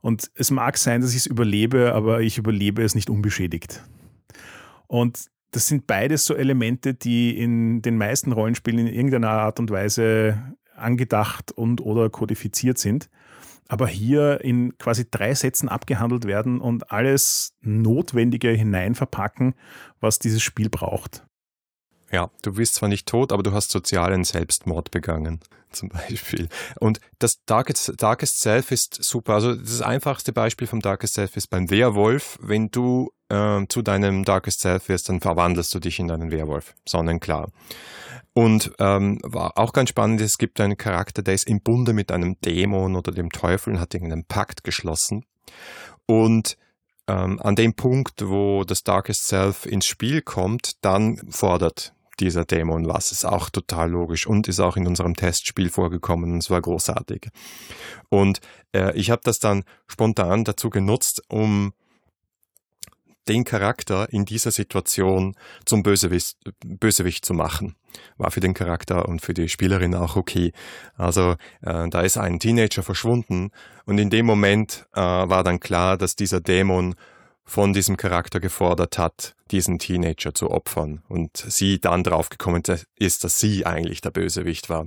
Und 0.00 0.30
es 0.34 0.50
mag 0.50 0.78
sein, 0.78 1.00
dass 1.00 1.10
ich 1.10 1.18
es 1.18 1.26
überlebe, 1.26 1.92
aber 1.92 2.20
ich 2.22 2.38
überlebe 2.38 2.82
es 2.82 2.94
nicht 2.94 3.10
unbeschädigt. 3.10 3.82
Und 4.86 5.26
das 5.50 5.66
sind 5.66 5.86
beides 5.86 6.24
so 6.24 6.34
Elemente, 6.34 6.94
die 6.94 7.36
in 7.36 7.82
den 7.82 7.98
meisten 7.98 8.32
Rollenspielen 8.32 8.86
in 8.86 8.94
irgendeiner 8.94 9.30
Art 9.30 9.58
und 9.58 9.70
Weise 9.70 10.40
angedacht 10.76 11.52
und 11.52 11.80
oder 11.80 12.08
kodifiziert 12.08 12.78
sind, 12.78 13.10
aber 13.68 13.86
hier 13.86 14.40
in 14.42 14.78
quasi 14.78 15.06
drei 15.10 15.34
Sätzen 15.34 15.68
abgehandelt 15.68 16.26
werden 16.26 16.60
und 16.60 16.90
alles 16.90 17.54
Notwendige 17.60 18.50
hineinverpacken, 18.50 19.54
was 20.00 20.18
dieses 20.18 20.42
Spiel 20.42 20.70
braucht. 20.70 21.26
Ja, 22.12 22.30
du 22.42 22.52
bist 22.54 22.74
zwar 22.74 22.88
nicht 22.88 23.06
tot, 23.06 23.32
aber 23.32 23.42
du 23.42 23.52
hast 23.52 23.70
sozialen 23.70 24.24
Selbstmord 24.24 24.90
begangen, 24.90 25.40
zum 25.70 25.88
Beispiel. 25.90 26.48
Und 26.80 27.00
das 27.18 27.44
Darkest, 27.46 27.94
Darkest 27.98 28.40
Self 28.40 28.72
ist 28.72 29.02
super. 29.02 29.34
Also 29.34 29.54
das 29.54 29.80
einfachste 29.80 30.32
Beispiel 30.32 30.66
vom 30.66 30.80
Darkest 30.80 31.14
Self 31.14 31.36
ist 31.36 31.48
beim 31.48 31.70
Werwolf. 31.70 32.38
Wenn 32.42 32.70
du 32.70 33.12
äh, 33.28 33.64
zu 33.68 33.82
deinem 33.82 34.24
Darkest 34.24 34.60
Self 34.60 34.88
wirst, 34.88 35.08
dann 35.08 35.20
verwandelst 35.20 35.72
du 35.74 35.78
dich 35.78 36.00
in 36.00 36.10
einen 36.10 36.32
Werwolf. 36.32 36.74
Sonnenklar. 36.84 37.50
Und 38.32 38.72
ähm, 38.78 39.18
war 39.22 39.58
auch 39.58 39.72
ganz 39.72 39.90
spannend, 39.90 40.20
es 40.20 40.38
gibt 40.38 40.60
einen 40.60 40.76
Charakter, 40.76 41.22
der 41.22 41.34
ist 41.34 41.48
im 41.48 41.60
Bunde 41.60 41.92
mit 41.92 42.12
einem 42.12 42.40
Dämon 42.40 42.96
oder 42.96 43.12
dem 43.12 43.30
Teufel 43.30 43.74
und 43.74 43.80
hat 43.80 43.94
irgendeinen 43.94 44.24
Pakt 44.24 44.64
geschlossen. 44.64 45.24
Und 46.06 46.56
ähm, 47.08 47.40
an 47.40 47.56
dem 47.56 47.74
Punkt, 47.74 48.28
wo 48.28 48.64
das 48.64 48.82
Darkest 48.84 49.26
Self 49.26 49.66
ins 49.66 49.86
Spiel 49.86 50.22
kommt, 50.22 50.84
dann 50.84 51.20
fordert 51.28 51.92
dieser 52.20 52.44
Dämon 52.44 52.86
was. 52.86 53.12
Ist 53.12 53.24
auch 53.24 53.50
total 53.50 53.90
logisch 53.90 54.26
und 54.26 54.48
ist 54.48 54.60
auch 54.60 54.76
in 54.76 54.86
unserem 54.86 55.14
Testspiel 55.14 55.70
vorgekommen 55.70 56.32
und 56.32 56.38
es 56.38 56.50
war 56.50 56.60
großartig. 56.60 57.28
Und 58.08 58.40
äh, 58.72 58.96
ich 58.96 59.10
habe 59.10 59.22
das 59.24 59.38
dann 59.38 59.64
spontan 59.86 60.44
dazu 60.44 60.70
genutzt, 60.70 61.22
um 61.28 61.72
den 63.28 63.44
Charakter 63.44 64.12
in 64.12 64.24
dieser 64.24 64.50
Situation 64.50 65.36
zum 65.64 65.82
Bösewicht, 65.82 66.36
Bösewicht 66.64 67.24
zu 67.24 67.32
machen. 67.32 67.76
War 68.16 68.30
für 68.30 68.40
den 68.40 68.54
Charakter 68.54 69.08
und 69.08 69.20
für 69.20 69.34
die 69.34 69.48
Spielerin 69.48 69.94
auch 69.94 70.16
okay. 70.16 70.52
Also 70.96 71.36
äh, 71.62 71.88
da 71.88 72.00
ist 72.00 72.18
ein 72.18 72.38
Teenager 72.38 72.82
verschwunden 72.82 73.50
und 73.84 73.98
in 73.98 74.10
dem 74.10 74.26
Moment 74.26 74.86
äh, 74.94 75.00
war 75.00 75.44
dann 75.44 75.60
klar, 75.60 75.96
dass 75.96 76.16
dieser 76.16 76.40
Dämon 76.40 76.94
von 77.44 77.72
diesem 77.72 77.96
Charakter 77.96 78.40
gefordert 78.40 78.98
hat, 78.98 79.34
diesen 79.50 79.78
Teenager 79.78 80.34
zu 80.34 80.50
opfern 80.50 81.02
und 81.08 81.36
sie 81.36 81.80
dann 81.80 82.04
draufgekommen 82.04 82.62
ist, 82.96 83.24
dass 83.24 83.40
sie 83.40 83.66
eigentlich 83.66 84.00
der 84.00 84.10
Bösewicht 84.10 84.68
war. 84.68 84.86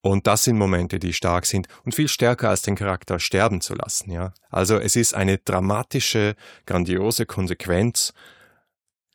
Und 0.00 0.26
das 0.26 0.44
sind 0.44 0.58
Momente, 0.58 0.98
die 0.98 1.12
stark 1.12 1.44
sind 1.46 1.68
und 1.84 1.94
viel 1.94 2.08
stärker 2.08 2.50
als 2.50 2.62
den 2.62 2.76
Charakter 2.76 3.18
sterben 3.18 3.60
zu 3.60 3.74
lassen, 3.74 4.10
ja. 4.10 4.32
Also 4.48 4.78
es 4.78 4.96
ist 4.96 5.14
eine 5.14 5.38
dramatische, 5.38 6.34
grandiose 6.66 7.26
Konsequenz, 7.26 8.12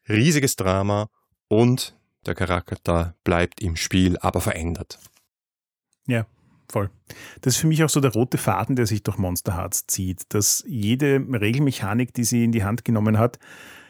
riesiges 0.07 0.55
Drama 0.55 1.09
und 1.47 1.95
der 2.25 2.35
Charakter 2.35 3.15
bleibt 3.23 3.61
im 3.61 3.75
Spiel, 3.75 4.17
aber 4.19 4.41
verändert. 4.41 4.99
Ja, 6.05 6.25
Voll. 6.69 6.89
Das 7.41 7.55
ist 7.55 7.61
für 7.61 7.67
mich 7.67 7.83
auch 7.83 7.89
so 7.89 7.99
der 7.99 8.13
rote 8.13 8.37
Faden, 8.37 8.75
der 8.75 8.87
sich 8.87 9.03
durch 9.03 9.17
Monster 9.17 9.55
Hearts 9.55 9.85
zieht, 9.87 10.21
dass 10.29 10.63
jede 10.67 11.17
Regelmechanik, 11.17 12.13
die 12.13 12.23
sie 12.23 12.43
in 12.43 12.51
die 12.51 12.63
Hand 12.63 12.85
genommen 12.85 13.17
hat, 13.19 13.39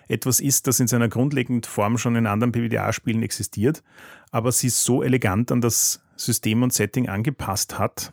etwas 0.08 0.40
ist, 0.40 0.68
das 0.68 0.80
in 0.80 0.88
seiner 0.88 1.08
grundlegenden 1.08 1.64
Form 1.64 1.98
schon 1.98 2.16
in 2.16 2.28
anderen 2.28 2.52
PBTA-Spielen 2.52 3.24
existiert, 3.24 3.84
aber 4.32 4.52
sie 4.52 4.70
so 4.70 5.02
elegant 5.02 5.52
an 5.52 5.62
das 5.62 6.02
System 6.18 6.64
und 6.64 6.74
Setting 6.74 7.08
angepasst 7.08 7.80
hat, 7.80 8.12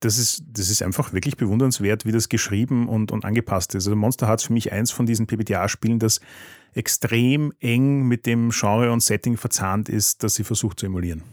das 0.00 0.18
ist, 0.18 0.44
das 0.52 0.70
ist 0.70 0.82
einfach 0.82 1.12
wirklich 1.12 1.36
bewundernswert, 1.36 2.04
wie 2.04 2.12
das 2.12 2.28
geschrieben 2.28 2.88
und, 2.88 3.10
und 3.10 3.24
angepasst 3.24 3.74
ist. 3.74 3.86
Also 3.86 3.96
Monster 3.96 4.28
Hearts 4.28 4.44
für 4.44 4.52
mich 4.52 4.72
eins 4.72 4.92
von 4.92 5.06
diesen 5.06 5.26
PBTA-Spielen, 5.26 5.98
das 5.98 6.20
extrem 6.72 7.52
eng 7.58 8.02
mit 8.02 8.24
dem 8.26 8.50
Genre 8.50 8.92
und 8.92 9.02
Setting 9.02 9.36
verzahnt 9.36 9.88
ist, 9.88 10.22
das 10.22 10.34
sie 10.34 10.44
versucht 10.44 10.78
zu 10.78 10.86
emulieren. 10.86 11.24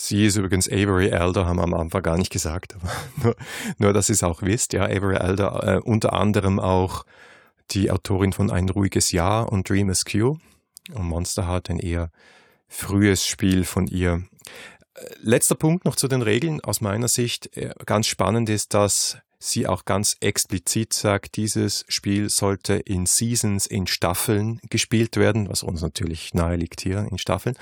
Sie 0.00 0.26
ist 0.26 0.36
übrigens 0.36 0.68
Avery 0.68 1.08
Elder, 1.08 1.44
haben 1.46 1.56
wir 1.56 1.64
am 1.64 1.74
Anfang 1.74 2.04
gar 2.04 2.16
nicht 2.16 2.30
gesagt, 2.30 2.76
aber 2.76 2.92
nur, 3.24 3.36
nur 3.78 3.92
dass 3.92 4.08
ihr 4.08 4.12
es 4.12 4.22
auch 4.22 4.42
wisst. 4.42 4.72
Ja, 4.72 4.84
Avery 4.84 5.16
Elder, 5.16 5.78
äh, 5.78 5.80
unter 5.80 6.12
anderem 6.12 6.60
auch 6.60 7.04
die 7.72 7.90
Autorin 7.90 8.32
von 8.32 8.48
Ein 8.48 8.68
ruhiges 8.68 9.10
Jahr 9.10 9.50
und 9.50 9.68
Dream 9.68 9.90
Askew. 9.90 10.36
Und 10.92 11.02
Monster 11.02 11.48
hat 11.48 11.68
ein 11.68 11.80
eher 11.80 12.12
frühes 12.68 13.26
Spiel 13.26 13.64
von 13.64 13.88
ihr. 13.88 14.22
Äh, 14.94 15.00
letzter 15.20 15.56
Punkt 15.56 15.84
noch 15.84 15.96
zu 15.96 16.06
den 16.06 16.22
Regeln 16.22 16.60
aus 16.60 16.80
meiner 16.80 17.08
Sicht. 17.08 17.56
Äh, 17.56 17.74
ganz 17.84 18.06
spannend 18.06 18.48
ist, 18.50 18.74
dass 18.74 19.18
sie 19.40 19.66
auch 19.66 19.84
ganz 19.84 20.16
explizit 20.20 20.92
sagt, 20.92 21.34
dieses 21.34 21.84
Spiel 21.88 22.30
sollte 22.30 22.74
in 22.74 23.06
Seasons, 23.06 23.66
in 23.66 23.88
Staffeln 23.88 24.60
gespielt 24.70 25.16
werden, 25.16 25.48
was 25.48 25.64
uns 25.64 25.82
natürlich 25.82 26.34
nahe 26.34 26.54
liegt 26.54 26.82
hier 26.82 27.08
in 27.10 27.18
Staffeln. 27.18 27.56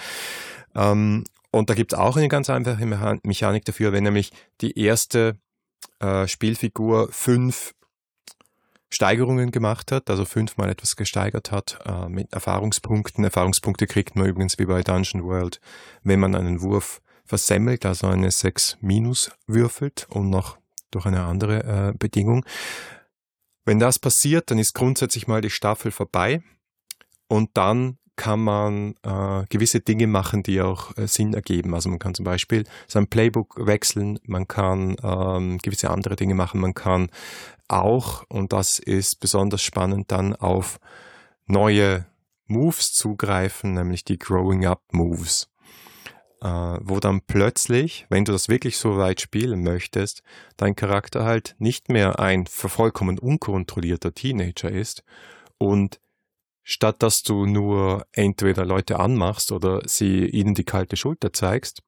Ähm, 0.75 1.25
und 1.57 1.71
da 1.71 1.75
gibt 1.75 1.93
es 1.93 1.99
auch 1.99 2.17
eine 2.17 2.29
ganz 2.29 2.51
einfache 2.51 2.85
Mechanik 3.23 3.65
dafür, 3.65 3.93
wenn 3.93 4.05
nämlich 4.05 4.31
die 4.61 4.79
erste 4.79 5.39
äh, 6.01 6.27
Spielfigur 6.29 7.09
fünf 7.11 7.75
Steigerungen 8.91 9.51
gemacht 9.51 9.91
hat, 9.91 10.11
also 10.11 10.25
fünfmal 10.25 10.69
etwas 10.69 10.97
gesteigert 10.97 11.51
hat 11.51 11.79
äh, 11.87 12.09
mit 12.09 12.33
Erfahrungspunkten. 12.33 13.25
Erfahrungspunkte 13.25 13.87
kriegt 13.87 14.17
man 14.17 14.27
übrigens 14.27 14.59
wie 14.59 14.67
bei 14.67 14.83
Dungeon 14.83 15.25
World, 15.25 15.61
wenn 16.03 16.21
man 16.21 16.35
einen 16.35 16.61
Wurf 16.61 17.01
versemmelt, 17.25 17.87
also 17.87 18.07
eine 18.07 18.31
6 18.31 18.77
minus 18.81 19.33
würfelt 19.47 20.07
und 20.11 20.29
noch 20.29 20.59
durch 20.91 21.07
eine 21.07 21.25
andere 21.25 21.65
äh, 21.65 21.93
Bedingung. 21.99 22.45
Wenn 23.65 23.81
das 23.81 23.99
passiert, 23.99 24.51
dann 24.51 24.59
ist 24.59 24.75
grundsätzlich 24.75 25.27
mal 25.27 25.41
die 25.41 25.51
Staffel 25.51 25.91
vorbei 25.91 26.43
und 27.29 27.51
dann 27.55 27.99
kann 28.17 28.41
man 28.41 28.95
äh, 29.03 29.45
gewisse 29.49 29.81
Dinge 29.81 30.07
machen, 30.07 30.43
die 30.43 30.61
auch 30.61 30.97
äh, 30.97 31.07
Sinn 31.07 31.35
ergeben. 31.35 31.75
Also 31.75 31.89
man 31.89 31.99
kann 31.99 32.15
zum 32.15 32.25
Beispiel 32.25 32.65
sein 32.87 33.07
Playbook 33.07 33.67
wechseln, 33.67 34.19
man 34.25 34.49
kann 34.49 34.97
ähm, 35.03 35.59
gewisse 35.59 35.91
andere 35.91 36.17
Dinge 36.17 36.35
machen, 36.35 36.61
man 36.61 36.75
kann 36.75 37.11
auch, 37.69 38.25
und 38.29 38.53
das 38.53 38.79
ist 38.79 39.21
besonders 39.21 39.63
spannend, 39.63 40.11
dann 40.11 40.35
auf 40.35 40.81
neue 41.47 42.07
Moves 42.47 42.93
zugreifen, 42.93 43.75
nämlich 43.75 44.05
die 44.05 44.19
Growing 44.19 44.67
Up 44.67 44.83
Moves. 44.93 45.49
Äh, 46.43 46.49
wo 46.83 47.01
dann 47.01 47.23
plötzlich, 47.23 48.07
wenn 48.11 48.27
du 48.27 48.33
das 48.33 48.49
wirklich 48.49 48.77
so 48.77 48.99
weit 48.99 49.23
spielen 49.23 49.63
möchtest, 49.63 50.23
dein 50.59 50.77
Charakter 50.77 51.25
halt 51.25 51.57
nicht 51.59 51.89
mehr 51.89 52.21
ein 52.21 52.47
vollkommen 52.47 53.19
unkontrollierter 53.19 54.13
Teenager 54.13 54.71
ist 54.71 55.03
und 55.57 55.99
statt 56.69 57.01
dass 57.01 57.23
du 57.23 57.47
nur 57.47 58.07
entweder 58.11 58.65
Leute 58.65 58.99
anmachst 58.99 59.53
oder 59.53 59.83
sie 59.87 60.27
ihnen 60.27 60.55
die 60.55 60.65
kalte 60.65 60.97
Schulter 60.97 61.33
zeigst, 61.33 61.81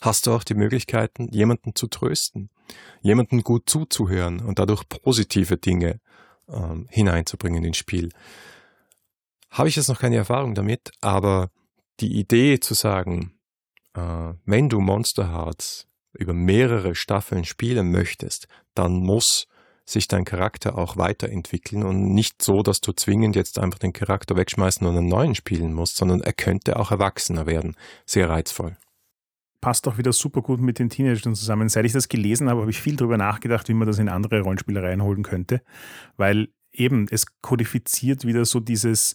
hast 0.00 0.26
du 0.26 0.32
auch 0.32 0.42
die 0.42 0.54
Möglichkeiten, 0.54 1.28
jemanden 1.28 1.74
zu 1.74 1.86
trösten, 1.86 2.48
jemanden 3.02 3.42
gut 3.42 3.68
zuzuhören 3.68 4.40
und 4.40 4.58
dadurch 4.58 4.88
positive 4.88 5.58
Dinge 5.58 6.00
ähm, 6.48 6.86
hineinzubringen 6.88 7.62
ins 7.62 7.76
Spiel. 7.76 8.08
Habe 9.50 9.68
ich 9.68 9.76
jetzt 9.76 9.88
noch 9.88 10.00
keine 10.00 10.16
Erfahrung 10.16 10.54
damit, 10.54 10.90
aber 11.02 11.50
die 12.00 12.18
Idee 12.18 12.58
zu 12.58 12.72
sagen, 12.72 13.34
äh, 13.92 14.32
wenn 14.46 14.70
du 14.70 14.80
Monster 14.80 15.30
Hearts 15.30 15.86
über 16.14 16.32
mehrere 16.32 16.94
Staffeln 16.94 17.44
spielen 17.44 17.90
möchtest, 17.90 18.48
dann 18.74 18.94
muss 18.94 19.46
sich 19.84 20.08
dein 20.08 20.24
Charakter 20.24 20.78
auch 20.78 20.96
weiterentwickeln 20.96 21.82
und 21.82 22.14
nicht 22.14 22.42
so, 22.42 22.62
dass 22.62 22.80
du 22.80 22.92
zwingend 22.92 23.36
jetzt 23.36 23.58
einfach 23.58 23.78
den 23.78 23.92
Charakter 23.92 24.36
wegschmeißen 24.36 24.86
und 24.86 24.96
einen 24.96 25.08
neuen 25.08 25.34
spielen 25.34 25.72
musst, 25.72 25.96
sondern 25.96 26.20
er 26.20 26.32
könnte 26.32 26.78
auch 26.78 26.90
erwachsener 26.90 27.46
werden. 27.46 27.76
Sehr 28.06 28.28
reizvoll. 28.28 28.76
Passt 29.60 29.86
auch 29.86 29.98
wieder 29.98 30.12
super 30.12 30.42
gut 30.42 30.60
mit 30.60 30.78
den 30.78 30.88
Teenagern 30.88 31.34
zusammen. 31.34 31.68
Seit 31.68 31.84
ich 31.84 31.92
das 31.92 32.08
gelesen 32.08 32.48
habe, 32.48 32.62
habe 32.62 32.70
ich 32.70 32.80
viel 32.80 32.96
darüber 32.96 33.16
nachgedacht, 33.16 33.68
wie 33.68 33.74
man 33.74 33.86
das 33.86 33.98
in 33.98 34.08
andere 34.08 34.40
Rollenspiele 34.40 34.82
reinholen 34.82 35.22
könnte, 35.22 35.62
weil 36.16 36.48
eben 36.72 37.06
es 37.10 37.26
kodifiziert 37.42 38.24
wieder 38.24 38.44
so 38.44 38.58
dieses, 38.58 39.14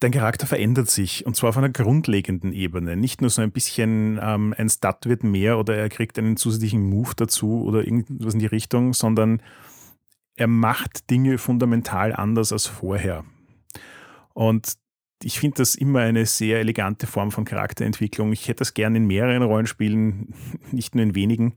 dein 0.00 0.10
Charakter 0.10 0.46
verändert 0.46 0.90
sich 0.90 1.24
und 1.26 1.36
zwar 1.36 1.50
auf 1.50 1.56
einer 1.56 1.70
grundlegenden 1.70 2.52
Ebene. 2.52 2.96
Nicht 2.96 3.20
nur 3.20 3.30
so 3.30 3.40
ein 3.40 3.52
bisschen 3.52 4.18
ähm, 4.20 4.54
ein 4.56 4.68
Stat 4.68 5.06
wird 5.06 5.24
mehr 5.24 5.58
oder 5.58 5.76
er 5.76 5.88
kriegt 5.88 6.18
einen 6.18 6.36
zusätzlichen 6.36 6.82
Move 6.82 7.12
dazu 7.16 7.62
oder 7.62 7.84
irgendwas 7.84 8.34
in 8.34 8.40
die 8.40 8.46
Richtung, 8.46 8.92
sondern 8.92 9.40
er 10.36 10.46
macht 10.46 11.10
Dinge 11.10 11.38
fundamental 11.38 12.14
anders 12.14 12.52
als 12.52 12.66
vorher. 12.66 13.24
Und 14.34 14.74
ich 15.22 15.38
finde 15.38 15.58
das 15.58 15.74
immer 15.74 16.00
eine 16.00 16.26
sehr 16.26 16.58
elegante 16.58 17.06
Form 17.06 17.30
von 17.30 17.44
Charakterentwicklung. 17.44 18.32
Ich 18.32 18.48
hätte 18.48 18.58
das 18.58 18.74
gerne 18.74 18.98
in 18.98 19.06
mehreren 19.06 19.42
Rollenspielen, 19.42 20.34
nicht 20.72 20.94
nur 20.94 21.04
in 21.04 21.14
wenigen. 21.14 21.54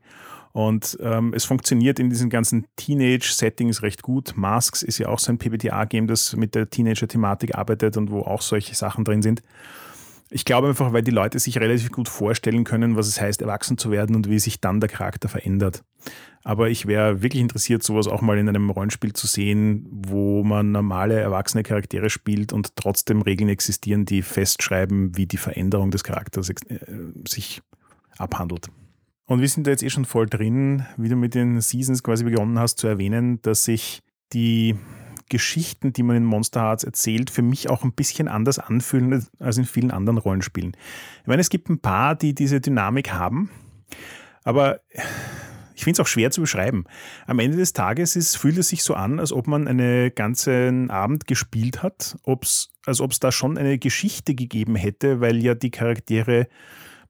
Und 0.52 0.98
ähm, 1.02 1.34
es 1.36 1.44
funktioniert 1.44 2.00
in 2.00 2.10
diesen 2.10 2.30
ganzen 2.30 2.66
Teenage-Settings 2.78 3.82
recht 3.82 4.04
gut. 4.04 4.38
Masks 4.38 4.84
ist 4.84 5.00
ja 5.00 5.10
auch 5.10 5.20
so 5.20 5.32
ein 5.32 5.38
PBTA-Game, 5.38 6.08
das 6.08 6.34
mit 6.36 6.56
der 6.56 6.70
Teenager-Thematik 6.70 7.56
arbeitet 7.56 7.98
und 7.98 8.10
wo 8.10 8.22
auch 8.22 8.42
solche 8.42 8.74
Sachen 8.74 9.04
drin 9.04 9.22
sind. 9.22 9.44
Ich 10.32 10.44
glaube 10.44 10.70
einfach, 10.70 10.92
weil 10.92 11.04
die 11.04 11.12
Leute 11.12 11.38
sich 11.38 11.60
relativ 11.60 11.92
gut 11.92 12.10
vorstellen 12.10 12.64
können, 12.64 12.96
was 12.96 13.08
es 13.08 13.22
heißt, 13.22 13.42
erwachsen 13.42 13.78
zu 13.78 13.92
werden 13.92 14.16
und 14.16 14.30
wie 14.30 14.40
sich 14.40 14.60
dann 14.60 14.80
der 14.80 14.90
Charakter 14.90 15.30
verändert. 15.30 15.84
Aber 16.44 16.70
ich 16.70 16.86
wäre 16.88 17.22
wirklich 17.22 17.42
interessiert, 17.42 17.84
sowas 17.84 18.08
auch 18.08 18.22
mal 18.22 18.38
in 18.38 18.50
einem 18.50 18.70
Rollenspiel 18.70 19.14
zu 19.14 19.28
sehen, 19.28 19.88
wo 19.90 20.44
man 20.44 20.72
normale 20.72 21.20
erwachsene 21.20 21.64
Charaktere 21.64 22.10
spielt 22.10 22.54
und 22.54 22.76
trotzdem 22.76 23.22
Regeln 23.22 23.50
existieren, 23.50 24.06
die 24.06 24.22
festschreiben, 24.22 25.16
wie 25.18 25.26
die 25.26 25.38
Veränderung 25.38 25.92
des 25.92 26.04
Charakters 26.04 26.50
äh, 26.50 26.54
sich 27.28 27.62
abhandelt. 28.18 28.70
Und 29.26 29.42
wir 29.42 29.50
sind 29.50 29.66
da 29.66 29.72
jetzt 29.72 29.84
eh 29.84 29.90
schon 29.90 30.06
voll 30.06 30.28
drin, 30.28 30.86
wie 30.98 31.10
du 31.10 31.16
mit 31.16 31.34
den 31.34 31.62
Seasons 31.62 32.04
quasi 32.04 32.24
begonnen 32.24 32.60
hast 32.60 32.78
zu 32.78 32.88
erwähnen, 32.88 33.42
dass 33.42 33.66
sich 33.66 34.02
die 34.34 34.76
Geschichten, 35.30 35.94
die 35.94 36.04
man 36.04 36.18
in 36.18 36.24
Monster 36.24 36.62
Hearts 36.62 36.84
erzählt, 36.84 37.30
für 37.30 37.42
mich 37.42 37.70
auch 37.70 37.84
ein 37.84 37.94
bisschen 37.94 38.28
anders 38.28 38.60
anfühlen 38.60 39.26
als 39.40 39.58
in 39.58 39.66
vielen 39.66 39.92
anderen 39.92 40.18
Rollenspielen. 40.18 40.76
Ich 41.22 41.28
meine, 41.28 41.42
es 41.42 41.50
gibt 41.50 41.70
ein 41.70 41.80
paar, 41.80 42.16
die 42.16 42.36
diese 42.36 42.62
Dynamik 42.62 43.12
haben, 43.12 43.50
aber 44.44 44.82
ich 45.74 45.84
finde 45.84 46.00
es 46.02 46.06
auch 46.06 46.08
schwer 46.08 46.32
zu 46.32 46.42
beschreiben. 46.42 46.86
Am 47.28 47.40
Ende 47.40 47.58
des 47.58 47.74
Tages 47.74 48.16
ist, 48.16 48.38
fühlt 48.38 48.58
es 48.58 48.70
sich 48.70 48.84
so 48.84 48.94
an, 48.94 49.20
als 49.20 49.34
ob 49.34 49.48
man 49.48 49.68
einen 49.68 50.14
ganzen 50.16 50.90
Abend 50.90 51.28
gespielt 51.28 51.84
hat, 51.84 52.18
ob's, 52.24 52.70
als 52.86 53.02
ob 53.02 53.12
es 53.12 53.20
da 53.20 53.32
schon 53.32 53.58
eine 53.58 53.78
Geschichte 53.78 54.36
gegeben 54.36 54.76
hätte, 54.76 55.20
weil 55.20 55.44
ja 55.44 55.54
die 55.56 55.72
Charaktere 55.72 56.48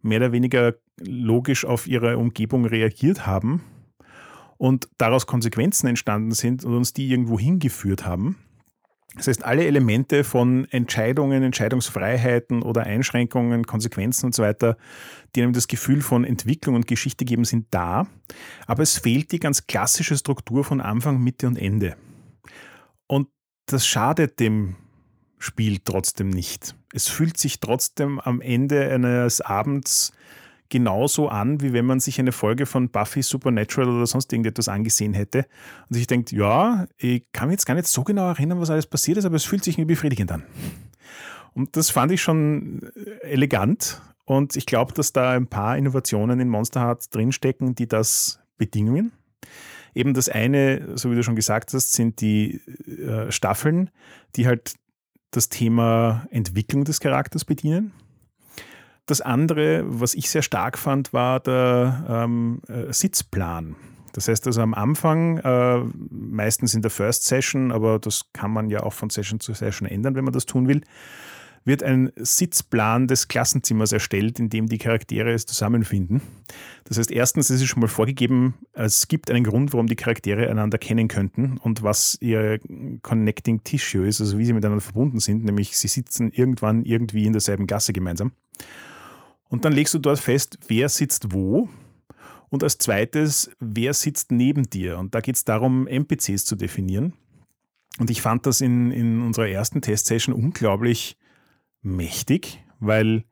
mehr 0.01 0.19
oder 0.19 0.32
weniger 0.32 0.75
logisch 0.97 1.65
auf 1.65 1.88
ihre 1.88 2.17
Umgebung 2.17 2.65
reagiert 2.65 3.28
haben 3.28 3.62
und 4.58 4.88
daraus 4.98 5.28
Konsequenzen 5.28 5.88
entstanden 5.88 6.32
sind 6.32 6.63
und 6.63 6.76
uns 6.76 6.94
die 6.94 7.10
irgendwo 7.10 7.39
hingeführt 7.39 8.06
haben. 8.06 8.38
Das 9.15 9.28
heißt, 9.28 9.46
alle 9.46 9.65
Elemente 9.65 10.26
von 10.26 10.65
Entscheidungen, 10.72 11.41
Entscheidungsfreiheiten 11.41 12.62
oder 12.63 12.84
Einschränkungen, 12.84 13.65
Konsequenzen 13.65 14.26
und 14.28 14.36
so 14.36 14.44
weiter, 14.44 14.78
die 15.36 15.41
einem 15.41 15.54
das 15.54 15.68
Gefühl 15.68 16.02
von 16.02 16.26
Entwicklung 16.26 16.76
und 16.76 16.88
Geschichte 16.88 17.24
geben, 17.24 17.46
sind 17.46 17.68
da. 17.72 18.08
Aber 18.68 18.84
es 18.84 18.98
fehlt 18.98 19.32
die 19.32 19.39
ganz 19.39 19.68
klassische 19.68 20.18
Struktur 20.18 20.65
von 20.65 20.82
Anfang, 20.82 21.24
Mitte 21.24 21.48
und 21.48 21.58
Ende. 21.58 21.96
Und 23.08 23.30
das 23.68 23.88
schadet 23.88 24.39
dem 24.41 24.76
Spiel 25.39 25.80
trotzdem 25.84 26.30
nicht. 26.30 26.76
Es 26.94 27.08
fühlt 27.08 27.38
sich 27.38 27.62
trotzdem 27.62 28.20
am 28.20 28.41
Ende 28.41 28.89
eines 28.89 29.39
Abends 29.39 30.12
genauso 30.69 31.30
an, 31.30 31.62
wie 31.62 31.73
wenn 31.73 31.86
man 31.86 31.99
sich 31.99 32.19
eine 32.19 32.32
Folge 32.32 32.65
von 32.65 32.89
Buffy 32.89 33.21
Supernatural 33.21 33.89
oder 33.89 34.08
sonst 34.08 34.32
irgendetwas 34.34 34.67
angesehen 34.67 35.13
hätte 35.13 35.45
und 35.90 35.96
sich 35.96 36.08
denkt, 36.08 36.31
ja, 36.31 36.87
ich 36.98 37.23
kann 37.31 37.48
mich 37.48 37.56
jetzt 37.56 37.65
gar 37.65 37.75
nicht 37.75 37.87
so 37.87 38.04
genau 38.04 38.27
erinnern, 38.27 38.60
was 38.60 38.69
alles 38.69 38.87
passiert 38.87 39.17
ist, 39.17 39.25
aber 39.25 39.35
es 39.35 39.46
fühlt 39.46 39.63
sich 39.63 39.75
irgendwie 39.75 39.94
befriedigend 39.94 40.31
an. 40.31 40.44
Und 41.54 41.75
das 41.77 41.90
fand 41.90 42.12
ich 42.12 42.21
schon 42.21 42.81
elegant 43.21 44.02
und 44.25 44.56
ich 44.56 44.65
glaube, 44.65 44.94
dass 44.94 45.13
da 45.13 45.31
ein 45.31 45.48
paar 45.48 45.77
Innovationen 45.77 46.40
in 46.40 46.50
Monster 46.50 46.81
Hearts 46.81 47.10
drinstecken, 47.10 47.75
die 47.75 47.87
das 47.87 48.40
bedingen. 48.58 49.13
Eben 49.94 50.13
das 50.13 50.27
eine, 50.27 50.98
so 50.98 51.10
wie 51.12 51.15
du 51.15 51.23
schon 51.23 51.35
gesagt 51.35 51.73
hast, 51.73 51.94
sind 51.94 52.19
die 52.19 52.56
äh, 52.87 53.31
Staffeln, 53.31 53.92
die 54.35 54.48
halt 54.48 54.73
das 55.31 55.48
Thema 55.50 56.27
Entwicklung 56.31 56.83
des 56.83 57.00
Charakters 57.00 57.46
bedienen. 57.46 57.94
Das 59.06 59.21
andere, 59.21 59.83
was 59.85 60.15
ich 60.15 60.29
sehr 60.29 60.41
stark 60.41 60.77
fand, 60.77 61.13
war 61.13 61.39
der 61.39 62.06
ähm, 62.10 62.62
äh, 62.67 62.91
Sitzplan. 62.91 63.75
Das 64.13 64.27
heißt 64.27 64.47
also 64.47 64.62
am 64.62 64.73
Anfang, 64.73 65.39
äh, 65.39 65.79
meistens 66.10 66.73
in 66.73 66.81
der 66.81 66.89
First 66.89 67.25
Session, 67.25 67.71
aber 67.71 67.99
das 67.99 68.31
kann 68.33 68.51
man 68.51 68.69
ja 68.69 68.81
auch 68.81 68.93
von 68.93 69.10
Session 69.10 69.39
zu 69.39 69.53
Session 69.53 69.87
ändern, 69.87 70.15
wenn 70.15 70.23
man 70.23 70.33
das 70.33 70.45
tun 70.45 70.67
will, 70.67 70.81
wird 71.65 71.83
ein 71.83 72.12
Sitzplan 72.15 73.08
des 73.08 73.27
Klassenzimmers 73.27 73.91
erstellt, 73.91 74.39
in 74.39 74.49
dem 74.49 74.67
die 74.67 74.77
Charaktere 74.77 75.33
es 75.33 75.45
zusammenfinden. 75.45 76.21
Das 76.85 76.97
heißt, 76.97 77.12
erstens 77.12 77.49
ist 77.49 77.62
es 77.62 77.67
schon 77.67 77.81
mal 77.81 77.87
vorgegeben, 77.87 78.53
es 78.73 79.08
gibt 79.08 79.29
einen 79.31 79.43
Grund, 79.43 79.73
warum 79.73 79.87
die 79.87 79.95
Charaktere 79.95 80.49
einander 80.49 80.77
kennen 80.77 81.08
könnten 81.08 81.58
und 81.58 81.83
was 81.83 82.17
ihr 82.21 82.60
Connecting 83.01 83.63
Tissue 83.63 84.08
ist, 84.08 84.21
also 84.21 84.37
wie 84.37 84.45
sie 84.45 84.53
miteinander 84.53 84.81
verbunden 84.81 85.19
sind, 85.19 85.43
nämlich 85.43 85.77
sie 85.77 85.87
sitzen 85.87 86.31
irgendwann 86.31 86.85
irgendwie 86.85 87.25
in 87.25 87.33
derselben 87.33 87.67
Gasse 87.67 87.93
gemeinsam. 87.93 88.31
Und 89.50 89.65
dann 89.65 89.73
legst 89.73 89.93
du 89.93 90.00
dort 90.00 90.19
fest, 90.19 90.58
wer 90.67 90.89
sitzt 90.89 91.31
wo. 91.31 91.69
Und 92.50 92.63
als 92.63 92.77
zweites, 92.77 93.52
wer 93.60 93.93
sitzt 93.93 94.31
neben 94.31 94.69
dir. 94.69 94.98
Und 94.98 95.15
da 95.15 95.21
geht 95.21 95.35
es 95.35 95.46
darum, 95.46 95.87
NPCs 95.87 96.46
zu 96.46 96.56
definieren. 96.56 97.13
Und 98.00 98.10
ich 98.10 98.21
fand 98.21 98.46
das 98.46 98.62
in, 98.62 98.91
in 98.91 99.21
unserer 99.21 99.48
ersten 99.48 99.81
Testsession 99.81 100.33
unglaublich 100.35 101.17
mächtig, 101.81 102.63
weil 102.79 103.23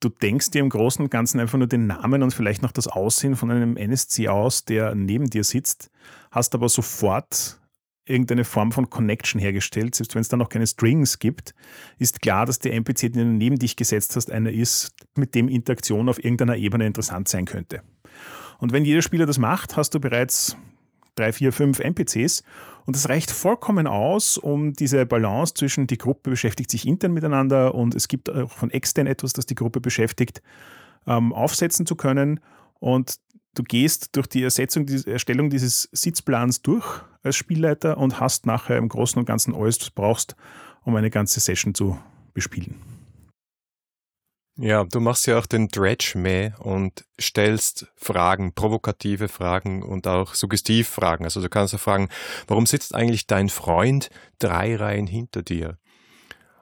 du 0.00 0.08
denkst 0.08 0.50
dir 0.50 0.60
im 0.60 0.70
Großen 0.70 1.04
und 1.04 1.10
Ganzen 1.10 1.38
einfach 1.38 1.58
nur 1.58 1.68
den 1.68 1.86
Namen 1.86 2.22
und 2.22 2.34
vielleicht 2.34 2.62
noch 2.62 2.72
das 2.72 2.88
Aussehen 2.88 3.36
von 3.36 3.50
einem 3.50 3.76
NSC 3.76 4.28
aus, 4.28 4.64
der 4.64 4.94
neben 4.94 5.30
dir 5.30 5.44
sitzt, 5.44 5.90
hast 6.30 6.54
aber 6.54 6.68
sofort 6.68 7.60
irgendeine 8.04 8.44
Form 8.44 8.72
von 8.72 8.90
Connection 8.90 9.40
hergestellt. 9.40 9.94
Selbst 9.94 10.14
wenn 10.14 10.22
es 10.22 10.28
da 10.28 10.36
noch 10.36 10.48
keine 10.48 10.66
Strings 10.66 11.18
gibt, 11.18 11.54
ist 11.98 12.20
klar, 12.20 12.46
dass 12.46 12.58
der 12.58 12.72
NPC, 12.74 13.12
den 13.12 13.12
du 13.12 13.24
neben 13.24 13.58
dich 13.58 13.76
gesetzt 13.76 14.16
hast, 14.16 14.30
einer 14.30 14.50
ist, 14.50 14.92
mit 15.16 15.34
dem 15.34 15.48
Interaktion 15.48 16.08
auf 16.08 16.22
irgendeiner 16.22 16.56
Ebene 16.56 16.86
interessant 16.86 17.28
sein 17.28 17.44
könnte. 17.44 17.82
Und 18.58 18.72
wenn 18.72 18.84
jeder 18.84 19.02
Spieler 19.02 19.26
das 19.26 19.38
macht, 19.38 19.76
hast 19.76 19.94
du 19.94 20.00
bereits 20.00 20.56
drei, 21.14 21.32
vier, 21.32 21.52
fünf 21.52 21.78
NPCs 21.78 22.42
und 22.86 22.96
das 22.96 23.08
reicht 23.08 23.30
vollkommen 23.30 23.86
aus, 23.86 24.38
um 24.38 24.72
diese 24.72 25.04
Balance 25.06 25.54
zwischen 25.54 25.86
die 25.86 25.98
Gruppe 25.98 26.30
beschäftigt 26.30 26.70
sich 26.70 26.86
intern 26.86 27.12
miteinander 27.12 27.74
und 27.74 27.94
es 27.94 28.08
gibt 28.08 28.30
auch 28.30 28.50
von 28.50 28.70
extern 28.70 29.06
etwas, 29.06 29.32
das 29.32 29.46
die 29.46 29.54
Gruppe 29.54 29.80
beschäftigt, 29.80 30.42
ähm, 31.06 31.32
aufsetzen 31.32 31.86
zu 31.86 31.96
können. 31.96 32.40
Und 32.80 33.16
du 33.54 33.62
gehst 33.62 34.16
durch 34.16 34.26
die 34.26 34.42
Ersetzung, 34.42 34.86
die 34.86 35.06
Erstellung 35.06 35.50
dieses 35.50 35.88
Sitzplans 35.92 36.62
durch 36.62 37.02
als 37.22 37.36
Spielleiter 37.36 37.98
und 37.98 38.20
hast 38.20 38.46
nachher 38.46 38.78
im 38.78 38.88
Großen 38.88 39.18
und 39.18 39.26
Ganzen 39.26 39.54
alles, 39.54 39.80
was 39.80 39.88
du 39.88 39.94
brauchst, 39.94 40.36
um 40.82 40.96
eine 40.96 41.10
ganze 41.10 41.40
Session 41.40 41.74
zu 41.74 41.98
bespielen. 42.34 42.80
Ja, 44.58 44.84
du 44.84 45.00
machst 45.00 45.26
ja 45.26 45.38
auch 45.38 45.46
den 45.46 45.68
Dredge 45.68 46.12
mehr 46.16 46.60
und 46.60 47.06
stellst 47.18 47.86
Fragen, 47.96 48.52
provokative 48.54 49.28
Fragen 49.28 49.82
und 49.82 50.06
auch 50.06 50.34
Suggestivfragen. 50.34 51.24
Also 51.24 51.40
du 51.40 51.48
kannst 51.48 51.72
ja 51.72 51.78
fragen, 51.78 52.10
warum 52.46 52.66
sitzt 52.66 52.94
eigentlich 52.94 53.26
dein 53.26 53.48
Freund 53.48 54.10
drei 54.38 54.76
Reihen 54.76 55.06
hinter 55.06 55.42
dir? 55.42 55.78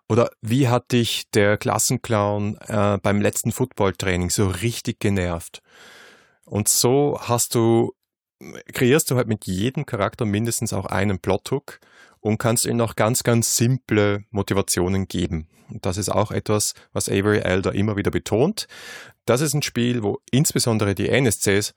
Oder 0.08 0.30
wie 0.40 0.68
hat 0.68 0.92
dich 0.92 1.30
der 1.34 1.56
Klassenclown 1.56 2.58
äh, 2.66 2.98
beim 3.02 3.20
letzten 3.20 3.50
Footballtraining 3.50 4.30
so 4.30 4.48
richtig 4.48 5.00
genervt? 5.00 5.60
Und 6.50 6.68
so 6.68 7.16
hast 7.20 7.54
du, 7.54 7.92
kreierst 8.72 9.08
du 9.08 9.16
halt 9.16 9.28
mit 9.28 9.46
jedem 9.46 9.86
Charakter 9.86 10.24
mindestens 10.24 10.72
auch 10.72 10.86
einen 10.86 11.20
Plothook 11.20 11.78
und 12.18 12.38
kannst 12.38 12.66
ihnen 12.66 12.80
auch 12.80 12.96
ganz, 12.96 13.22
ganz 13.22 13.54
simple 13.54 14.24
Motivationen 14.30 15.06
geben. 15.06 15.46
Und 15.68 15.86
das 15.86 15.96
ist 15.96 16.08
auch 16.08 16.32
etwas, 16.32 16.74
was 16.92 17.08
Avery 17.08 17.38
Elder 17.38 17.72
immer 17.72 17.96
wieder 17.96 18.10
betont. 18.10 18.66
Das 19.26 19.42
ist 19.42 19.54
ein 19.54 19.62
Spiel, 19.62 20.02
wo 20.02 20.18
insbesondere 20.32 20.96
die 20.96 21.08
NSCs 21.08 21.72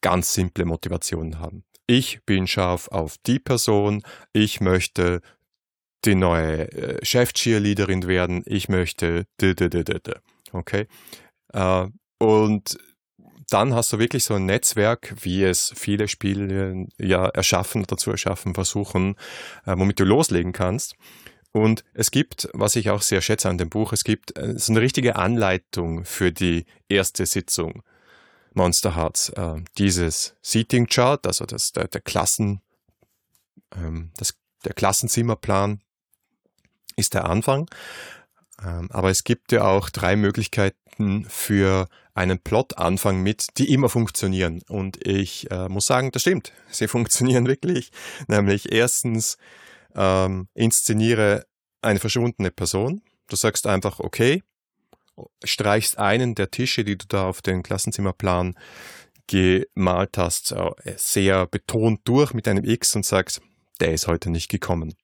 ganz 0.00 0.34
simple 0.34 0.64
Motivationen 0.64 1.38
haben. 1.38 1.62
Ich 1.86 2.24
bin 2.26 2.48
scharf 2.48 2.88
auf 2.88 3.18
die 3.26 3.38
Person, 3.38 4.02
ich 4.32 4.60
möchte 4.60 5.20
die 6.04 6.16
neue 6.16 6.72
äh, 6.72 7.04
Chef-Cheerleaderin 7.04 8.08
werden, 8.08 8.42
ich 8.44 8.68
möchte 8.68 9.26
okay? 10.52 10.88
Äh, 11.52 11.86
und 12.18 12.76
dann 13.50 13.74
hast 13.74 13.92
du 13.92 13.98
wirklich 13.98 14.24
so 14.24 14.34
ein 14.34 14.46
Netzwerk, 14.46 15.14
wie 15.22 15.44
es 15.44 15.72
viele 15.76 16.08
Spiele 16.08 16.86
ja 16.98 17.26
erschaffen 17.26 17.82
oder 17.82 17.96
zu 17.96 18.10
erschaffen 18.10 18.54
versuchen, 18.54 19.16
äh, 19.66 19.74
womit 19.76 20.00
du 20.00 20.04
loslegen 20.04 20.52
kannst. 20.52 20.96
Und 21.52 21.84
es 21.94 22.10
gibt, 22.10 22.48
was 22.52 22.76
ich 22.76 22.90
auch 22.90 23.02
sehr 23.02 23.22
schätze 23.22 23.48
an 23.48 23.56
dem 23.56 23.70
Buch, 23.70 23.92
es 23.92 24.04
gibt 24.04 24.36
äh, 24.36 24.58
so 24.58 24.72
eine 24.72 24.80
richtige 24.80 25.16
Anleitung 25.16 26.04
für 26.04 26.32
die 26.32 26.66
erste 26.88 27.24
Sitzung 27.24 27.82
Monster 28.52 28.96
Hearts. 28.96 29.30
Äh, 29.30 29.62
dieses 29.78 30.34
Seating 30.42 30.86
Chart, 30.86 31.26
also 31.26 31.46
das, 31.46 31.72
der, 31.72 31.88
der 31.88 32.00
Klassen, 32.00 32.60
ähm, 33.74 34.10
das, 34.16 34.34
der 34.64 34.74
Klassenzimmerplan 34.74 35.80
ist 36.96 37.14
der 37.14 37.26
Anfang. 37.26 37.70
Ähm, 38.62 38.90
aber 38.90 39.10
es 39.10 39.24
gibt 39.24 39.52
ja 39.52 39.64
auch 39.64 39.90
drei 39.90 40.16
Möglichkeiten 40.16 41.26
für 41.28 41.88
einen 42.16 42.38
Plot-Anfang 42.38 43.22
mit, 43.22 43.46
die 43.58 43.72
immer 43.72 43.88
funktionieren. 43.88 44.62
Und 44.68 45.06
ich 45.06 45.50
äh, 45.50 45.68
muss 45.68 45.86
sagen, 45.86 46.10
das 46.12 46.22
stimmt. 46.22 46.52
Sie 46.70 46.88
funktionieren 46.88 47.46
wirklich. 47.46 47.90
Nämlich 48.26 48.72
erstens 48.72 49.36
ähm, 49.94 50.48
inszeniere 50.54 51.46
eine 51.82 52.00
verschwundene 52.00 52.50
Person. 52.50 53.02
Du 53.28 53.36
sagst 53.36 53.66
einfach, 53.66 54.00
okay, 54.00 54.42
streichst 55.44 55.98
einen 55.98 56.34
der 56.34 56.50
Tische, 56.50 56.84
die 56.84 56.96
du 56.96 57.06
da 57.06 57.26
auf 57.26 57.42
den 57.42 57.62
Klassenzimmerplan 57.62 58.54
gemalt 59.26 60.16
hast, 60.16 60.52
äh, 60.52 60.94
sehr 60.96 61.46
betont 61.46 62.00
durch 62.04 62.32
mit 62.32 62.48
einem 62.48 62.64
X 62.64 62.96
und 62.96 63.04
sagst, 63.04 63.42
der 63.80 63.92
ist 63.92 64.06
heute 64.06 64.30
nicht 64.30 64.48
gekommen. 64.50 64.94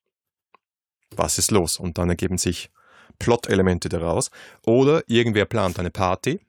Was 1.11 1.37
ist 1.37 1.51
los? 1.51 1.77
Und 1.77 1.99
dann 1.99 2.09
ergeben 2.09 2.39
sich 2.39 2.71
Plot-Elemente 3.19 3.87
daraus. 3.87 4.31
Oder 4.65 5.03
irgendwer 5.07 5.45
plant 5.45 5.77
eine 5.77 5.91
Party 5.91 6.39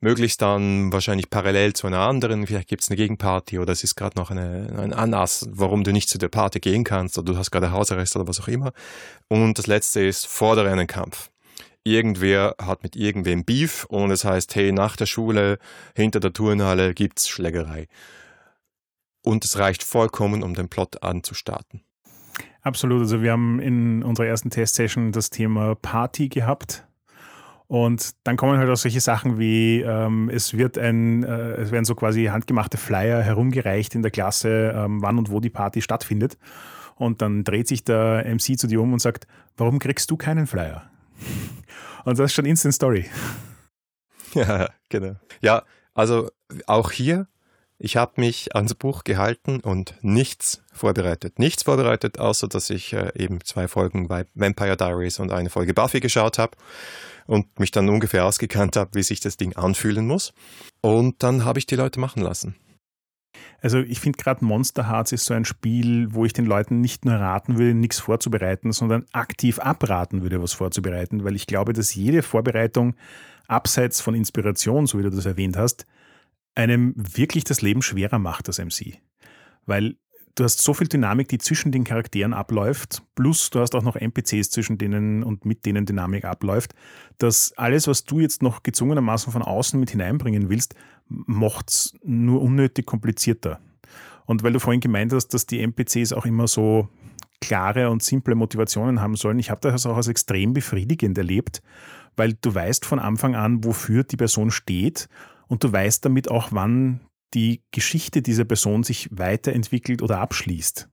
möglichst 0.00 0.40
dann 0.42 0.92
wahrscheinlich 0.92 1.30
parallel 1.30 1.72
zu 1.72 1.86
einer 1.86 2.00
anderen, 2.00 2.46
vielleicht 2.46 2.68
gibt 2.68 2.82
es 2.82 2.90
eine 2.90 2.96
Gegenparty 2.96 3.58
oder 3.58 3.72
es 3.72 3.84
ist 3.84 3.96
gerade 3.96 4.18
noch 4.18 4.30
eine, 4.30 4.74
ein 4.78 4.92
Anlass, 4.92 5.48
warum 5.50 5.84
du 5.84 5.92
nicht 5.92 6.08
zu 6.08 6.18
der 6.18 6.28
Party 6.28 6.60
gehen 6.60 6.84
kannst 6.84 7.18
oder 7.18 7.32
du 7.32 7.38
hast 7.38 7.50
gerade 7.50 7.72
Hausarrest 7.72 8.16
oder 8.16 8.28
was 8.28 8.40
auch 8.40 8.48
immer. 8.48 8.72
Und 9.28 9.58
das 9.58 9.66
letzte 9.66 10.00
ist, 10.00 10.26
fordere 10.26 10.70
einen 10.70 10.86
Kampf. 10.86 11.30
Irgendwer 11.84 12.54
hat 12.60 12.82
mit 12.82 12.96
irgendwem 12.96 13.44
Beef 13.44 13.84
und 13.86 14.10
es 14.10 14.24
heißt, 14.24 14.54
hey, 14.54 14.72
nach 14.72 14.96
der 14.96 15.06
Schule, 15.06 15.58
hinter 15.96 16.20
der 16.20 16.32
Turnhalle 16.32 16.94
gibt's 16.94 17.28
Schlägerei. 17.28 17.86
Und 19.22 19.44
es 19.44 19.58
reicht 19.58 19.82
vollkommen, 19.82 20.42
um 20.42 20.54
den 20.54 20.68
Plot 20.68 21.02
anzustarten. 21.02 21.82
Absolut. 22.62 23.00
Also 23.00 23.22
wir 23.22 23.32
haben 23.32 23.60
in 23.60 24.02
unserer 24.02 24.26
ersten 24.26 24.50
Testsession 24.50 25.12
das 25.12 25.30
Thema 25.30 25.74
Party 25.74 26.28
gehabt 26.28 26.87
und 27.68 28.14
dann 28.24 28.38
kommen 28.38 28.58
halt 28.58 28.70
auch 28.70 28.76
solche 28.76 29.00
Sachen 29.00 29.38
wie, 29.38 29.82
ähm, 29.82 30.30
es 30.32 30.56
wird 30.56 30.78
ein, 30.78 31.22
äh, 31.22 31.52
es 31.52 31.70
werden 31.70 31.84
so 31.84 31.94
quasi 31.94 32.24
handgemachte 32.24 32.78
Flyer 32.78 33.22
herumgereicht 33.22 33.94
in 33.94 34.00
der 34.00 34.10
Klasse, 34.10 34.72
ähm, 34.74 35.02
wann 35.02 35.18
und 35.18 35.30
wo 35.30 35.38
die 35.38 35.50
Party 35.50 35.82
stattfindet. 35.82 36.38
Und 36.96 37.20
dann 37.20 37.44
dreht 37.44 37.68
sich 37.68 37.84
der 37.84 38.24
MC 38.26 38.58
zu 38.58 38.66
dir 38.66 38.80
um 38.80 38.94
und 38.94 39.00
sagt, 39.00 39.26
warum 39.58 39.78
kriegst 39.78 40.10
du 40.10 40.16
keinen 40.16 40.46
Flyer? 40.46 40.90
Und 42.04 42.18
das 42.18 42.26
ist 42.26 42.32
schon 42.34 42.46
Instant 42.46 42.74
Story. 42.74 43.06
Ja, 44.34 44.68
genau. 44.90 45.14
Ja, 45.40 45.62
also 45.94 46.30
auch 46.66 46.90
hier, 46.90 47.28
ich 47.78 47.96
habe 47.96 48.20
mich 48.20 48.54
ans 48.56 48.74
Buch 48.74 49.04
gehalten 49.04 49.60
und 49.60 49.94
nichts 50.02 50.62
vorbereitet. 50.72 51.38
Nichts 51.38 51.62
vorbereitet, 51.62 52.18
außer 52.18 52.48
dass 52.48 52.70
ich 52.70 52.92
äh, 52.92 53.12
eben 53.14 53.44
zwei 53.44 53.68
Folgen 53.68 54.08
bei 54.08 54.26
Vampire 54.34 54.76
Diaries 54.76 55.20
und 55.20 55.30
eine 55.30 55.48
Folge 55.48 55.74
Buffy 55.74 56.00
geschaut 56.00 56.38
habe 56.38 56.56
und 57.26 57.60
mich 57.60 57.70
dann 57.70 57.88
ungefähr 57.88 58.24
ausgekannt 58.24 58.76
habe, 58.76 58.90
wie 58.94 59.02
sich 59.02 59.20
das 59.20 59.36
Ding 59.36 59.54
anfühlen 59.56 60.06
muss. 60.06 60.32
Und 60.80 61.22
dann 61.22 61.44
habe 61.44 61.60
ich 61.60 61.66
die 61.66 61.76
Leute 61.76 62.00
machen 62.00 62.22
lassen. 62.22 62.56
Also 63.60 63.78
ich 63.78 64.00
finde 64.00 64.18
gerade 64.18 64.44
Monster 64.44 64.88
Hearts 64.88 65.12
ist 65.12 65.24
so 65.24 65.34
ein 65.34 65.44
Spiel, 65.44 66.08
wo 66.12 66.24
ich 66.24 66.32
den 66.32 66.46
Leuten 66.46 66.80
nicht 66.80 67.04
nur 67.04 67.14
raten 67.14 67.58
will, 67.58 67.74
nichts 67.74 68.00
vorzubereiten, 68.00 68.72
sondern 68.72 69.04
aktiv 69.12 69.58
abraten 69.58 70.22
würde, 70.22 70.42
was 70.42 70.52
vorzubereiten, 70.52 71.22
weil 71.24 71.36
ich 71.36 71.46
glaube, 71.46 71.72
dass 71.72 71.94
jede 71.94 72.22
Vorbereitung 72.22 72.94
abseits 73.46 74.00
von 74.00 74.14
Inspiration, 74.14 74.86
so 74.86 74.98
wie 74.98 75.02
du 75.02 75.10
das 75.10 75.26
erwähnt 75.26 75.56
hast, 75.56 75.86
einem 76.58 76.92
wirklich 76.96 77.44
das 77.44 77.62
Leben 77.62 77.82
schwerer 77.82 78.18
macht 78.18 78.48
als 78.48 78.58
MC. 78.58 78.98
Weil 79.64 79.96
du 80.34 80.44
hast 80.44 80.60
so 80.60 80.74
viel 80.74 80.88
Dynamik, 80.88 81.28
die 81.28 81.38
zwischen 81.38 81.70
den 81.70 81.84
Charakteren 81.84 82.34
abläuft, 82.34 83.02
plus 83.14 83.50
du 83.50 83.60
hast 83.60 83.74
auch 83.74 83.82
noch 83.82 83.96
NPCs 83.96 84.50
zwischen 84.50 84.76
denen 84.76 85.22
und 85.22 85.44
mit 85.44 85.66
denen 85.66 85.86
Dynamik 85.86 86.24
abläuft, 86.24 86.74
dass 87.18 87.52
alles, 87.56 87.86
was 87.86 88.04
du 88.04 88.20
jetzt 88.20 88.42
noch 88.42 88.62
gezwungenermaßen 88.62 89.32
von 89.32 89.42
außen 89.42 89.78
mit 89.78 89.90
hineinbringen 89.90 90.48
willst, 90.48 90.74
macht 91.08 91.70
es 91.70 91.94
nur 92.02 92.42
unnötig 92.42 92.86
komplizierter. 92.86 93.60
Und 94.26 94.42
weil 94.42 94.52
du 94.52 94.60
vorhin 94.60 94.80
gemeint 94.80 95.12
hast, 95.12 95.28
dass 95.28 95.46
die 95.46 95.60
NPCs 95.60 96.12
auch 96.12 96.26
immer 96.26 96.48
so 96.48 96.88
klare 97.40 97.88
und 97.88 98.02
simple 98.02 98.34
Motivationen 98.34 99.00
haben 99.00 99.14
sollen, 99.14 99.38
ich 99.38 99.50
habe 99.50 99.60
das 99.60 99.86
auch 99.86 99.96
als 99.96 100.08
extrem 100.08 100.52
befriedigend 100.54 101.16
erlebt, 101.16 101.62
weil 102.16 102.34
du 102.34 102.52
weißt 102.52 102.84
von 102.84 102.98
Anfang 102.98 103.36
an, 103.36 103.64
wofür 103.64 104.02
die 104.02 104.16
Person 104.16 104.50
steht 104.50 105.08
und 105.48 105.64
du 105.64 105.72
weißt 105.72 106.04
damit 106.04 106.30
auch, 106.30 106.48
wann 106.52 107.00
die 107.34 107.62
Geschichte 107.72 108.22
dieser 108.22 108.44
Person 108.44 108.84
sich 108.84 109.08
weiterentwickelt 109.10 110.02
oder 110.02 110.20
abschließt. 110.20 110.88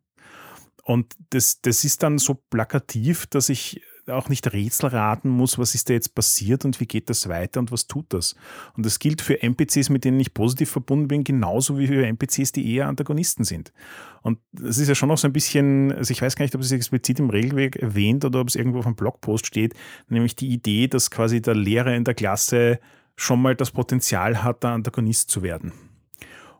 Und 0.83 1.15
das, 1.31 1.61
das 1.61 1.83
ist 1.83 2.03
dann 2.03 2.17
so 2.17 2.35
plakativ, 2.35 3.25
dass 3.27 3.49
ich 3.49 3.81
auch 4.07 4.29
nicht 4.29 4.51
Rätsel 4.53 4.89
raten 4.89 5.29
muss, 5.29 5.57
was 5.57 5.73
ist 5.73 5.89
da 5.89 5.93
jetzt 5.93 6.13
passiert 6.13 6.63
und 6.63 6.79
wie 6.79 6.85
geht 6.85 7.09
das 7.09 7.27
weiter 7.27 7.59
und 7.59 7.71
was 7.71 7.87
tut 7.87 8.05
das. 8.09 8.35
Und 8.75 8.85
das 8.85 8.99
gilt 8.99 9.21
für 9.21 9.41
NPCs, 9.41 9.89
mit 9.89 10.05
denen 10.05 10.19
ich 10.19 10.33
positiv 10.33 10.69
verbunden 10.69 11.07
bin, 11.07 11.23
genauso 11.23 11.79
wie 11.79 11.87
für 11.87 12.05
NPCs, 12.05 12.51
die 12.51 12.75
eher 12.75 12.87
Antagonisten 12.87 13.43
sind. 13.43 13.73
Und 14.21 14.39
das 14.51 14.77
ist 14.77 14.87
ja 14.87 14.95
schon 14.95 15.09
noch 15.09 15.17
so 15.17 15.27
ein 15.27 15.33
bisschen, 15.33 15.91
also 15.91 16.11
ich 16.11 16.21
weiß 16.21 16.35
gar 16.35 16.45
nicht, 16.45 16.55
ob 16.55 16.61
es 16.61 16.71
explizit 16.71 17.19
im 17.19 17.29
Regelwerk 17.29 17.77
erwähnt 17.77 18.23
oder 18.25 18.41
ob 18.41 18.47
es 18.47 18.55
irgendwo 18.55 18.79
auf 18.79 18.85
einem 18.85 18.95
Blogpost 18.95 19.45
steht, 19.45 19.73
nämlich 20.07 20.35
die 20.35 20.49
Idee, 20.49 20.87
dass 20.87 21.09
quasi 21.09 21.41
der 21.41 21.55
Lehrer 21.55 21.95
in 21.95 22.03
der 22.03 22.13
Klasse 22.13 22.79
schon 23.15 23.41
mal 23.41 23.55
das 23.55 23.71
Potenzial 23.71 24.43
hat, 24.43 24.63
der 24.63 24.71
Antagonist 24.71 25.29
zu 25.29 25.41
werden. 25.41 25.71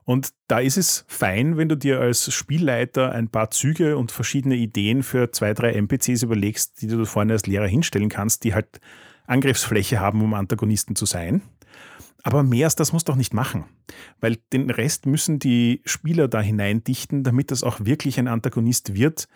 Und 0.06 0.30
da 0.48 0.60
ist 0.60 0.78
es 0.78 1.04
fein, 1.08 1.58
wenn 1.58 1.68
du 1.68 1.76
dir 1.76 2.00
als 2.00 2.32
Spielleiter 2.32 3.12
ein 3.12 3.30
paar 3.30 3.50
Züge 3.50 3.98
und 3.98 4.12
verschiedene 4.12 4.56
Ideen 4.56 5.02
für 5.02 5.32
zwei, 5.32 5.54
drei 5.56 5.72
NPCs 5.74 6.22
überlegst, 6.22 6.82
die 6.82 6.88
du 6.88 7.06
vorne 7.06 7.34
als 7.34 7.48
Lehrer 7.48 7.68
hinstellen 7.68 8.10
kannst, 8.10 8.44
die 8.44 8.54
halt 8.54 8.80
Angriffsfläche 9.26 10.00
haben, 10.00 10.22
um 10.22 10.36
Antagonisten 10.36 10.96
zu 10.96 11.08
sein. 11.08 11.42
Aber 12.22 12.44
mehr 12.44 12.68
als 12.68 12.76
das 12.76 12.94
musst 12.94 13.08
du 13.08 13.14
auch 13.14 13.18
nicht 13.18 13.34
machen, 13.34 13.66
weil 14.20 14.38
den 14.54 14.70
Rest 14.70 15.08
müssen 15.08 15.40
die 15.40 15.82
Spieler 15.86 16.28
da 16.28 16.40
hineindichten, 16.40 17.24
damit 17.24 17.50
das 17.50 17.64
auch 17.64 17.80
wirklich 17.82 18.20
ein 18.20 18.28
Antagonist 18.28 18.94
wird, 18.94 19.28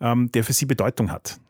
ähm, 0.00 0.30
der 0.32 0.44
für 0.44 0.52
sie 0.52 0.66
Bedeutung 0.66 1.10
hat. 1.10 1.40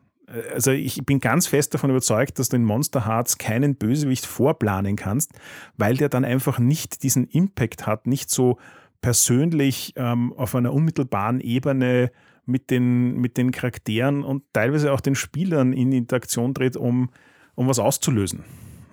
Also 0.53 0.71
ich 0.71 1.03
bin 1.05 1.19
ganz 1.19 1.47
fest 1.47 1.73
davon 1.73 1.89
überzeugt, 1.89 2.37
dass 2.37 2.49
du 2.49 2.57
in 2.57 2.63
Monster 2.63 3.07
Hearts 3.07 3.37
keinen 3.37 3.75
Bösewicht 3.75 4.25
vorplanen 4.25 4.95
kannst, 4.95 5.31
weil 5.77 5.97
der 5.97 6.09
dann 6.09 6.25
einfach 6.25 6.59
nicht 6.59 7.03
diesen 7.03 7.25
Impact 7.25 7.87
hat, 7.87 8.05
nicht 8.05 8.29
so 8.29 8.57
persönlich 9.01 9.93
ähm, 9.95 10.33
auf 10.33 10.55
einer 10.55 10.73
unmittelbaren 10.73 11.39
Ebene 11.39 12.11
mit 12.45 12.69
den, 12.69 13.15
mit 13.17 13.37
den 13.37 13.51
Charakteren 13.51 14.23
und 14.23 14.43
teilweise 14.53 14.91
auch 14.91 15.01
den 15.01 15.15
Spielern 15.15 15.73
in 15.73 15.91
Interaktion 15.91 16.53
tritt, 16.53 16.75
um, 16.75 17.09
um 17.55 17.67
was 17.67 17.79
auszulösen. 17.79 18.43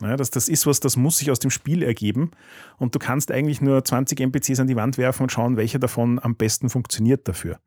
Ja, 0.01 0.16
das, 0.16 0.30
das 0.30 0.49
ist 0.49 0.66
was, 0.66 0.80
das 0.80 0.97
muss 0.97 1.18
sich 1.18 1.30
aus 1.30 1.39
dem 1.39 1.51
Spiel 1.51 1.82
ergeben 1.82 2.30
und 2.76 2.95
du 2.95 2.99
kannst 2.99 3.30
eigentlich 3.30 3.62
nur 3.62 3.82
20 3.82 4.20
NPCs 4.20 4.61
an 4.61 4.66
die 4.66 4.76
Wand 4.76 4.99
werfen 4.99 5.22
und 5.22 5.32
schauen, 5.32 5.57
welcher 5.57 5.78
davon 5.78 6.18
am 6.22 6.37
besten 6.37 6.68
funktioniert 6.68 7.26
dafür. 7.26 7.59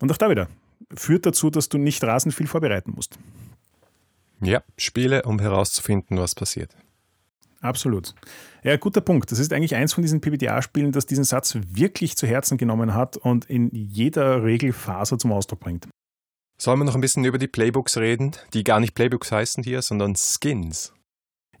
Und 0.00 0.10
auch 0.10 0.16
da 0.16 0.28
wieder, 0.28 0.48
führt 0.94 1.26
dazu, 1.26 1.50
dass 1.50 1.68
du 1.68 1.78
nicht 1.78 2.02
rasend 2.04 2.34
viel 2.34 2.46
vorbereiten 2.46 2.92
musst. 2.94 3.18
Ja, 4.40 4.62
Spiele, 4.76 5.22
um 5.22 5.38
herauszufinden, 5.38 6.18
was 6.18 6.34
passiert. 6.34 6.74
Absolut. 7.60 8.14
Ja, 8.64 8.76
guter 8.76 9.00
Punkt. 9.00 9.30
Das 9.30 9.38
ist 9.38 9.52
eigentlich 9.52 9.76
eins 9.76 9.92
von 9.92 10.02
diesen 10.02 10.20
PBTA-Spielen, 10.20 10.90
das 10.90 11.06
diesen 11.06 11.24
Satz 11.24 11.56
wirklich 11.68 12.16
zu 12.16 12.26
Herzen 12.26 12.58
genommen 12.58 12.92
hat 12.92 13.16
und 13.16 13.44
in 13.44 13.70
jeder 13.72 14.42
Regelfaser 14.42 15.16
zum 15.16 15.32
Ausdruck 15.32 15.60
bringt. 15.60 15.88
Sollen 16.58 16.80
wir 16.80 16.84
noch 16.84 16.96
ein 16.96 17.00
bisschen 17.00 17.24
über 17.24 17.38
die 17.38 17.48
Playbooks 17.48 17.96
reden, 17.96 18.32
die 18.52 18.64
gar 18.64 18.80
nicht 18.80 18.94
Playbooks 18.94 19.30
heißen 19.30 19.62
hier, 19.64 19.80
sondern 19.82 20.16
Skins? 20.16 20.92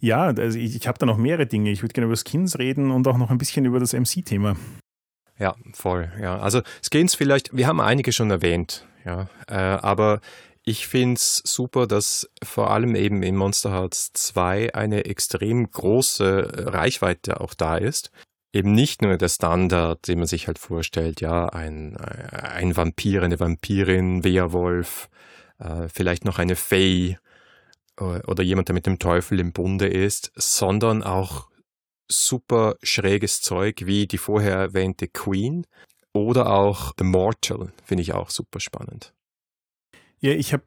Ja, 0.00 0.24
also 0.24 0.58
ich, 0.58 0.74
ich 0.74 0.88
habe 0.88 0.98
da 0.98 1.06
noch 1.06 1.16
mehrere 1.16 1.46
Dinge. 1.46 1.70
Ich 1.70 1.82
würde 1.82 1.92
gerne 1.92 2.06
über 2.06 2.16
Skins 2.16 2.58
reden 2.58 2.90
und 2.90 3.06
auch 3.06 3.16
noch 3.16 3.30
ein 3.30 3.38
bisschen 3.38 3.64
über 3.64 3.78
das 3.78 3.92
MC-Thema. 3.92 4.56
Ja, 5.38 5.54
voll. 5.72 6.12
Ja, 6.20 6.38
also 6.38 6.62
Skins 6.88 7.14
vielleicht, 7.14 7.56
wir 7.56 7.66
haben 7.66 7.80
einige 7.80 8.12
schon 8.12 8.30
erwähnt. 8.30 8.86
Ja, 9.04 9.28
äh, 9.48 9.54
aber 9.54 10.20
ich 10.64 10.86
finde 10.86 11.14
es 11.14 11.42
super, 11.44 11.86
dass 11.86 12.30
vor 12.42 12.70
allem 12.70 12.94
eben 12.94 13.22
in 13.22 13.36
Monster 13.36 13.72
Hearts 13.72 14.12
2 14.12 14.74
eine 14.74 15.06
extrem 15.06 15.68
große 15.68 16.68
Reichweite 16.72 17.40
auch 17.40 17.54
da 17.54 17.76
ist. 17.76 18.12
Eben 18.52 18.72
nicht 18.72 19.02
nur 19.02 19.16
der 19.16 19.28
Standard, 19.28 20.06
den 20.06 20.18
man 20.18 20.28
sich 20.28 20.46
halt 20.46 20.58
vorstellt, 20.58 21.20
ja, 21.20 21.46
ein, 21.46 21.96
ein 21.96 22.76
Vampir, 22.76 23.22
eine 23.22 23.40
Vampirin, 23.40 24.24
Werwolf, 24.24 25.08
äh, 25.58 25.88
vielleicht 25.88 26.24
noch 26.24 26.38
eine 26.38 26.54
Fee 26.54 27.16
äh, 27.98 28.20
oder 28.26 28.42
jemand, 28.42 28.68
der 28.68 28.74
mit 28.74 28.86
dem 28.86 28.98
Teufel 28.98 29.40
im 29.40 29.52
Bunde 29.52 29.88
ist, 29.88 30.32
sondern 30.36 31.02
auch 31.02 31.48
super 32.18 32.76
schräges 32.82 33.40
Zeug 33.40 33.82
wie 33.84 34.06
die 34.06 34.18
vorher 34.18 34.56
erwähnte 34.56 35.08
Queen, 35.08 35.66
oder 36.14 36.50
auch 36.50 36.92
The 36.98 37.04
Mortal 37.04 37.72
finde 37.84 38.02
ich 38.02 38.12
auch 38.12 38.30
super 38.30 38.60
spannend. 38.60 39.14
Ja, 40.20 40.32
ich 40.32 40.52
habe 40.52 40.62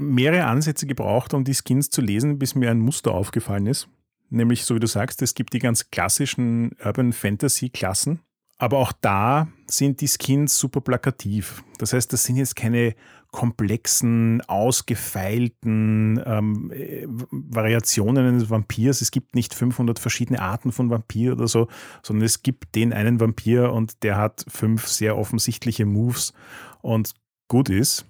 mehrere 0.00 0.44
Ansätze 0.44 0.86
gebraucht, 0.86 1.34
um 1.34 1.44
die 1.44 1.54
Skins 1.54 1.90
zu 1.90 2.00
lesen, 2.00 2.38
bis 2.38 2.54
mir 2.54 2.70
ein 2.70 2.78
Muster 2.78 3.12
aufgefallen 3.12 3.66
ist. 3.66 3.88
Nämlich, 4.30 4.64
so 4.64 4.74
wie 4.74 4.80
du 4.80 4.86
sagst, 4.86 5.20
es 5.20 5.34
gibt 5.34 5.52
die 5.52 5.58
ganz 5.58 5.90
klassischen 5.90 6.76
Urban 6.82 7.12
Fantasy 7.12 7.68
Klassen, 7.68 8.20
aber 8.56 8.78
auch 8.78 8.92
da 8.92 9.48
sind 9.66 10.00
die 10.00 10.08
Skins 10.08 10.56
super 10.58 10.80
plakativ. 10.80 11.62
Das 11.78 11.92
heißt, 11.92 12.12
das 12.12 12.24
sind 12.24 12.36
jetzt 12.36 12.56
keine 12.56 12.94
komplexen, 13.34 14.42
ausgefeilten 14.42 16.22
ähm, 16.24 16.70
äh, 16.70 17.04
Variationen 17.08 18.28
eines 18.28 18.48
Vampirs. 18.48 19.00
Es 19.00 19.10
gibt 19.10 19.34
nicht 19.34 19.54
500 19.54 19.98
verschiedene 19.98 20.40
Arten 20.40 20.70
von 20.70 20.88
Vampir 20.88 21.32
oder 21.32 21.48
so, 21.48 21.66
sondern 22.04 22.26
es 22.26 22.44
gibt 22.44 22.76
den 22.76 22.92
einen 22.92 23.18
Vampir 23.18 23.72
und 23.72 24.04
der 24.04 24.18
hat 24.18 24.44
fünf 24.46 24.86
sehr 24.86 25.18
offensichtliche 25.18 25.84
Moves 25.84 26.32
und 26.80 27.14
gut 27.48 27.70
ist. 27.70 28.06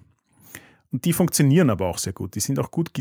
Und 0.91 1.05
die 1.05 1.13
funktionieren 1.13 1.71
aber 1.71 1.87
auch 1.87 1.97
sehr 1.97 2.13
gut. 2.13 2.35
Die 2.35 2.39
sind 2.39 2.59
auch 2.59 2.69
gut 2.69 2.91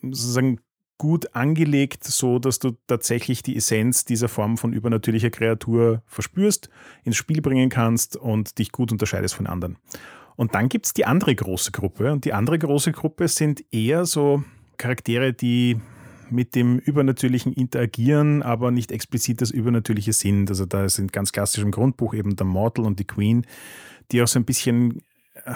sozusagen 0.00 0.58
gut 0.96 1.34
angelegt, 1.34 2.04
so 2.04 2.38
dass 2.38 2.60
du 2.60 2.78
tatsächlich 2.86 3.42
die 3.42 3.56
Essenz 3.56 4.06
dieser 4.06 4.30
Form 4.30 4.56
von 4.56 4.72
übernatürlicher 4.72 5.30
Kreatur 5.30 6.02
verspürst, 6.06 6.70
ins 7.04 7.16
Spiel 7.16 7.42
bringen 7.42 7.68
kannst 7.68 8.16
und 8.16 8.58
dich 8.58 8.72
gut 8.72 8.90
unterscheidest 8.90 9.34
von 9.34 9.46
anderen. 9.46 9.76
Und 10.36 10.54
dann 10.54 10.68
gibt 10.68 10.86
es 10.86 10.94
die 10.94 11.04
andere 11.04 11.34
große 11.34 11.72
Gruppe. 11.72 12.12
Und 12.12 12.24
die 12.24 12.32
andere 12.32 12.58
große 12.58 12.92
Gruppe 12.92 13.28
sind 13.28 13.64
eher 13.72 14.06
so 14.06 14.44
Charaktere, 14.78 15.32
die 15.32 15.78
mit 16.30 16.54
dem 16.54 16.78
Übernatürlichen 16.78 17.52
interagieren, 17.52 18.42
aber 18.42 18.70
nicht 18.70 18.90
explizit 18.90 19.40
das 19.40 19.50
Übernatürliche 19.50 20.12
sind. 20.12 20.48
Also 20.50 20.66
da 20.66 20.88
sind 20.88 21.12
ganz 21.12 21.32
klassisch 21.32 21.62
im 21.62 21.70
Grundbuch 21.70 22.14
eben 22.14 22.36
der 22.36 22.46
Mortal 22.46 22.86
und 22.86 22.98
die 22.98 23.06
Queen, 23.06 23.46
die 24.10 24.22
auch 24.22 24.28
so 24.28 24.38
ein 24.38 24.44
bisschen 24.44 25.02
äh, 25.44 25.52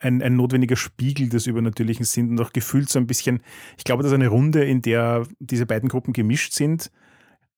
ein, 0.00 0.22
ein 0.22 0.36
notwendiger 0.36 0.76
Spiegel 0.76 1.28
des 1.28 1.46
Übernatürlichen 1.46 2.04
sind 2.04 2.30
und 2.30 2.40
auch 2.40 2.52
gefühlt 2.52 2.88
so 2.88 2.98
ein 2.98 3.06
bisschen, 3.06 3.40
ich 3.76 3.84
glaube, 3.84 4.02
dass 4.02 4.12
eine 4.12 4.28
Runde, 4.28 4.64
in 4.64 4.82
der 4.82 5.26
diese 5.38 5.66
beiden 5.66 5.88
Gruppen 5.88 6.12
gemischt 6.12 6.52
sind, 6.52 6.90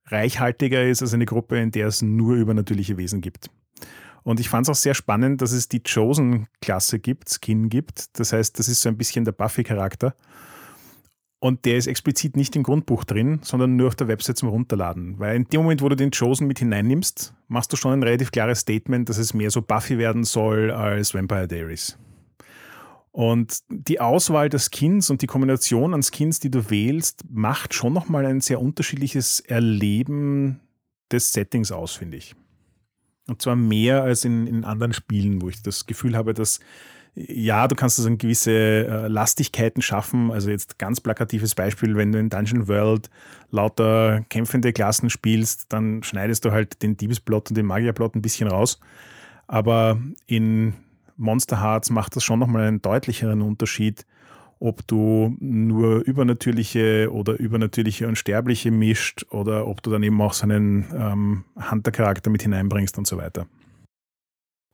reichhaltiger 0.07 0.87
ist 0.87 1.03
als 1.03 1.15
eine 1.15 1.27
Gruppe, 1.27 1.59
in 1.59 1.71
der 1.71 1.87
es 1.87 2.03
nur 2.03 2.37
übernatürliche 2.37 2.97
Wesen 2.97 3.21
gibt. 3.21 3.51
Und 4.31 4.39
ich 4.39 4.49
fand 4.49 4.64
es 4.64 4.70
auch 4.70 4.81
sehr 4.81 4.95
spannend, 4.95 5.43
dass 5.43 5.51
es 5.51 5.66
die 5.66 5.83
Chosen-Klasse 5.83 7.01
gibt, 7.01 7.31
Skin 7.31 7.68
gibt. 7.68 8.16
Das 8.16 8.33
heißt, 8.33 8.57
das 8.61 8.68
ist 8.68 8.81
so 8.81 8.89
ein 8.89 8.97
bisschen 8.97 9.24
der 9.24 9.33
Buffy-Charakter. 9.33 10.14
Und 11.41 11.64
der 11.64 11.76
ist 11.76 11.89
explizit 11.89 12.37
nicht 12.37 12.55
im 12.55 12.62
Grundbuch 12.62 13.03
drin, 13.03 13.41
sondern 13.43 13.74
nur 13.74 13.89
auf 13.89 13.97
der 13.97 14.07
Website 14.07 14.37
zum 14.37 14.51
Runterladen. 14.51 15.18
Weil 15.18 15.35
in 15.35 15.47
dem 15.47 15.62
Moment, 15.62 15.83
wo 15.83 15.89
du 15.89 15.97
den 15.97 16.12
Chosen 16.12 16.47
mit 16.47 16.61
hineinnimmst, 16.61 17.35
machst 17.49 17.72
du 17.72 17.76
schon 17.76 17.93
ein 17.93 18.05
relativ 18.05 18.31
klares 18.31 18.61
Statement, 18.61 19.09
dass 19.09 19.18
es 19.18 19.35
mehr 19.35 19.51
so 19.51 19.62
Buffy 19.62 19.99
werden 19.99 20.22
soll 20.22 20.70
als 20.70 21.12
Vampire 21.12 21.49
Diaries. 21.49 21.99
Und 23.11 23.59
die 23.68 23.99
Auswahl 23.99 24.49
der 24.49 24.61
Skins 24.61 25.11
und 25.11 25.22
die 25.22 25.26
Kombination 25.26 25.93
an 25.93 26.05
Skins, 26.05 26.39
die 26.39 26.53
du 26.53 26.70
wählst, 26.70 27.24
macht 27.28 27.74
schon 27.74 27.93
nochmal 27.93 28.26
ein 28.26 28.41
sehr 28.41 28.61
unterschiedliches 28.61 29.41
Erleben 29.41 30.61
des 31.11 31.33
Settings 31.33 31.72
aus, 31.72 31.95
finde 31.95 32.18
ich. 32.18 32.37
Und 33.31 33.41
zwar 33.41 33.55
mehr 33.55 34.03
als 34.03 34.24
in, 34.24 34.49
in 34.49 34.64
anderen 34.64 34.93
Spielen, 34.93 35.41
wo 35.41 35.49
ich 35.49 35.62
das 35.62 35.87
Gefühl 35.87 36.16
habe, 36.16 36.35
dass 36.35 36.59
ja, 37.14 37.68
du 37.68 37.76
kannst 37.76 37.99
also 38.01 38.11
gewisse 38.16 38.51
äh, 38.53 39.07
Lastigkeiten 39.07 39.83
schaffen. 39.83 40.33
Also 40.33 40.51
jetzt 40.51 40.81
ganz 40.81 41.01
plakatives 41.01 41.55
Beispiel, 41.55 41.97
wenn 41.97 42.11
du 42.11 42.18
in 42.18 42.28
Dungeon 42.28 42.66
World 42.66 43.09
lauter 43.53 44.24
kämpfende 44.31 44.72
Klassen 44.72 45.11
spielst, 45.11 45.72
dann 45.72 46.03
schneidest 46.03 46.45
du 46.45 46.51
halt 46.51 46.83
den 46.83 46.97
Diebesplot 46.97 47.51
und 47.51 47.57
den 47.57 47.66
Magierplot 47.66 48.16
ein 48.16 48.22
bisschen 48.22 48.49
raus. 48.49 48.81
Aber 49.47 50.01
in 50.26 50.74
Monster 51.16 51.61
Hearts 51.61 51.91
macht 51.91 52.16
das 52.16 52.24
schon 52.24 52.41
nochmal 52.41 52.66
einen 52.66 52.83
deutlicheren 52.83 53.43
Unterschied, 53.43 54.07
ob 54.61 54.87
du 54.87 55.35
nur 55.41 56.05
übernatürliche 56.05 57.11
oder 57.11 57.39
übernatürliche 57.39 58.07
und 58.07 58.17
sterbliche 58.17 58.71
mischt 58.71 59.25
oder 59.31 59.67
ob 59.67 59.83
du 59.83 59.91
dann 59.91 60.03
eben 60.03 60.21
auch 60.21 60.35
so 60.35 60.45
einen 60.45 60.87
ähm, 60.95 61.45
Hunter-Charakter 61.71 62.31
mit 62.31 62.43
hineinbringst 62.43 62.99
und 62.99 63.07
so 63.07 63.17
weiter. 63.17 63.47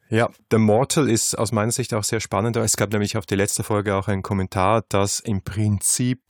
Ja, 0.09 0.29
The 0.51 0.59
Mortal 0.59 1.09
ist 1.09 1.37
aus 1.37 1.53
meiner 1.53 1.73
Sicht 1.73 1.95
auch 1.95 2.05
sehr 2.05 2.21
spannend. 2.21 2.57
Es 2.57 2.77
gab 2.77 2.93
nämlich 2.93 3.17
auf 3.17 3.27
die 3.27 3.35
letzte 3.37 3.63
Folge 3.63 3.95
auch 3.95 4.09
einen 4.09 4.23
Kommentar, 4.23 4.85
dass 4.89 5.21
im 5.21 5.43
Prinzip 5.43 6.21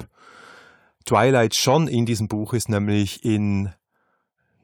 Twilight 1.07 1.55
schon 1.55 1.89
in 1.89 2.05
diesem 2.05 2.29
Buch 2.29 2.53
ist, 2.53 2.69
nämlich 2.69 3.25
in 3.25 3.71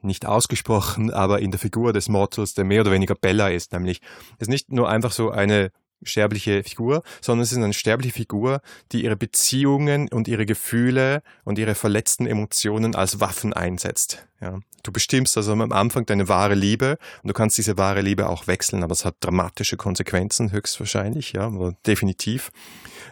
nicht 0.01 0.25
ausgesprochen, 0.25 1.11
aber 1.11 1.39
in 1.39 1.51
der 1.51 1.59
Figur 1.59 1.93
des 1.93 2.09
Mortals, 2.09 2.53
der 2.53 2.65
mehr 2.65 2.81
oder 2.81 2.91
weniger 2.91 3.15
Bella 3.15 3.49
ist, 3.49 3.71
nämlich 3.71 4.01
ist 4.37 4.49
nicht 4.49 4.71
nur 4.71 4.89
einfach 4.89 5.11
so 5.13 5.31
eine 5.31 5.71
sterbliche 6.05 6.63
Figur, 6.63 7.03
sondern 7.21 7.43
es 7.43 7.51
ist 7.51 7.57
eine 7.57 7.73
sterbliche 7.73 8.13
Figur, 8.13 8.61
die 8.91 9.03
ihre 9.03 9.15
Beziehungen 9.15 10.07
und 10.09 10.27
ihre 10.27 10.45
Gefühle 10.45 11.21
und 11.43 11.57
ihre 11.59 11.75
verletzten 11.75 12.25
Emotionen 12.25 12.95
als 12.95 13.19
Waffen 13.19 13.53
einsetzt. 13.53 14.25
Ja. 14.41 14.59
Du 14.83 14.91
bestimmst 14.91 15.37
also 15.37 15.53
am 15.53 15.71
Anfang 15.71 16.05
deine 16.05 16.27
wahre 16.27 16.55
Liebe 16.55 16.97
und 17.21 17.29
du 17.29 17.33
kannst 17.33 17.57
diese 17.57 17.77
wahre 17.77 18.01
Liebe 18.01 18.27
auch 18.27 18.47
wechseln, 18.47 18.83
aber 18.83 18.91
es 18.91 19.05
hat 19.05 19.15
dramatische 19.21 19.77
Konsequenzen 19.77 20.51
höchstwahrscheinlich, 20.51 21.31
ja, 21.31 21.49
definitiv. 21.87 22.51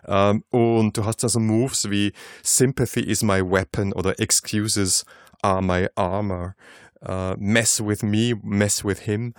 Ähm, 0.05 0.43
und 0.49 0.97
du 0.97 1.05
hast 1.05 1.23
also 1.23 1.39
Moves 1.39 1.89
wie 1.89 2.11
Sympathy 2.43 3.01
is 3.01 3.23
my 3.23 3.41
weapon 3.41 3.93
oder 3.93 4.19
Excuses 4.19 5.05
are 5.41 5.61
my 5.61 5.87
armor. 5.95 6.55
Uh, 7.03 7.33
mess 7.39 7.83
with 7.83 8.03
me, 8.03 8.35
mess 8.43 8.85
with 8.85 8.99
him 8.99 9.33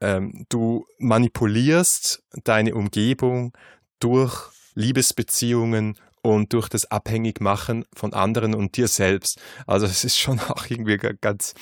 ähm, 0.00 0.46
du 0.48 0.86
manipulierst 0.98 2.22
deine 2.44 2.74
Umgebung 2.74 3.52
durch 4.00 4.50
Liebesbeziehungen 4.74 5.96
und 6.22 6.52
durch 6.52 6.68
das 6.68 6.90
Abhängigmachen 6.90 7.84
von 7.94 8.12
anderen 8.12 8.54
und 8.54 8.76
dir 8.76 8.88
selbst. 8.88 9.40
Also 9.66 9.86
es 9.86 10.04
ist 10.04 10.18
schon 10.18 10.40
auch 10.48 10.66
irgendwie 10.68 10.96
ganz, 10.96 11.54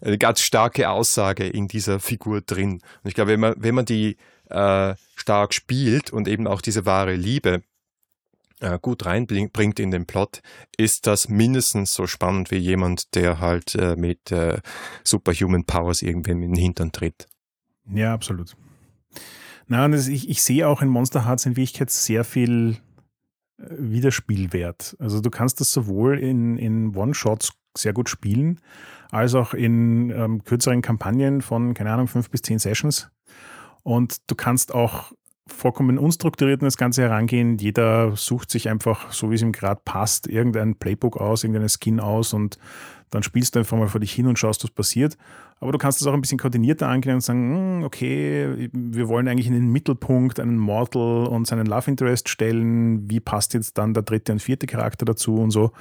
eine 0.00 0.18
ganz 0.18 0.40
starke 0.40 0.90
Aussage 0.90 1.46
in 1.46 1.68
dieser 1.68 2.00
Figur 2.00 2.40
drin. 2.40 2.80
Und 3.02 3.08
ich 3.08 3.14
glaube, 3.14 3.32
wenn 3.32 3.40
man, 3.40 3.54
wenn 3.56 3.74
man 3.74 3.84
die 3.84 4.16
äh, 4.48 4.94
stark 5.14 5.54
spielt 5.54 6.12
und 6.12 6.28
eben 6.28 6.46
auch 6.46 6.60
diese 6.60 6.86
wahre 6.86 7.14
Liebe 7.14 7.62
äh, 8.60 8.78
gut 8.80 9.06
reinbringt 9.06 9.80
in 9.80 9.90
den 9.90 10.06
Plot, 10.06 10.42
ist 10.76 11.06
das 11.06 11.28
mindestens 11.28 11.94
so 11.94 12.06
spannend 12.06 12.50
wie 12.50 12.58
jemand, 12.58 13.14
der 13.14 13.40
halt 13.40 13.74
äh, 13.74 13.96
mit 13.96 14.32
äh, 14.32 14.58
Superhuman 15.04 15.64
Powers 15.64 16.02
irgendwem 16.02 16.42
in 16.42 16.52
den 16.52 16.60
Hintern 16.60 16.92
tritt. 16.92 17.26
Ja, 17.92 18.12
absolut. 18.14 18.56
Na, 19.66 19.86
das, 19.88 20.08
ich, 20.08 20.28
ich 20.28 20.42
sehe 20.42 20.66
auch 20.66 20.82
in 20.82 20.88
Monster 20.88 21.24
Hearts 21.26 21.46
in 21.46 21.56
Wirklichkeit 21.56 21.90
sehr 21.90 22.24
viel 22.24 22.76
äh, 23.58 23.64
Wiederspielwert. 23.78 24.96
Also 24.98 25.20
du 25.20 25.30
kannst 25.30 25.60
das 25.60 25.70
sowohl 25.72 26.18
in, 26.18 26.58
in 26.58 26.94
One-Shots 26.94 27.52
sehr 27.76 27.92
gut 27.92 28.08
spielen, 28.08 28.60
als 29.10 29.34
auch 29.34 29.54
in 29.54 30.10
ähm, 30.10 30.42
kürzeren 30.44 30.82
Kampagnen 30.82 31.40
von, 31.40 31.74
keine 31.74 31.92
Ahnung, 31.92 32.08
fünf 32.08 32.30
bis 32.30 32.42
zehn 32.42 32.58
Sessions. 32.58 33.10
Und 33.82 34.28
du 34.28 34.34
kannst 34.34 34.74
auch 34.74 35.12
vollkommen 35.46 35.98
unstrukturiert 35.98 36.60
an 36.60 36.66
das 36.66 36.76
Ganze 36.76 37.02
herangehen. 37.02 37.58
Jeder 37.58 38.16
sucht 38.16 38.50
sich 38.50 38.68
einfach, 38.68 39.12
so 39.12 39.30
wie 39.30 39.34
es 39.34 39.42
ihm 39.42 39.52
gerade 39.52 39.80
passt, 39.84 40.26
irgendein 40.26 40.76
Playbook 40.76 41.16
aus, 41.16 41.44
irgendeine 41.44 41.68
Skin 41.68 42.00
aus 42.00 42.32
und 42.32 42.58
dann 43.10 43.22
spielst 43.22 43.54
du 43.54 43.60
einfach 43.60 43.76
mal 43.76 43.88
vor 43.88 44.00
dich 44.00 44.12
hin 44.12 44.26
und 44.26 44.38
schaust, 44.38 44.62
was 44.62 44.70
passiert. 44.70 45.16
Aber 45.60 45.72
du 45.72 45.78
kannst 45.78 46.00
das 46.00 46.08
auch 46.08 46.14
ein 46.14 46.22
bisschen 46.22 46.38
koordinierter 46.38 46.88
angehen 46.88 47.16
und 47.16 47.20
sagen, 47.20 47.54
hm, 47.54 47.84
okay, 47.84 48.70
wir 48.72 49.08
wollen 49.08 49.28
eigentlich 49.28 49.46
in 49.46 49.52
den 49.52 49.70
Mittelpunkt 49.70 50.40
einen 50.40 50.56
Mortal 50.56 51.26
und 51.26 51.46
seinen 51.46 51.66
Love 51.66 51.90
Interest 51.90 52.30
stellen. 52.30 53.10
Wie 53.10 53.20
passt 53.20 53.52
jetzt 53.52 53.76
dann 53.76 53.92
der 53.92 54.02
dritte 54.02 54.32
und 54.32 54.40
vierte 54.40 54.66
Charakter 54.66 55.04
dazu 55.04 55.36
und 55.36 55.50
so. 55.50 55.72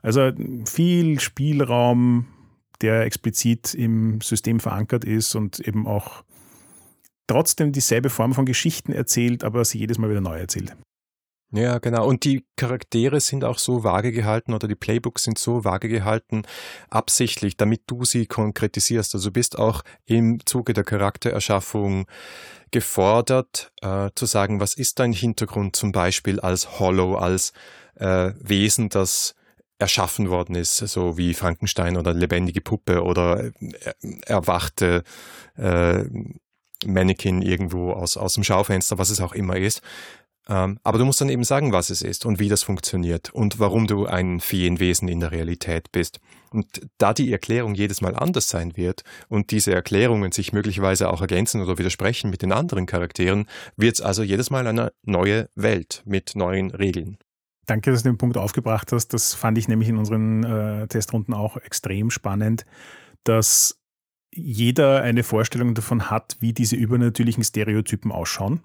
Also 0.00 0.32
viel 0.64 1.20
Spielraum, 1.20 2.26
der 2.80 3.02
explizit 3.02 3.74
im 3.74 4.20
System 4.22 4.60
verankert 4.60 5.04
ist 5.04 5.34
und 5.34 5.60
eben 5.60 5.86
auch 5.86 6.24
trotzdem 7.26 7.70
dieselbe 7.70 8.08
Form 8.08 8.32
von 8.32 8.46
Geschichten 8.46 8.92
erzählt, 8.92 9.44
aber 9.44 9.64
sie 9.64 9.78
jedes 9.78 9.98
Mal 9.98 10.10
wieder 10.10 10.22
neu 10.22 10.38
erzählt. 10.38 10.74
Ja, 11.54 11.78
genau. 11.78 12.06
Und 12.06 12.24
die 12.24 12.46
Charaktere 12.56 13.20
sind 13.20 13.44
auch 13.44 13.58
so 13.58 13.84
vage 13.84 14.10
gehalten 14.10 14.54
oder 14.54 14.66
die 14.66 14.74
Playbooks 14.74 15.24
sind 15.24 15.38
so 15.38 15.64
vage 15.64 15.88
gehalten, 15.88 16.42
absichtlich, 16.88 17.58
damit 17.58 17.82
du 17.88 18.06
sie 18.06 18.24
konkretisierst. 18.24 19.14
Also 19.14 19.28
du 19.28 19.32
bist 19.34 19.58
auch 19.58 19.82
im 20.06 20.44
Zuge 20.46 20.72
der 20.72 20.84
Charaktererschaffung 20.84 22.06
gefordert, 22.70 23.70
äh, 23.82 24.08
zu 24.14 24.24
sagen, 24.24 24.60
was 24.60 24.72
ist 24.72 24.98
dein 24.98 25.12
Hintergrund 25.12 25.76
zum 25.76 25.92
Beispiel 25.92 26.40
als 26.40 26.80
Hollow, 26.80 27.16
als 27.16 27.52
äh, 27.96 28.32
Wesen, 28.40 28.88
das 28.88 29.34
erschaffen 29.78 30.30
worden 30.30 30.54
ist, 30.54 30.76
so 30.76 31.18
wie 31.18 31.34
Frankenstein 31.34 31.98
oder 31.98 32.14
lebendige 32.14 32.62
Puppe 32.62 33.02
oder 33.02 33.44
äh, 33.44 33.52
erwachte 34.24 35.02
äh, 35.56 36.04
Mannequin 36.86 37.42
irgendwo 37.42 37.92
aus, 37.92 38.16
aus 38.16 38.34
dem 38.34 38.44
Schaufenster, 38.44 38.98
was 38.98 39.10
es 39.10 39.20
auch 39.20 39.34
immer 39.34 39.56
ist. 39.56 39.82
Ähm, 40.48 40.78
aber 40.82 40.98
du 40.98 41.04
musst 41.04 41.20
dann 41.20 41.28
eben 41.28 41.44
sagen, 41.44 41.72
was 41.72 41.90
es 41.90 42.02
ist 42.02 42.26
und 42.26 42.38
wie 42.38 42.48
das 42.48 42.62
funktioniert 42.62 43.30
und 43.32 43.60
warum 43.60 43.86
du 43.86 44.06
ein 44.06 44.40
Feenwesen 44.40 45.08
in 45.08 45.20
der 45.20 45.30
Realität 45.30 45.92
bist. 45.92 46.20
Und 46.50 46.88
da 46.98 47.14
die 47.14 47.32
Erklärung 47.32 47.74
jedes 47.74 48.00
Mal 48.00 48.14
anders 48.14 48.48
sein 48.48 48.76
wird 48.76 49.04
und 49.28 49.52
diese 49.52 49.72
Erklärungen 49.72 50.32
sich 50.32 50.52
möglicherweise 50.52 51.08
auch 51.10 51.20
ergänzen 51.20 51.62
oder 51.62 51.78
widersprechen 51.78 52.30
mit 52.30 52.42
den 52.42 52.52
anderen 52.52 52.86
Charakteren, 52.86 53.46
wird 53.76 53.94
es 53.94 54.00
also 54.00 54.22
jedes 54.22 54.50
Mal 54.50 54.66
eine 54.66 54.92
neue 55.04 55.48
Welt 55.54 56.02
mit 56.04 56.32
neuen 56.34 56.70
Regeln. 56.70 57.18
Danke, 57.66 57.92
dass 57.92 58.02
du 58.02 58.10
den 58.10 58.18
Punkt 58.18 58.36
aufgebracht 58.36 58.92
hast. 58.92 59.14
Das 59.14 59.34
fand 59.34 59.56
ich 59.56 59.68
nämlich 59.68 59.88
in 59.88 59.96
unseren 59.96 60.42
äh, 60.42 60.88
Testrunden 60.88 61.32
auch 61.32 61.56
extrem 61.56 62.10
spannend, 62.10 62.66
dass 63.24 63.78
jeder 64.34 65.02
eine 65.02 65.22
Vorstellung 65.22 65.74
davon 65.74 66.10
hat, 66.10 66.36
wie 66.40 66.52
diese 66.52 66.74
übernatürlichen 66.74 67.44
Stereotypen 67.44 68.10
ausschauen. 68.10 68.62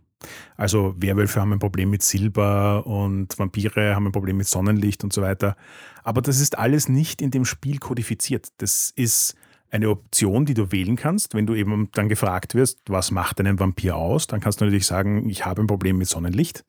Also 0.56 0.96
Werwölfe 0.98 1.40
haben 1.40 1.54
ein 1.54 1.60
Problem 1.60 1.90
mit 1.90 2.02
Silber 2.02 2.86
und 2.88 3.38
Vampire 3.38 3.96
haben 3.96 4.08
ein 4.08 4.12
Problem 4.12 4.38
mit 4.38 4.48
Sonnenlicht 4.48 5.04
und 5.04 5.14
so 5.14 5.22
weiter. 5.22 5.56
Aber 6.04 6.22
das 6.22 6.40
ist 6.40 6.58
alles 6.58 6.90
nicht 6.90 7.22
in 7.22 7.32
dem 7.32 7.46
Spiel 7.46 7.78
kodifiziert. 7.78 8.48
Das 8.58 8.92
ist 8.96 9.36
eine 9.70 9.90
Option, 9.90 10.46
die 10.46 10.54
du 10.54 10.72
wählen 10.72 10.96
kannst. 10.96 11.34
Wenn 11.34 11.46
du 11.46 11.54
eben 11.54 11.90
dann 11.94 12.10
gefragt 12.10 12.56
wirst, 12.56 12.80
was 12.88 13.12
macht 13.12 13.40
einen 13.40 13.60
Vampir 13.60 13.96
aus, 13.96 14.28
dann 14.28 14.40
kannst 14.40 14.62
du 14.62 14.66
natürlich 14.66 14.88
sagen, 14.88 15.30
ich 15.30 15.46
habe 15.46 15.62
ein 15.62 15.68
Problem 15.68 15.98
mit 15.98 16.08
Sonnenlicht. 16.08 16.64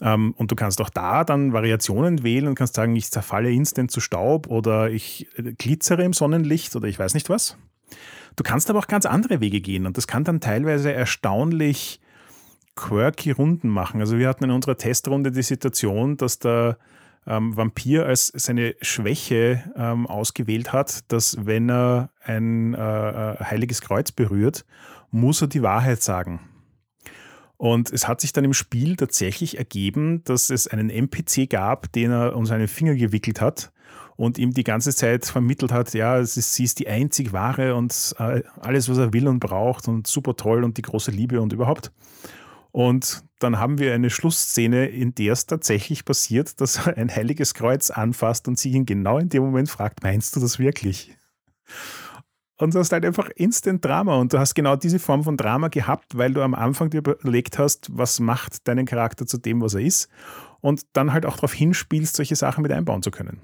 Ähm, 0.00 0.34
und 0.36 0.50
du 0.50 0.56
kannst 0.56 0.80
auch 0.80 0.90
da 0.90 1.24
dann 1.24 1.52
Variationen 1.52 2.22
wählen 2.22 2.48
und 2.48 2.54
kannst 2.54 2.74
sagen, 2.74 2.94
ich 2.96 3.10
zerfalle 3.10 3.50
instant 3.50 3.90
zu 3.90 4.00
Staub 4.00 4.48
oder 4.48 4.90
ich 4.90 5.28
äh, 5.36 5.52
glitzere 5.54 6.04
im 6.04 6.12
Sonnenlicht 6.12 6.74
oder 6.76 6.88
ich 6.88 6.98
weiß 6.98 7.14
nicht 7.14 7.28
was. 7.28 7.56
Du 8.36 8.44
kannst 8.44 8.70
aber 8.70 8.78
auch 8.78 8.86
ganz 8.86 9.06
andere 9.06 9.40
Wege 9.40 9.60
gehen 9.60 9.86
und 9.86 9.96
das 9.96 10.06
kann 10.06 10.24
dann 10.24 10.40
teilweise 10.40 10.92
erstaunlich 10.92 11.99
quirky 12.80 13.30
Runden 13.30 13.68
machen. 13.68 14.00
Also 14.00 14.18
wir 14.18 14.28
hatten 14.28 14.44
in 14.44 14.50
unserer 14.50 14.76
Testrunde 14.76 15.30
die 15.30 15.42
Situation, 15.42 16.16
dass 16.16 16.38
der 16.38 16.78
ähm, 17.26 17.54
Vampir 17.54 18.06
als 18.06 18.28
seine 18.28 18.74
Schwäche 18.80 19.62
ähm, 19.76 20.06
ausgewählt 20.06 20.72
hat, 20.72 21.12
dass 21.12 21.44
wenn 21.44 21.70
er 21.70 22.10
ein 22.22 22.74
äh, 22.74 22.78
äh 22.78 23.44
heiliges 23.44 23.82
Kreuz 23.82 24.12
berührt, 24.12 24.64
muss 25.10 25.42
er 25.42 25.48
die 25.48 25.62
Wahrheit 25.62 26.02
sagen. 26.02 26.40
Und 27.58 27.92
es 27.92 28.08
hat 28.08 28.22
sich 28.22 28.32
dann 28.32 28.44
im 28.44 28.54
Spiel 28.54 28.96
tatsächlich 28.96 29.58
ergeben, 29.58 30.24
dass 30.24 30.48
es 30.48 30.66
einen 30.66 30.88
NPC 30.88 31.50
gab, 31.50 31.92
den 31.92 32.10
er 32.10 32.34
um 32.34 32.46
seine 32.46 32.68
Finger 32.68 32.94
gewickelt 32.94 33.42
hat 33.42 33.70
und 34.16 34.38
ihm 34.38 34.52
die 34.52 34.64
ganze 34.64 34.94
Zeit 34.94 35.26
vermittelt 35.26 35.70
hat, 35.70 35.92
ja, 35.92 36.16
ist, 36.16 36.34
sie 36.34 36.64
ist 36.64 36.78
die 36.78 36.88
einzig 36.88 37.34
wahre 37.34 37.74
und 37.74 38.14
äh, 38.18 38.42
alles, 38.60 38.88
was 38.88 38.96
er 38.96 39.12
will 39.12 39.28
und 39.28 39.40
braucht 39.40 39.88
und 39.88 40.06
super 40.06 40.36
toll 40.36 40.64
und 40.64 40.78
die 40.78 40.82
große 40.82 41.10
Liebe 41.10 41.42
und 41.42 41.52
überhaupt. 41.52 41.92
Und 42.72 43.24
dann 43.38 43.58
haben 43.58 43.78
wir 43.78 43.94
eine 43.94 44.10
Schlussszene, 44.10 44.86
in 44.86 45.14
der 45.14 45.32
es 45.32 45.46
tatsächlich 45.46 46.04
passiert, 46.04 46.60
dass 46.60 46.86
er 46.86 46.96
ein 46.96 47.14
heiliges 47.14 47.54
Kreuz 47.54 47.90
anfasst 47.90 48.48
und 48.48 48.58
sie 48.58 48.70
ihn 48.70 48.86
genau 48.86 49.18
in 49.18 49.28
dem 49.28 49.42
Moment 49.42 49.70
fragt, 49.70 50.02
meinst 50.02 50.36
du 50.36 50.40
das 50.40 50.58
wirklich? 50.58 51.16
Und 52.56 52.74
du 52.74 52.78
hast 52.78 52.92
halt 52.92 53.06
einfach 53.06 53.30
Instant 53.36 53.82
Drama 53.82 54.16
und 54.16 54.34
du 54.34 54.38
hast 54.38 54.54
genau 54.54 54.76
diese 54.76 54.98
Form 54.98 55.24
von 55.24 55.38
Drama 55.38 55.68
gehabt, 55.68 56.18
weil 56.18 56.34
du 56.34 56.42
am 56.42 56.54
Anfang 56.54 56.90
dir 56.90 56.98
überlegt 56.98 57.58
hast, 57.58 57.88
was 57.90 58.20
macht 58.20 58.68
deinen 58.68 58.84
Charakter 58.84 59.26
zu 59.26 59.38
dem, 59.38 59.62
was 59.62 59.74
er 59.74 59.80
ist 59.80 60.10
und 60.60 60.82
dann 60.92 61.12
halt 61.12 61.24
auch 61.24 61.36
darauf 61.36 61.54
hinspielst, 61.54 62.16
solche 62.16 62.36
Sachen 62.36 62.62
mit 62.62 62.70
einbauen 62.70 63.02
zu 63.02 63.10
können. 63.10 63.40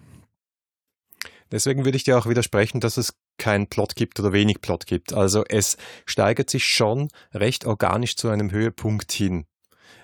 Deswegen 1.51 1.85
würde 1.85 1.97
ich 1.97 2.05
dir 2.05 2.19
auch 2.19 2.29
widersprechen, 2.29 2.81
dass 2.81 2.99
es 2.99 3.15
keinen 3.39 3.67
Plot 3.67 3.97
gibt 3.97 4.19
oder 4.21 4.33
wenig 4.33 4.61
Plot 4.61 4.87
gibt. 4.87 5.13
Also 5.13 5.45
es 5.49 5.77
steigert 6.07 6.51
sich 6.51 6.65
schon 6.65 7.09
recht 7.33 7.65
organisch 7.65 8.17
zu 8.17 8.29
einem 8.29 8.51
Höhepunkt 8.51 9.13
hin. 9.13 9.47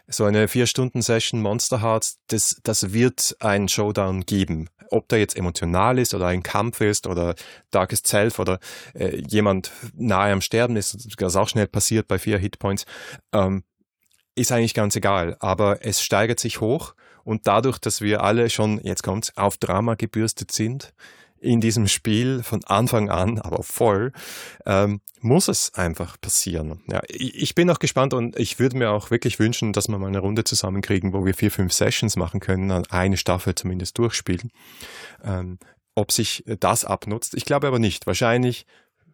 So 0.09 0.25
eine 0.25 0.49
Vier-Stunden-Session 0.49 1.41
Monster 1.41 1.81
Hearts, 1.81 2.19
das, 2.27 2.61
das 2.65 2.93
wird 2.93 3.37
einen 3.41 3.69
Showdown 3.69 4.27
geben. 4.27 4.69
Ob 4.91 5.09
der 5.09 5.21
jetzt 5.21 5.37
emotional 5.37 5.99
ist 5.99 6.13
oder 6.13 6.27
ein 6.27 6.43
Kampf 6.43 6.81
ist 6.81 7.07
oder 7.07 7.35
Darkest 7.71 8.07
Self 8.07 8.39
oder 8.39 8.59
äh, 8.95 9.23
jemand 9.27 9.71
nahe 9.95 10.33
am 10.33 10.43
Sterben 10.43 10.77
ist, 10.77 11.17
das 11.17 11.37
auch 11.37 11.49
schnell 11.49 11.67
passiert 11.67 12.09
bei 12.09 12.19
vier 12.19 12.39
Hitpoints, 12.39 12.85
ähm, 13.33 13.65
ist 14.35 14.53
eigentlich 14.53 14.75
ganz 14.75 14.97
egal. 14.97 15.37
Aber 15.41 15.85
es 15.85 16.03
steigert 16.03 16.41
sich 16.41 16.61
hoch 16.61 16.95
und 17.25 17.47
dadurch, 17.47 17.79
dass 17.79 18.01
wir 18.01 18.23
alle 18.23 18.51
schon, 18.51 18.81
jetzt 18.83 19.03
kommt's, 19.03 19.37
auf 19.37 19.57
Drama 19.57 19.95
gebürstet 19.95 20.53
sind, 20.53 20.93
in 21.43 21.61
diesem 21.61 21.89
Spiel 21.89 22.43
von 22.43 22.63
Anfang 22.65 23.11
an, 23.11 23.39
aber 23.39 23.63
voll, 23.63 24.13
ähm, 24.65 25.01
muss 25.21 25.49
es 25.49 25.75
einfach 25.75 26.21
passieren. 26.21 26.81
Ja, 26.89 27.01
ich 27.09 27.55
bin 27.55 27.71
auch 27.71 27.79
gespannt 27.79 28.15
und 28.15 28.39
ich 28.39 28.59
würde 28.59 28.77
mir 28.77 28.91
auch 28.91 29.11
wirklich 29.11 29.39
wünschen, 29.39 29.73
dass 29.73 29.89
wir 29.89 29.99
mal 29.99 30.07
eine 30.07 30.21
Runde 30.21 30.45
zusammenkriegen, 30.45 31.13
wo 31.13 31.25
wir 31.25 31.35
vier, 31.35 31.51
fünf 31.51 31.73
Sessions 31.73 32.17
machen 32.17 32.41
können, 32.41 32.71
eine 32.71 33.17
Staffel 33.17 33.55
zumindest 33.55 33.99
durchspielen. 33.99 34.51
Ähm, 35.23 35.59
ob 35.95 36.11
sich 36.11 36.45
das 36.61 36.85
abnutzt, 36.85 37.35
ich 37.35 37.45
glaube 37.45 37.67
aber 37.67 37.79
nicht. 37.79 38.07
Wahrscheinlich 38.07 38.67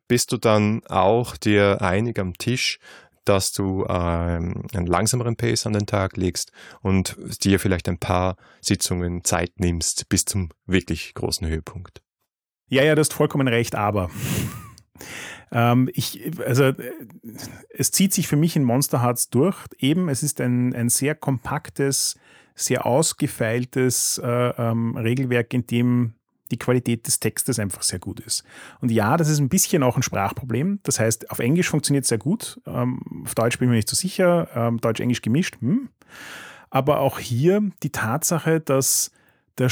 bist 0.06 0.32
du 0.32 0.36
dann 0.36 0.82
auch 0.86 1.36
dir 1.36 1.82
einig 1.82 2.18
am 2.18 2.34
Tisch, 2.34 2.78
dass 3.24 3.52
du 3.52 3.84
ähm, 3.88 4.66
einen 4.72 4.86
langsameren 4.86 5.36
Pace 5.36 5.66
an 5.66 5.74
den 5.74 5.86
Tag 5.86 6.16
legst 6.16 6.50
und 6.80 7.16
dir 7.44 7.60
vielleicht 7.60 7.88
ein 7.88 7.98
paar 7.98 8.36
Sitzungen 8.62 9.22
Zeit 9.24 9.60
nimmst 9.60 10.08
bis 10.08 10.24
zum 10.24 10.48
wirklich 10.66 11.12
großen 11.14 11.46
Höhepunkt. 11.46 12.00
Ja, 12.68 12.82
ja, 12.82 12.94
du 12.94 13.00
hast 13.00 13.14
vollkommen 13.14 13.48
recht, 13.48 13.74
aber 13.74 14.10
ähm, 15.50 15.88
ich, 15.94 16.30
also 16.44 16.72
es 17.70 17.90
zieht 17.90 18.12
sich 18.12 18.28
für 18.28 18.36
mich 18.36 18.56
in 18.56 18.64
Monster 18.64 19.02
Hearts 19.02 19.30
durch. 19.30 19.56
Eben, 19.78 20.08
es 20.08 20.22
ist 20.22 20.40
ein, 20.40 20.74
ein 20.74 20.88
sehr 20.88 21.14
kompaktes, 21.14 22.16
sehr 22.54 22.84
ausgefeiltes 22.84 24.18
äh, 24.22 24.28
ähm, 24.28 24.96
Regelwerk, 24.96 25.54
in 25.54 25.66
dem 25.66 26.14
die 26.50 26.58
Qualität 26.58 27.06
des 27.06 27.20
Textes 27.20 27.58
einfach 27.58 27.82
sehr 27.82 27.98
gut 27.98 28.20
ist. 28.20 28.42
Und 28.80 28.90
ja, 28.90 29.16
das 29.16 29.28
ist 29.28 29.38
ein 29.38 29.50
bisschen 29.50 29.82
auch 29.82 29.96
ein 29.96 30.02
Sprachproblem. 30.02 30.80
Das 30.82 30.98
heißt, 30.98 31.30
auf 31.30 31.40
Englisch 31.40 31.68
funktioniert 31.68 32.04
es 32.04 32.08
sehr 32.08 32.18
gut. 32.18 32.60
Ähm, 32.66 33.22
auf 33.24 33.34
Deutsch 33.34 33.58
bin 33.58 33.68
ich 33.68 33.70
mir 33.70 33.76
nicht 33.76 33.88
so 33.88 33.96
sicher. 33.96 34.48
Ähm, 34.54 34.80
Deutsch-Englisch 34.80 35.22
gemischt. 35.22 35.58
Hm. 35.60 35.90
Aber 36.70 37.00
auch 37.00 37.18
hier 37.18 37.70
die 37.82 37.92
Tatsache, 37.92 38.60
dass 38.60 39.10
der 39.58 39.68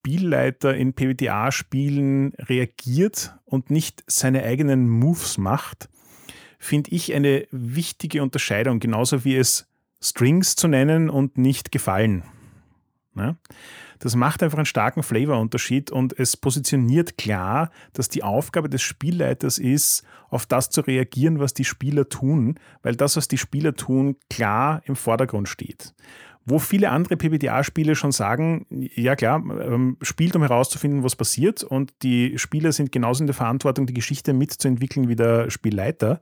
Spielleiter 0.00 0.74
in 0.74 0.94
PBTA-Spielen 0.94 2.32
reagiert 2.38 3.34
und 3.44 3.68
nicht 3.70 4.02
seine 4.06 4.44
eigenen 4.44 4.88
Moves 4.88 5.36
macht, 5.36 5.90
finde 6.58 6.90
ich 6.92 7.12
eine 7.12 7.46
wichtige 7.50 8.22
Unterscheidung, 8.22 8.80
genauso 8.80 9.24
wie 9.24 9.36
es 9.36 9.68
Strings 10.00 10.56
zu 10.56 10.68
nennen 10.68 11.10
und 11.10 11.36
nicht 11.36 11.70
gefallen. 11.70 12.22
Ja? 13.14 13.36
Das 13.98 14.16
macht 14.16 14.42
einfach 14.42 14.56
einen 14.56 14.64
starken 14.64 15.02
Flavor-Unterschied 15.02 15.90
und 15.90 16.18
es 16.18 16.34
positioniert 16.34 17.18
klar, 17.18 17.70
dass 17.92 18.08
die 18.08 18.22
Aufgabe 18.22 18.70
des 18.70 18.80
Spielleiters 18.80 19.58
ist, 19.58 20.02
auf 20.30 20.46
das 20.46 20.70
zu 20.70 20.80
reagieren, 20.80 21.40
was 21.40 21.52
die 21.52 21.66
Spieler 21.66 22.08
tun, 22.08 22.58
weil 22.82 22.96
das, 22.96 23.18
was 23.18 23.28
die 23.28 23.36
Spieler 23.36 23.74
tun, 23.74 24.16
klar 24.30 24.80
im 24.86 24.96
Vordergrund 24.96 25.50
steht. 25.50 25.92
Wo 26.46 26.58
viele 26.58 26.90
andere 26.90 27.16
PBTA-Spiele 27.16 27.94
schon 27.94 28.12
sagen, 28.12 28.66
ja 28.70 29.14
klar, 29.14 29.36
ähm, 29.38 29.98
spielt, 30.00 30.34
um 30.34 30.42
herauszufinden, 30.42 31.04
was 31.04 31.14
passiert 31.14 31.62
und 31.62 31.92
die 32.02 32.38
Spieler 32.38 32.72
sind 32.72 32.92
genauso 32.92 33.22
in 33.22 33.26
der 33.26 33.34
Verantwortung, 33.34 33.86
die 33.86 33.94
Geschichte 33.94 34.32
mitzuentwickeln 34.32 35.08
wie 35.08 35.16
der 35.16 35.50
Spielleiter 35.50 36.20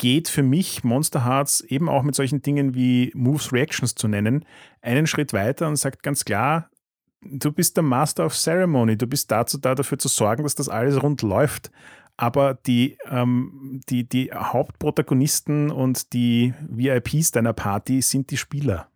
geht 0.00 0.28
für 0.28 0.42
mich 0.42 0.82
Monster 0.82 1.26
Hearts 1.26 1.60
eben 1.60 1.90
auch 1.90 2.02
mit 2.02 2.14
solchen 2.14 2.40
Dingen 2.40 2.74
wie 2.74 3.12
Moves 3.14 3.52
Reactions 3.52 3.94
zu 3.94 4.08
nennen, 4.08 4.46
einen 4.80 5.06
Schritt 5.06 5.34
weiter 5.34 5.68
und 5.68 5.76
sagt 5.76 6.02
ganz 6.02 6.24
klar, 6.24 6.70
du 7.22 7.52
bist 7.52 7.76
der 7.76 7.84
Master 7.84 8.24
of 8.24 8.34
Ceremony, 8.34 8.96
du 8.96 9.06
bist 9.06 9.30
dazu 9.30 9.58
da, 9.58 9.74
dafür 9.74 9.98
zu 9.98 10.08
sorgen, 10.08 10.42
dass 10.42 10.54
das 10.54 10.70
alles 10.70 11.02
rund 11.02 11.20
läuft. 11.20 11.70
Aber 12.16 12.54
die, 12.54 12.98
ähm, 13.10 13.80
die, 13.88 14.08
die 14.08 14.30
Hauptprotagonisten 14.32 15.70
und 15.70 16.12
die 16.12 16.54
VIPs 16.68 17.32
deiner 17.32 17.52
Party 17.52 18.02
sind 18.02 18.30
die 18.30 18.36
Spieler. 18.36 18.89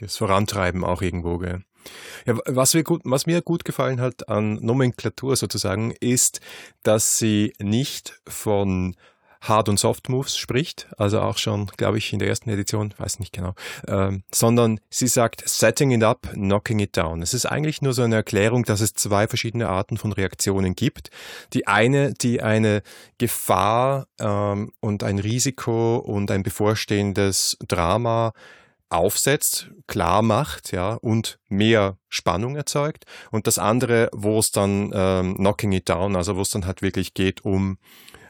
Das 0.00 0.16
Vorantreiben 0.16 0.84
auch 0.84 1.02
irgendwo, 1.02 1.38
gell? 1.38 1.62
Ja, 2.26 2.36
was, 2.46 2.74
mir 2.74 2.82
gut, 2.82 3.02
was 3.04 3.26
mir 3.26 3.42
gut 3.42 3.64
gefallen 3.64 4.00
hat 4.00 4.28
an 4.28 4.54
Nomenklatur 4.54 5.36
sozusagen, 5.36 5.92
ist, 5.92 6.40
dass 6.82 7.18
sie 7.18 7.52
nicht 7.60 8.20
von 8.26 8.96
Hard- 9.40 9.68
und 9.68 9.78
Soft-Moves 9.78 10.36
spricht, 10.36 10.88
also 10.96 11.20
auch 11.20 11.38
schon, 11.38 11.66
glaube 11.76 11.98
ich, 11.98 12.12
in 12.12 12.18
der 12.18 12.28
ersten 12.28 12.50
Edition, 12.50 12.94
weiß 12.98 13.20
nicht 13.20 13.32
genau, 13.32 13.54
ähm, 13.86 14.22
sondern 14.32 14.80
sie 14.90 15.06
sagt 15.06 15.48
Setting 15.48 15.92
it 15.92 16.02
up, 16.02 16.28
knocking 16.32 16.80
it 16.80 16.96
down. 16.96 17.22
Es 17.22 17.34
ist 17.34 17.46
eigentlich 17.46 17.82
nur 17.82 17.92
so 17.92 18.02
eine 18.02 18.16
Erklärung, 18.16 18.64
dass 18.64 18.80
es 18.80 18.94
zwei 18.94 19.28
verschiedene 19.28 19.68
Arten 19.68 19.96
von 19.96 20.12
Reaktionen 20.12 20.74
gibt. 20.74 21.10
Die 21.52 21.66
eine, 21.66 22.14
die 22.14 22.42
eine 22.42 22.82
Gefahr 23.18 24.08
ähm, 24.18 24.72
und 24.80 25.02
ein 25.02 25.18
Risiko 25.18 25.96
und 25.98 26.30
ein 26.30 26.42
bevorstehendes 26.42 27.56
Drama 27.68 28.32
aufsetzt, 28.88 29.70
klar 29.86 30.22
macht, 30.22 30.72
ja, 30.72 30.94
und 30.94 31.38
mehr 31.48 31.98
Spannung 32.08 32.56
erzeugt. 32.56 33.04
Und 33.30 33.46
das 33.46 33.58
andere, 33.58 34.08
wo 34.12 34.38
es 34.38 34.52
dann 34.52 34.90
ähm, 34.94 35.36
knocking 35.36 35.72
it 35.72 35.88
down, 35.88 36.16
also 36.16 36.36
wo 36.36 36.42
es 36.42 36.50
dann 36.50 36.66
halt 36.66 36.82
wirklich 36.82 37.14
geht 37.14 37.44
um 37.44 37.78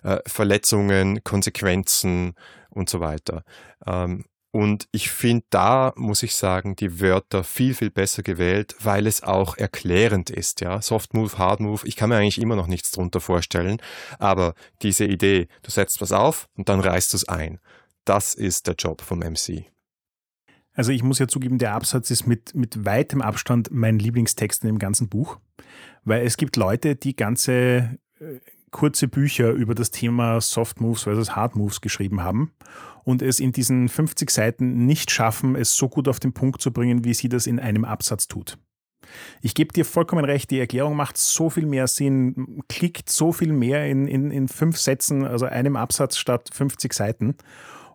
äh, 0.02 0.18
Verletzungen, 0.26 1.22
Konsequenzen 1.24 2.34
und 2.70 2.88
so 2.88 3.00
weiter. 3.00 3.42
Ähm, 3.86 4.24
und 4.52 4.88
ich 4.90 5.10
finde, 5.10 5.44
da 5.50 5.92
muss 5.96 6.22
ich 6.22 6.34
sagen, 6.34 6.76
die 6.76 6.98
Wörter 7.02 7.44
viel, 7.44 7.74
viel 7.74 7.90
besser 7.90 8.22
gewählt, 8.22 8.74
weil 8.80 9.06
es 9.06 9.22
auch 9.22 9.58
erklärend 9.58 10.30
ist. 10.30 10.62
Ja? 10.62 10.80
Soft 10.80 11.12
Move, 11.12 11.36
Hard 11.36 11.60
Move, 11.60 11.86
ich 11.86 11.94
kann 11.94 12.08
mir 12.08 12.16
eigentlich 12.16 12.40
immer 12.40 12.56
noch 12.56 12.66
nichts 12.66 12.90
drunter 12.90 13.20
vorstellen. 13.20 13.82
Aber 14.18 14.54
diese 14.80 15.04
Idee, 15.04 15.48
du 15.62 15.70
setzt 15.70 16.00
was 16.00 16.12
auf 16.12 16.48
und 16.56 16.70
dann 16.70 16.80
reißt 16.80 17.12
du 17.12 17.18
es 17.18 17.28
ein. 17.28 17.58
Das 18.06 18.32
ist 18.32 18.66
der 18.66 18.76
Job 18.76 19.02
vom 19.02 19.18
MC. 19.18 19.75
Also 20.76 20.92
ich 20.92 21.02
muss 21.02 21.18
ja 21.18 21.26
zugeben, 21.26 21.58
der 21.58 21.72
Absatz 21.72 22.10
ist 22.10 22.26
mit, 22.26 22.54
mit 22.54 22.84
weitem 22.84 23.22
Abstand 23.22 23.70
mein 23.72 23.98
Lieblingstext 23.98 24.62
in 24.62 24.68
dem 24.68 24.78
ganzen 24.78 25.08
Buch, 25.08 25.38
weil 26.04 26.24
es 26.24 26.36
gibt 26.36 26.56
Leute, 26.56 26.96
die 26.96 27.16
ganze 27.16 27.98
äh, 28.20 28.40
kurze 28.70 29.08
Bücher 29.08 29.52
über 29.52 29.74
das 29.74 29.90
Thema 29.90 30.38
Soft 30.42 30.82
Moves 30.82 31.04
versus 31.04 31.34
Hard 31.34 31.56
Moves 31.56 31.80
geschrieben 31.80 32.22
haben 32.22 32.52
und 33.04 33.22
es 33.22 33.40
in 33.40 33.52
diesen 33.52 33.88
50 33.88 34.30
Seiten 34.30 34.84
nicht 34.84 35.10
schaffen, 35.10 35.56
es 35.56 35.74
so 35.74 35.88
gut 35.88 36.08
auf 36.08 36.20
den 36.20 36.34
Punkt 36.34 36.60
zu 36.60 36.70
bringen, 36.70 37.04
wie 37.04 37.14
sie 37.14 37.30
das 37.30 37.46
in 37.46 37.58
einem 37.58 37.86
Absatz 37.86 38.28
tut. 38.28 38.58
Ich 39.40 39.54
gebe 39.54 39.72
dir 39.72 39.86
vollkommen 39.86 40.26
recht, 40.26 40.50
die 40.50 40.58
Erklärung 40.58 40.94
macht 40.94 41.16
so 41.16 41.48
viel 41.48 41.64
mehr 41.64 41.86
Sinn, 41.86 42.62
klickt 42.68 43.08
so 43.08 43.32
viel 43.32 43.52
mehr 43.52 43.86
in, 43.86 44.06
in, 44.08 44.30
in 44.30 44.46
fünf 44.46 44.76
Sätzen, 44.76 45.24
also 45.24 45.46
einem 45.46 45.76
Absatz 45.76 46.18
statt 46.18 46.50
50 46.52 46.92
Seiten 46.92 47.36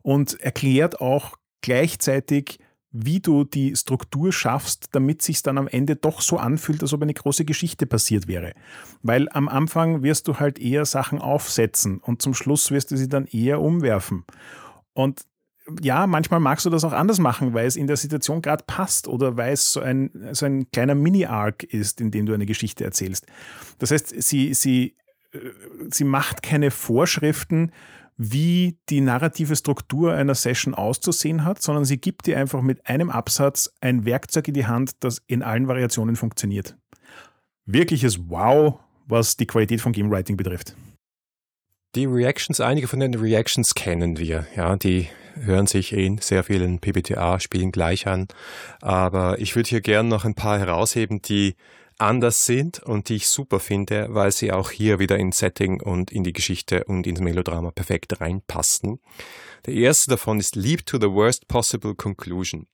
und 0.01 0.39
erklärt 0.39 0.99
auch 0.99 1.37
gleichzeitig, 1.61 2.59
wie 2.91 3.21
du 3.21 3.45
die 3.45 3.75
Struktur 3.75 4.33
schaffst, 4.33 4.89
damit 4.91 5.21
sich 5.21 5.41
dann 5.43 5.57
am 5.57 5.67
Ende 5.67 5.95
doch 5.95 6.21
so 6.21 6.37
anfühlt, 6.37 6.81
als 6.81 6.93
ob 6.93 7.01
eine 7.01 7.13
große 7.13 7.45
Geschichte 7.45 7.85
passiert 7.85 8.27
wäre. 8.27 8.53
Weil 9.01 9.29
am 9.29 9.47
Anfang 9.47 10.03
wirst 10.03 10.27
du 10.27 10.39
halt 10.39 10.59
eher 10.59 10.85
Sachen 10.85 11.19
aufsetzen 11.19 11.99
und 11.99 12.21
zum 12.21 12.33
Schluss 12.33 12.69
wirst 12.71 12.91
du 12.91 12.97
sie 12.97 13.07
dann 13.07 13.25
eher 13.27 13.61
umwerfen. 13.61 14.25
Und 14.93 15.21
ja, 15.81 16.05
manchmal 16.05 16.39
magst 16.39 16.65
du 16.65 16.69
das 16.69 16.83
auch 16.83 16.91
anders 16.91 17.19
machen, 17.19 17.53
weil 17.53 17.67
es 17.67 17.77
in 17.77 17.87
der 17.87 17.95
Situation 17.95 18.41
gerade 18.41 18.63
passt 18.65 19.07
oder 19.07 19.37
weil 19.37 19.53
es 19.53 19.71
so 19.71 19.79
ein, 19.79 20.11
so 20.33 20.45
ein 20.45 20.69
kleiner 20.71 20.95
Mini-Arc 20.95 21.63
ist, 21.63 22.01
in 22.01 22.11
dem 22.11 22.25
du 22.25 22.33
eine 22.33 22.45
Geschichte 22.45 22.83
erzählst. 22.83 23.25
Das 23.79 23.91
heißt, 23.91 24.21
sie, 24.21 24.53
sie, 24.53 24.95
äh, 25.31 25.39
sie 25.89 26.03
macht 26.03 26.43
keine 26.43 26.71
Vorschriften, 26.71 27.71
wie 28.23 28.77
die 28.89 29.01
narrative 29.01 29.55
Struktur 29.55 30.13
einer 30.13 30.35
Session 30.35 30.75
auszusehen 30.75 31.43
hat, 31.43 31.59
sondern 31.59 31.85
sie 31.85 31.97
gibt 31.97 32.27
dir 32.27 32.37
einfach 32.37 32.61
mit 32.61 32.87
einem 32.87 33.09
Absatz 33.09 33.73
ein 33.81 34.05
Werkzeug 34.05 34.47
in 34.47 34.53
die 34.53 34.67
Hand, 34.67 34.91
das 34.99 35.23
in 35.25 35.41
allen 35.41 35.67
Variationen 35.67 36.15
funktioniert. 36.15 36.77
Wirkliches 37.65 38.19
Wow, 38.29 38.79
was 39.07 39.37
die 39.37 39.47
Qualität 39.47 39.81
von 39.81 39.91
Game 39.91 40.11
Writing 40.11 40.37
betrifft. 40.37 40.75
Die 41.95 42.05
Reactions, 42.05 42.61
einige 42.61 42.87
von 42.87 42.99
den 42.99 43.15
Reactions 43.15 43.73
kennen 43.73 44.19
wir, 44.19 44.45
ja, 44.55 44.75
die 44.75 45.07
hören 45.33 45.65
sich 45.65 45.91
in 45.91 46.19
sehr 46.19 46.43
vielen 46.43 46.77
PBTA-Spielen 46.77 47.71
gleich 47.71 48.05
an. 48.05 48.27
Aber 48.81 49.39
ich 49.39 49.55
würde 49.55 49.69
hier 49.69 49.81
gerne 49.81 50.09
noch 50.09 50.25
ein 50.25 50.35
paar 50.35 50.59
herausheben, 50.59 51.23
die 51.23 51.55
anders 52.01 52.45
sind 52.45 52.79
und 52.79 53.09
die 53.09 53.15
ich 53.15 53.27
super 53.27 53.59
finde, 53.59 54.07
weil 54.09 54.31
sie 54.31 54.51
auch 54.51 54.71
hier 54.71 54.99
wieder 54.99 55.17
ins 55.17 55.39
Setting 55.39 55.81
und 55.81 56.11
in 56.11 56.23
die 56.23 56.33
Geschichte 56.33 56.83
und 56.85 57.07
ins 57.07 57.19
Melodrama 57.19 57.71
perfekt 57.71 58.19
reinpassen. 58.19 58.99
Der 59.65 59.75
erste 59.75 60.09
davon 60.09 60.39
ist 60.39 60.55
Leap 60.55 60.85
to 60.85 60.97
the 60.99 61.11
worst 61.11 61.47
possible 61.47 61.93
conclusion. 61.95 62.67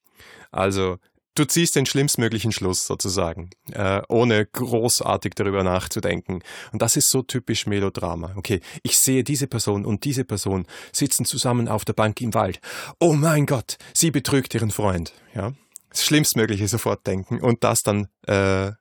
Also 0.51 0.97
du 1.35 1.45
ziehst 1.45 1.75
den 1.75 1.85
schlimmstmöglichen 1.85 2.51
Schluss 2.51 2.87
sozusagen, 2.87 3.49
äh, 3.71 4.01
ohne 4.07 4.45
großartig 4.45 5.33
darüber 5.35 5.63
nachzudenken. 5.63 6.41
Und 6.71 6.81
das 6.81 6.95
ist 6.95 7.09
so 7.09 7.21
typisch 7.21 7.67
Melodrama. 7.67 8.33
Okay, 8.35 8.61
ich 8.83 8.97
sehe 8.97 9.23
diese 9.23 9.47
Person 9.47 9.85
und 9.85 10.05
diese 10.05 10.23
Person 10.23 10.65
sitzen 10.91 11.25
zusammen 11.25 11.67
auf 11.67 11.85
der 11.85 11.93
Bank 11.93 12.21
im 12.21 12.33
Wald. 12.33 12.59
Oh 12.99 13.13
mein 13.13 13.45
Gott, 13.45 13.77
sie 13.93 14.11
betrügt 14.11 14.53
ihren 14.53 14.71
Freund. 14.71 15.13
Ja, 15.35 15.53
das 15.97 16.05
Schlimmstmögliche 16.05 16.67
sofort 16.67 17.05
denken 17.07 17.39
und 17.39 17.63
das 17.63 17.83
dann 17.83 18.07
äh, 18.27 18.71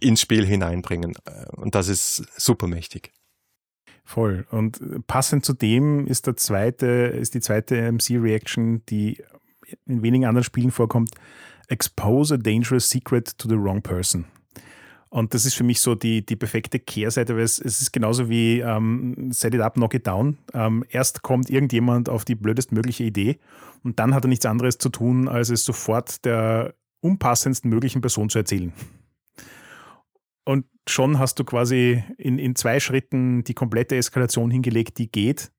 ins 0.00 0.20
Spiel 0.20 0.46
hineinbringen. 0.46 1.14
Und 1.52 1.74
das 1.74 1.88
ist 1.88 2.24
super 2.36 2.66
mächtig. 2.66 3.12
Voll. 4.04 4.46
Und 4.50 5.06
passend 5.06 5.44
zu 5.44 5.54
dem 5.54 6.06
ist 6.06 6.26
der 6.26 6.36
zweite, 6.36 6.86
ist 6.86 7.34
die 7.34 7.40
zweite 7.40 7.90
MC-Reaction, 7.90 8.84
die 8.86 9.22
in 9.86 10.02
wenigen 10.02 10.26
anderen 10.26 10.44
Spielen 10.44 10.70
vorkommt. 10.70 11.10
Expose 11.68 12.34
a 12.34 12.36
dangerous 12.36 12.88
secret 12.88 13.36
to 13.38 13.48
the 13.48 13.56
wrong 13.56 13.82
person. 13.82 14.26
Und 15.14 15.32
das 15.32 15.44
ist 15.44 15.54
für 15.54 15.62
mich 15.62 15.80
so 15.80 15.94
die, 15.94 16.26
die 16.26 16.34
perfekte 16.34 16.80
Kehrseite, 16.80 17.36
weil 17.36 17.44
es, 17.44 17.60
es 17.60 17.80
ist 17.80 17.92
genauso 17.92 18.28
wie 18.28 18.58
ähm, 18.58 19.30
Set 19.30 19.54
it 19.54 19.60
up, 19.60 19.74
knock 19.74 19.94
it 19.94 20.08
down. 20.08 20.38
Ähm, 20.52 20.84
erst 20.88 21.22
kommt 21.22 21.50
irgendjemand 21.50 22.08
auf 22.08 22.24
die 22.24 22.34
blödestmögliche 22.34 23.04
Idee 23.04 23.38
und 23.84 24.00
dann 24.00 24.12
hat 24.12 24.24
er 24.24 24.28
nichts 24.28 24.44
anderes 24.44 24.76
zu 24.76 24.88
tun, 24.88 25.28
als 25.28 25.50
es 25.50 25.64
sofort 25.64 26.24
der 26.24 26.74
unpassendsten 26.98 27.70
möglichen 27.70 28.00
Person 28.00 28.28
zu 28.28 28.38
erzählen. 28.38 28.72
Und 30.44 30.66
schon 30.88 31.20
hast 31.20 31.38
du 31.38 31.44
quasi 31.44 32.02
in, 32.18 32.40
in 32.40 32.56
zwei 32.56 32.80
Schritten 32.80 33.44
die 33.44 33.54
komplette 33.54 33.94
Eskalation 33.94 34.50
hingelegt, 34.50 34.98
die 34.98 35.12
geht 35.12 35.52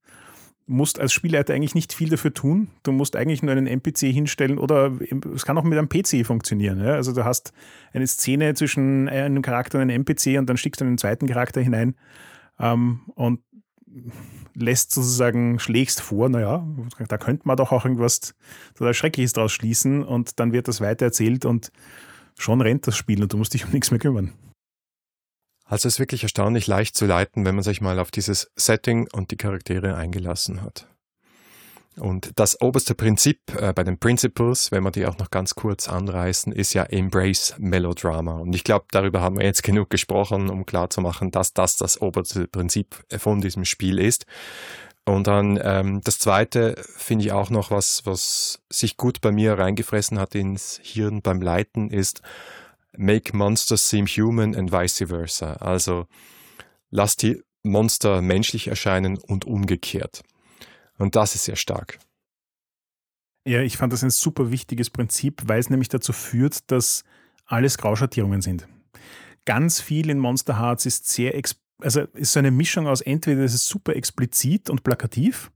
musst 0.68 1.00
als 1.00 1.14
Spielleiter 1.14 1.54
eigentlich 1.54 1.76
nicht 1.76 1.94
viel 1.94 2.10
dafür 2.10 2.34
tun. 2.34 2.70
Du 2.84 2.92
musst 2.92 3.16
eigentlich 3.16 3.44
nur 3.44 3.52
einen 3.52 3.68
NPC 3.68 4.12
hinstellen 4.12 4.58
oder 4.58 4.92
es 5.34 5.46
kann 5.46 5.58
auch 5.58 5.64
mit 5.64 5.78
einem 5.78 5.90
PC 5.90 6.26
funktionieren. 6.26 6.80
Ja? 6.80 6.94
Also 6.94 7.14
du 7.14 7.24
hast 7.24 7.54
eine 7.94 8.08
Szene 8.08 8.54
zwischen 8.56 9.08
einem 9.08 9.42
Charakter 9.42 9.78
und 9.78 9.84
einem 9.84 10.04
NPC 10.04 10.40
und 10.40 10.50
dann 10.50 10.58
schickst 10.58 10.82
du 10.82 10.86
einen 10.86 10.98
zweiten 10.98 11.28
Charakter 11.28 11.62
hinein 11.62 11.96
ähm, 12.60 13.02
und 13.14 13.42
lässt 14.56 14.92
sozusagen, 14.92 15.60
schlägst 15.60 16.02
vor, 16.02 16.30
naja, 16.30 16.66
da 17.08 17.18
könnte 17.18 17.48
man 17.48 17.58
doch 17.58 17.72
auch 17.72 17.86
irgendwas 17.86 18.34
total 18.76 18.94
Schreckliches 18.94 19.34
draus 19.34 19.52
schließen 19.52 20.04
und 20.04 20.40
dann 20.40 20.52
wird 20.52 20.68
das 20.68 20.82
weitererzählt 20.82 21.46
und 21.46 21.72
schon 22.38 22.62
rennt 22.62 22.88
das 22.88 22.98
Spiel 22.98 23.22
und 23.22 23.32
du 23.32 23.38
musst 23.38 23.54
dich 23.54 23.66
um 23.66 23.72
nichts 23.72 23.92
mehr 23.92 24.00
kümmern. 24.00 24.34
Also 25.66 25.88
es 25.88 25.96
ist 25.96 26.00
wirklich 26.00 26.24
erstaunlich 26.24 26.68
leicht 26.68 26.96
zu 26.96 27.06
leiten, 27.06 27.44
wenn 27.44 27.56
man 27.56 27.64
sich 27.64 27.82
mal 27.82 28.00
auf 28.00 28.12
dieses 28.12 28.52
Setting 28.56 29.08
und 29.12 29.32
die 29.32 29.38
Charaktere 29.38 29.96
eingelassen 29.96 30.62
hat. 30.62 30.88
Und 31.98 32.32
das 32.36 32.62
oberste 32.62 32.94
Prinzip 32.94 33.40
äh, 33.60 33.72
bei 33.74 33.84
den 33.84 33.98
Principles, 33.98 34.72
wenn 34.72 34.84
wir 34.84 34.92
die 34.92 35.06
auch 35.06 35.18
noch 35.18 35.32
ganz 35.32 35.56
kurz 35.56 35.88
anreißen, 35.88 36.52
ist 36.52 36.74
ja 36.74 36.84
Embrace 36.84 37.56
Melodrama. 37.58 38.40
Und 38.40 38.54
ich 38.54 38.64
glaube, 38.66 38.86
darüber 38.92 39.22
haben 39.22 39.38
wir 39.38 39.46
jetzt 39.46 39.64
genug 39.64 39.90
gesprochen, 39.90 40.50
um 40.50 40.66
klarzumachen, 40.66 41.32
dass 41.32 41.54
das 41.54 41.78
das 41.78 42.02
oberste 42.02 42.48
Prinzip 42.48 43.04
von 43.18 43.40
diesem 43.40 43.64
Spiel 43.64 44.00
ist. 44.00 44.26
Und 45.06 45.28
dann 45.28 45.60
ähm, 45.64 46.02
das 46.04 46.20
zweite 46.20 46.76
finde 46.98 47.26
ich 47.26 47.32
auch 47.32 47.50
noch, 47.50 47.72
was, 47.72 48.06
was 48.06 48.62
sich 48.70 48.98
gut 48.98 49.22
bei 49.22 49.32
mir 49.32 49.58
reingefressen 49.58 50.20
hat 50.20 50.36
ins 50.36 50.80
Hirn 50.84 51.22
beim 51.22 51.42
Leiten, 51.42 51.92
ist 51.92 52.22
Make 52.98 53.36
Monsters 53.36 53.90
Seem 53.90 54.06
Human 54.06 54.56
and 54.56 54.72
vice 54.72 55.04
versa. 55.08 55.54
Also 55.54 56.08
lass 56.90 57.16
die 57.18 57.42
Monster 57.64 58.22
menschlich 58.22 58.68
erscheinen 58.68 59.18
und 59.18 59.46
umgekehrt. 59.46 60.24
Und 60.98 61.16
das 61.16 61.36
ist 61.36 61.46
sehr 61.46 61.56
stark. 61.56 62.00
Ja, 63.48 63.62
ich 63.62 63.78
fand 63.78 63.94
das 63.94 64.04
ein 64.04 64.10
super 64.10 64.52
wichtiges 64.52 64.90
Prinzip, 64.90 65.44
weil 65.46 65.60
es 65.60 65.70
nämlich 65.70 65.90
dazu 65.90 66.14
führt, 66.14 66.72
dass 66.72 67.04
alles 67.46 67.78
Grauschattierungen 67.78 68.42
sind. 68.42 68.68
Ganz 69.46 69.80
viel 69.80 70.10
in 70.10 70.18
Monster 70.18 70.60
Hearts 70.60 70.88
ist 70.88 71.08
sehr, 71.08 71.40
also 71.80 72.02
ist 72.14 72.34
so 72.34 72.40
eine 72.40 72.50
Mischung 72.50 72.88
aus 72.88 73.02
entweder 73.02 73.44
ist 73.44 73.54
es 73.54 73.68
super 73.68 73.96
explizit 73.96 74.70
und 74.72 74.84
plakativ 74.84 75.52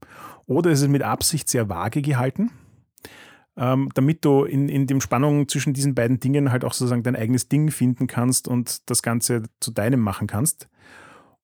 oder 0.46 0.70
ist 0.70 0.82
es 0.82 0.88
mit 0.88 1.02
Absicht 1.02 1.48
sehr 1.48 1.68
vage 1.68 2.00
gehalten, 2.02 2.50
ähm, 3.60 3.90
damit 3.94 4.24
du 4.24 4.44
in, 4.44 4.70
in 4.70 4.86
dem 4.86 5.02
Spannung 5.02 5.46
zwischen 5.46 5.74
diesen 5.74 5.94
beiden 5.94 6.18
Dingen 6.18 6.50
halt 6.50 6.64
auch 6.64 6.72
sozusagen 6.72 7.02
dein 7.02 7.14
eigenes 7.14 7.48
Ding 7.48 7.70
finden 7.70 8.06
kannst 8.06 8.48
und 8.48 8.88
das 8.88 9.02
Ganze 9.02 9.42
zu 9.60 9.70
deinem 9.70 10.00
machen 10.00 10.26
kannst. 10.26 10.68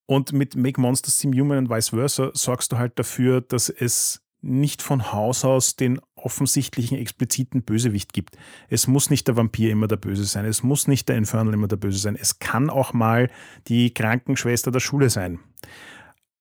Und 0.06 0.32
mit 0.32 0.56
Make 0.56 0.80
Monsters 0.80 1.18
Seem 1.18 1.32
Human 1.34 1.58
und 1.58 1.70
vice 1.70 1.90
versa 1.90 2.30
sorgst 2.32 2.72
du 2.72 2.78
halt 2.78 2.98
dafür, 2.98 3.42
dass 3.42 3.68
es 3.68 4.22
nicht 4.40 4.80
von 4.80 5.12
Haus 5.12 5.44
aus 5.44 5.76
den 5.76 6.00
offensichtlichen, 6.14 6.96
expliziten 6.96 7.62
Bösewicht 7.62 8.12
gibt. 8.12 8.38
Es 8.68 8.86
muss 8.86 9.10
nicht 9.10 9.28
der 9.28 9.36
Vampir 9.36 9.70
immer 9.70 9.88
der 9.88 9.96
Böse 9.96 10.24
sein, 10.24 10.44
es 10.44 10.62
muss 10.62 10.88
nicht 10.88 11.08
der 11.08 11.16
Infernal 11.16 11.52
immer 11.52 11.68
der 11.68 11.76
Böse 11.76 11.98
sein, 11.98 12.16
es 12.16 12.38
kann 12.38 12.70
auch 12.70 12.92
mal 12.92 13.30
die 13.66 13.92
Krankenschwester 13.92 14.70
der 14.70 14.80
Schule 14.80 15.10
sein. 15.10 15.40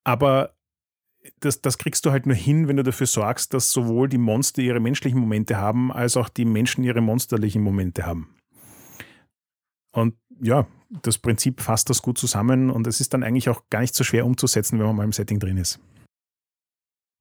Aber 0.04 0.56
das, 1.40 1.62
das 1.62 1.78
kriegst 1.78 2.06
du 2.06 2.12
halt 2.12 2.26
nur 2.26 2.36
hin, 2.36 2.68
wenn 2.68 2.78
du 2.78 2.84
dafür 2.84 3.08
sorgst, 3.08 3.54
dass 3.54 3.72
sowohl 3.72 4.10
die 4.10 4.18
Monster 4.18 4.62
ihre 4.62 4.80
menschlichen 4.80 5.20
Momente 5.20 5.58
haben, 5.58 5.92
als 5.92 6.18
auch 6.18 6.30
die 6.30 6.46
Menschen 6.46 6.84
ihre 6.84 7.02
monsterlichen 7.02 7.62
Momente 7.62 8.06
haben. 8.06 8.36
Und 9.92 10.16
ja, 10.42 10.68
das 11.02 11.18
Prinzip 11.18 11.62
fasst 11.62 11.90
das 11.90 12.02
gut 12.02 12.18
zusammen 12.18 12.70
und 12.70 12.88
es 12.88 13.00
ist 13.00 13.14
dann 13.14 13.24
eigentlich 13.24 13.50
auch 13.50 13.64
gar 13.70 13.80
nicht 13.82 13.96
so 13.96 14.04
schwer 14.04 14.26
umzusetzen, 14.26 14.80
wenn 14.80 14.86
man 14.86 14.96
mal 14.96 15.04
im 15.04 15.14
Setting 15.14 15.40
drin 15.40 15.58
ist. 15.58 15.80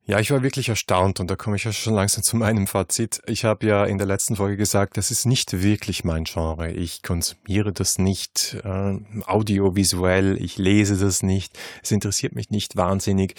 Ja, 0.06 0.20
ich 0.20 0.30
war 0.30 0.42
wirklich 0.42 0.68
erstaunt 0.68 1.18
und 1.18 1.30
da 1.30 1.36
komme 1.36 1.56
ich 1.56 1.64
ja 1.64 1.72
schon 1.72 1.94
langsam 1.94 2.22
zu 2.22 2.36
meinem 2.36 2.66
Fazit. 2.66 3.22
Ich 3.26 3.46
habe 3.46 3.66
ja 3.66 3.86
in 3.86 3.96
der 3.96 4.06
letzten 4.06 4.36
Folge 4.36 4.58
gesagt, 4.58 4.98
das 4.98 5.10
ist 5.10 5.24
nicht 5.24 5.62
wirklich 5.62 6.04
mein 6.04 6.24
Genre. 6.24 6.70
Ich 6.70 7.02
konsumiere 7.02 7.72
das 7.72 7.96
nicht 7.96 8.58
äh, 8.64 8.98
audiovisuell, 9.24 10.36
ich 10.38 10.58
lese 10.58 10.98
das 10.98 11.22
nicht, 11.22 11.58
es 11.82 11.90
interessiert 11.90 12.34
mich 12.34 12.50
nicht 12.50 12.76
wahnsinnig 12.76 13.34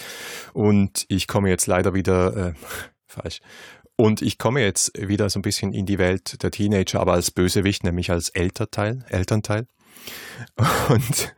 und 0.53 1.05
ich 1.07 1.27
komme 1.27 1.49
jetzt 1.49 1.67
leider 1.67 1.93
wieder 1.93 2.35
äh, 2.35 2.53
falsch. 3.07 3.41
Und 3.95 4.23
ich 4.23 4.39
komme 4.39 4.61
jetzt 4.61 4.91
wieder 4.99 5.29
so 5.29 5.37
ein 5.37 5.43
bisschen 5.43 5.71
in 5.71 5.85
die 5.85 5.99
Welt 5.99 6.41
der 6.41 6.49
Teenager, 6.49 6.99
aber 6.99 7.13
als 7.13 7.29
Bösewicht, 7.29 7.83
nämlich 7.83 8.09
als 8.09 8.29
Elternteil. 8.29 9.05
Elternteil. 9.09 9.67
Und 10.89 11.35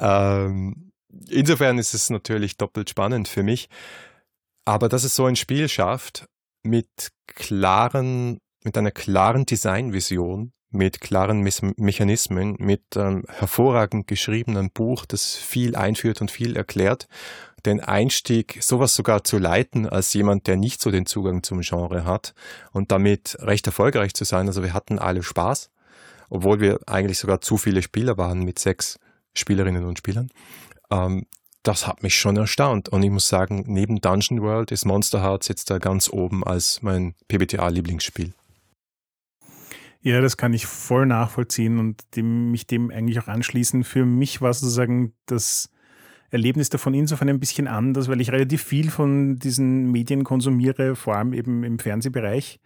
ähm, 0.00 0.90
insofern 1.28 1.78
ist 1.78 1.92
es 1.92 2.08
natürlich 2.08 2.56
doppelt 2.56 2.88
spannend 2.88 3.28
für 3.28 3.42
mich. 3.42 3.68
Aber 4.68 4.90
dass 4.90 5.02
es 5.02 5.16
so 5.16 5.24
ein 5.24 5.34
Spiel 5.34 5.66
schafft, 5.66 6.26
mit 6.62 7.12
klaren, 7.26 8.38
mit 8.62 8.76
einer 8.76 8.90
klaren 8.90 9.46
Designvision, 9.46 10.52
mit 10.70 11.00
klaren 11.00 11.40
Me 11.40 11.50
Mechanismen, 11.78 12.54
mit 12.58 12.82
ähm, 12.94 13.24
hervorragend 13.28 14.06
geschriebenem 14.06 14.70
Buch, 14.70 15.06
das 15.06 15.36
viel 15.36 15.74
einführt 15.74 16.20
und 16.20 16.30
viel 16.30 16.54
erklärt, 16.54 17.08
den 17.64 17.80
Einstieg 17.80 18.58
sowas 18.60 18.94
sogar 18.94 19.24
zu 19.24 19.38
leiten 19.38 19.88
als 19.88 20.12
jemand, 20.12 20.46
der 20.46 20.58
nicht 20.58 20.82
so 20.82 20.90
den 20.90 21.06
Zugang 21.06 21.42
zum 21.42 21.62
Genre 21.62 22.04
hat 22.04 22.34
und 22.70 22.92
damit 22.92 23.38
recht 23.40 23.66
erfolgreich 23.66 24.12
zu 24.12 24.24
sein. 24.24 24.48
Also 24.48 24.62
wir 24.62 24.74
hatten 24.74 24.98
alle 24.98 25.22
Spaß 25.22 25.70
obwohl 26.30 26.60
wir 26.60 26.78
eigentlich 26.86 27.18
sogar 27.18 27.40
zu 27.40 27.56
viele 27.56 27.80
Spieler 27.82 28.18
waren 28.18 28.40
mit 28.40 28.58
sechs 28.58 28.98
Spielerinnen 29.34 29.86
und 29.86 29.96
Spielern. 29.96 30.28
Ähm, 30.90 31.26
das 31.62 31.86
hat 31.86 32.02
mich 32.02 32.16
schon 32.16 32.36
erstaunt. 32.36 32.88
Und 32.88 33.02
ich 33.02 33.10
muss 33.10 33.28
sagen, 33.28 33.64
neben 33.66 34.00
Dungeon 34.00 34.42
World 34.42 34.70
ist 34.70 34.84
Monster 34.84 35.22
Hearts 35.22 35.48
jetzt 35.48 35.70
da 35.70 35.78
ganz 35.78 36.08
oben 36.08 36.44
als 36.44 36.82
mein 36.82 37.14
PBTA-Lieblingsspiel. 37.28 38.32
Ja, 40.00 40.20
das 40.20 40.36
kann 40.36 40.54
ich 40.54 40.66
voll 40.66 41.06
nachvollziehen 41.06 41.78
und 41.78 42.02
dem, 42.14 42.50
mich 42.50 42.66
dem 42.66 42.90
eigentlich 42.90 43.18
auch 43.18 43.28
anschließen. 43.28 43.84
Für 43.84 44.04
mich 44.04 44.40
war 44.40 44.54
sozusagen 44.54 45.12
das 45.26 45.70
Erlebnis 46.30 46.68
davon 46.68 46.94
insofern 46.94 47.28
ein 47.28 47.40
bisschen 47.40 47.66
anders, 47.66 48.08
weil 48.08 48.20
ich 48.20 48.30
relativ 48.30 48.62
viel 48.62 48.90
von 48.90 49.36
diesen 49.36 49.90
Medien 49.90 50.24
konsumiere, 50.24 50.94
vor 50.94 51.16
allem 51.16 51.32
eben 51.32 51.64
im 51.64 51.78
Fernsehbereich. 51.78 52.60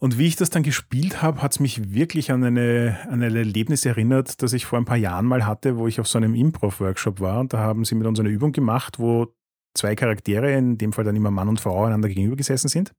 Und 0.00 0.18
wie 0.18 0.26
ich 0.26 0.36
das 0.36 0.48
dann 0.48 0.62
gespielt 0.62 1.20
habe, 1.20 1.42
hat 1.42 1.52
es 1.52 1.60
mich 1.60 1.92
wirklich 1.92 2.32
an, 2.32 2.42
eine, 2.42 2.98
an 3.10 3.22
ein 3.22 3.36
Erlebnis 3.36 3.84
erinnert, 3.84 4.42
das 4.42 4.54
ich 4.54 4.64
vor 4.64 4.78
ein 4.78 4.86
paar 4.86 4.96
Jahren 4.96 5.26
mal 5.26 5.46
hatte, 5.46 5.76
wo 5.76 5.86
ich 5.86 6.00
auf 6.00 6.08
so 6.08 6.16
einem 6.16 6.34
Improv-Workshop 6.34 7.20
war. 7.20 7.38
Und 7.38 7.52
da 7.52 7.58
haben 7.58 7.84
sie 7.84 7.94
mit 7.94 8.06
uns 8.06 8.18
eine 8.18 8.30
Übung 8.30 8.52
gemacht, 8.52 8.98
wo 8.98 9.34
zwei 9.74 9.94
Charaktere, 9.94 10.54
in 10.56 10.78
dem 10.78 10.94
Fall 10.94 11.04
dann 11.04 11.16
immer 11.16 11.30
Mann 11.30 11.48
und 11.48 11.60
Frau, 11.60 11.84
einander 11.84 12.08
gegenüber 12.08 12.36
gesessen 12.36 12.68
sind. 12.68 12.92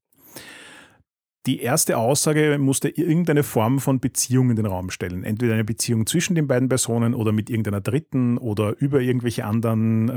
Die 1.47 1.59
erste 1.59 1.97
Aussage 1.97 2.59
musste 2.59 2.89
irgendeine 2.89 3.41
Form 3.41 3.79
von 3.79 3.99
Beziehung 3.99 4.51
in 4.51 4.57
den 4.57 4.67
Raum 4.67 4.91
stellen. 4.91 5.23
Entweder 5.23 5.55
eine 5.55 5.65
Beziehung 5.65 6.05
zwischen 6.05 6.35
den 6.35 6.45
beiden 6.45 6.69
Personen 6.69 7.15
oder 7.15 7.31
mit 7.31 7.49
irgendeiner 7.49 7.81
dritten 7.81 8.37
oder 8.37 8.75
über 8.77 9.01
irgendwelche 9.01 9.45
anderen. 9.45 10.09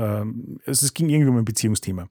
Äh, 0.65 0.69
es 0.69 0.93
ging 0.93 1.09
irgendwie 1.09 1.31
um 1.31 1.37
ein 1.37 1.45
Beziehungsthema. 1.45 2.09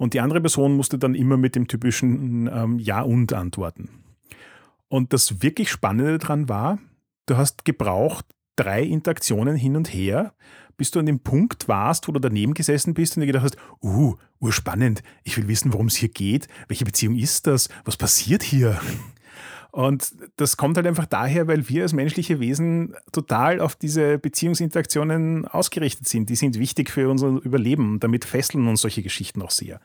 Und 0.00 0.14
die 0.14 0.20
andere 0.20 0.40
Person 0.40 0.76
musste 0.76 0.96
dann 0.96 1.14
immer 1.14 1.36
mit 1.36 1.54
dem 1.54 1.68
typischen 1.68 2.48
ähm, 2.50 2.78
Ja 2.78 3.02
und 3.02 3.34
antworten. 3.34 3.90
Und 4.88 5.12
das 5.12 5.42
wirklich 5.42 5.70
Spannende 5.70 6.16
daran 6.16 6.48
war, 6.48 6.78
du 7.26 7.36
hast 7.36 7.66
gebraucht 7.66 8.24
drei 8.56 8.82
Interaktionen 8.82 9.56
hin 9.56 9.76
und 9.76 9.92
her, 9.92 10.32
bis 10.78 10.90
du 10.90 11.00
an 11.00 11.04
dem 11.04 11.20
Punkt 11.20 11.68
warst, 11.68 12.08
wo 12.08 12.12
du 12.12 12.18
daneben 12.18 12.54
gesessen 12.54 12.94
bist 12.94 13.14
und 13.14 13.20
dir 13.20 13.26
gedacht 13.26 13.44
hast, 13.44 13.58
uh, 13.82 14.14
urspannend, 14.38 15.02
ich 15.22 15.36
will 15.36 15.48
wissen, 15.48 15.74
worum 15.74 15.88
es 15.88 15.96
hier 15.96 16.08
geht, 16.08 16.48
welche 16.68 16.86
Beziehung 16.86 17.14
ist 17.14 17.46
das, 17.46 17.68
was 17.84 17.98
passiert 17.98 18.42
hier? 18.42 18.80
Und 19.72 20.14
das 20.36 20.56
kommt 20.56 20.76
halt 20.76 20.86
einfach 20.86 21.06
daher, 21.06 21.46
weil 21.46 21.68
wir 21.68 21.82
als 21.82 21.92
menschliche 21.92 22.40
Wesen 22.40 22.94
total 23.12 23.60
auf 23.60 23.76
diese 23.76 24.18
Beziehungsinteraktionen 24.18 25.46
ausgerichtet 25.46 26.08
sind. 26.08 26.28
Die 26.28 26.36
sind 26.36 26.58
wichtig 26.58 26.90
für 26.90 27.08
unser 27.08 27.28
Überleben. 27.28 28.00
Damit 28.00 28.24
fesseln 28.24 28.66
uns 28.66 28.80
solche 28.80 29.02
Geschichten 29.02 29.42
auch 29.42 29.50
sehr. 29.50 29.80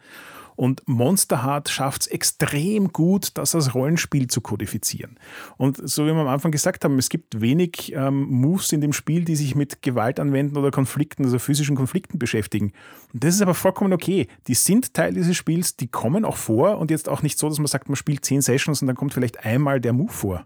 Und 0.56 0.88
Monster 0.88 1.44
Heart 1.44 1.70
schafft 1.70 2.04
es 2.04 2.08
extrem 2.08 2.92
gut, 2.92 3.32
das 3.36 3.56
als 3.56 3.74
Rollenspiel 3.74 4.28
zu 4.28 4.42
kodifizieren. 4.42 5.18
Und 5.58 5.78
so 5.88 6.04
wie 6.06 6.14
wir 6.14 6.22
am 6.22 6.28
Anfang 6.28 6.52
gesagt 6.52 6.84
haben, 6.84 6.98
es 6.98 7.10
gibt 7.10 7.42
wenig 7.42 7.94
ähm, 7.94 8.24
Moves 8.24 8.72
in 8.72 8.82
dem 8.82 8.94
Spiel, 8.94 9.26
die 9.26 9.36
sich 9.36 9.56
mit 9.56 9.82
Gewalt 9.82 10.20
anwenden 10.20 10.58
oder 10.58 10.72
Konflikten, 10.72 11.26
also 11.26 11.40
physischen 11.40 11.76
Konflikten 11.76 12.20
beschäftigen. 12.20 12.74
Und 13.14 13.24
das 13.24 13.36
ist 13.36 13.42
aber 13.42 13.54
vollkommen 13.54 13.94
okay. 13.94 14.28
Die 14.48 14.56
sind 14.56 14.94
Teil 14.94 15.14
dieses 15.14 15.36
Spiels, 15.36 15.76
die 15.76 15.88
kommen 15.88 16.26
auch 16.26 16.38
vor 16.38 16.78
und 16.78 16.92
jetzt 16.92 17.10
auch 17.10 17.22
nicht 17.22 17.38
so, 17.38 17.50
dass 17.50 17.58
man 17.58 17.68
sagt, 17.68 17.90
man 17.90 17.96
spielt 17.96 18.26
zehn 18.26 18.42
Sessions 18.42 18.82
und 18.82 18.88
dann 18.88 18.96
kommt 18.96 19.14
vielleicht 19.14 19.46
einmal 19.46 19.82
der 19.82 19.94
Move 19.94 20.12
vor. 20.12 20.46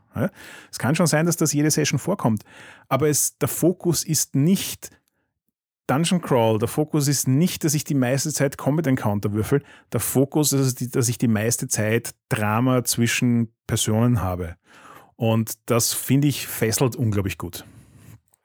Es 0.72 0.80
kann 0.80 0.96
schon 0.96 1.08
sein, 1.08 1.26
dass 1.26 1.38
das 1.38 1.54
jede 1.54 1.72
Session 1.72 2.00
vorkommt. 2.00 2.44
Aber 2.88 3.08
es, 3.08 3.38
der 3.38 3.48
Fokus 3.48 4.04
ist 4.04 4.36
nicht 4.36 4.92
Dungeon 5.90 6.22
Crawl, 6.22 6.60
der 6.60 6.68
Fokus 6.68 7.08
ist 7.08 7.28
nicht, 7.28 7.64
dass 7.64 7.74
ich 7.74 7.84
die 7.84 7.96
meiste 7.96 8.32
Zeit 8.32 8.60
Combat 8.60 8.86
Encounter 8.86 9.34
würfel. 9.34 9.64
Der 9.92 10.00
Fokus 10.00 10.54
ist, 10.54 10.96
dass 10.96 11.10
ich 11.10 11.18
die 11.18 11.28
meiste 11.28 11.68
Zeit 11.68 12.12
Drama 12.30 12.84
zwischen 12.84 13.52
Personen 13.66 14.22
habe. 14.22 14.56
Und 15.16 15.54
das 15.66 15.94
finde 15.94 16.28
ich 16.28 16.46
fesselt 16.46 16.96
unglaublich 16.96 17.40
gut. 17.40 17.66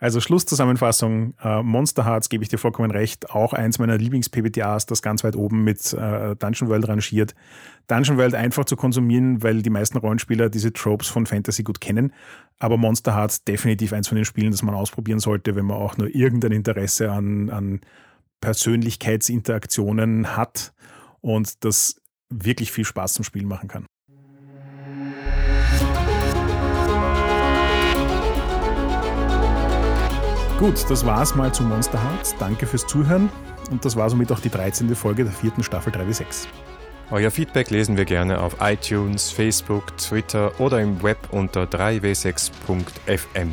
Also 0.04 0.20
Schlusszusammenfassung, 0.20 1.32
äh, 1.42 1.62
Monster 1.62 2.04
Hearts 2.04 2.28
gebe 2.28 2.42
ich 2.42 2.50
dir 2.50 2.58
vollkommen 2.58 2.90
recht, 2.90 3.30
auch 3.30 3.54
eins 3.54 3.78
meiner 3.78 3.96
Lieblings-PBTAs, 3.96 4.84
das 4.84 5.00
ganz 5.00 5.24
weit 5.24 5.34
oben 5.34 5.64
mit 5.64 5.94
äh, 5.94 6.36
Dungeon 6.36 6.68
World 6.68 6.86
rangiert. 6.88 7.34
Dungeon 7.86 8.18
World 8.18 8.34
einfach 8.34 8.66
zu 8.66 8.76
konsumieren, 8.76 9.42
weil 9.42 9.62
die 9.62 9.70
meisten 9.70 9.96
Rollenspieler 9.96 10.50
diese 10.50 10.74
Tropes 10.74 11.08
von 11.08 11.24
Fantasy 11.24 11.62
gut 11.62 11.80
kennen. 11.80 12.12
Aber 12.58 12.76
Monster 12.76 13.16
Hearts 13.16 13.44
definitiv 13.44 13.94
eins 13.94 14.06
von 14.08 14.16
den 14.16 14.26
Spielen, 14.26 14.50
das 14.50 14.62
man 14.62 14.74
ausprobieren 14.74 15.20
sollte, 15.20 15.56
wenn 15.56 15.64
man 15.64 15.78
auch 15.78 15.96
nur 15.96 16.14
irgendein 16.14 16.52
Interesse 16.52 17.10
an, 17.10 17.48
an 17.48 17.80
Persönlichkeitsinteraktionen 18.42 20.36
hat 20.36 20.74
und 21.22 21.64
das 21.64 21.96
wirklich 22.28 22.72
viel 22.72 22.84
Spaß 22.84 23.14
zum 23.14 23.24
Spielen 23.24 23.48
machen 23.48 23.68
kann. 23.68 23.86
Gut, 30.58 30.88
das 30.88 31.04
war's 31.04 31.34
mal 31.34 31.52
zu 31.52 31.64
Monster 31.64 32.00
Hearts. 32.00 32.36
Danke 32.38 32.66
fürs 32.66 32.86
Zuhören 32.86 33.28
und 33.72 33.84
das 33.84 33.96
war 33.96 34.08
somit 34.08 34.30
auch 34.30 34.38
die 34.38 34.50
13. 34.50 34.94
Folge 34.94 35.24
der 35.24 35.32
vierten 35.32 35.64
Staffel 35.64 35.92
3W6. 35.92 36.46
Euer 37.10 37.30
Feedback 37.32 37.70
lesen 37.70 37.96
wir 37.96 38.04
gerne 38.04 38.40
auf 38.40 38.56
iTunes, 38.60 39.30
Facebook, 39.30 39.96
Twitter 39.98 40.58
oder 40.60 40.80
im 40.80 41.02
Web 41.02 41.18
unter 41.32 41.64
3w6.fm. 41.64 43.50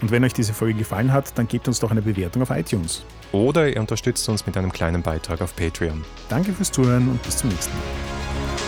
Und 0.00 0.10
wenn 0.10 0.24
euch 0.24 0.32
diese 0.32 0.54
Folge 0.54 0.78
gefallen 0.78 1.12
hat, 1.12 1.36
dann 1.36 1.48
gebt 1.48 1.66
uns 1.66 1.80
doch 1.80 1.90
eine 1.90 2.02
Bewertung 2.02 2.42
auf 2.42 2.50
iTunes. 2.50 3.04
Oder 3.32 3.68
ihr 3.68 3.80
unterstützt 3.80 4.28
uns 4.28 4.46
mit 4.46 4.56
einem 4.56 4.72
kleinen 4.72 5.02
Beitrag 5.02 5.40
auf 5.40 5.56
Patreon. 5.56 6.04
Danke 6.28 6.52
fürs 6.52 6.70
Zuhören 6.70 7.08
und 7.08 7.20
bis 7.24 7.38
zum 7.38 7.50
nächsten 7.50 7.72
Mal. 7.72 8.63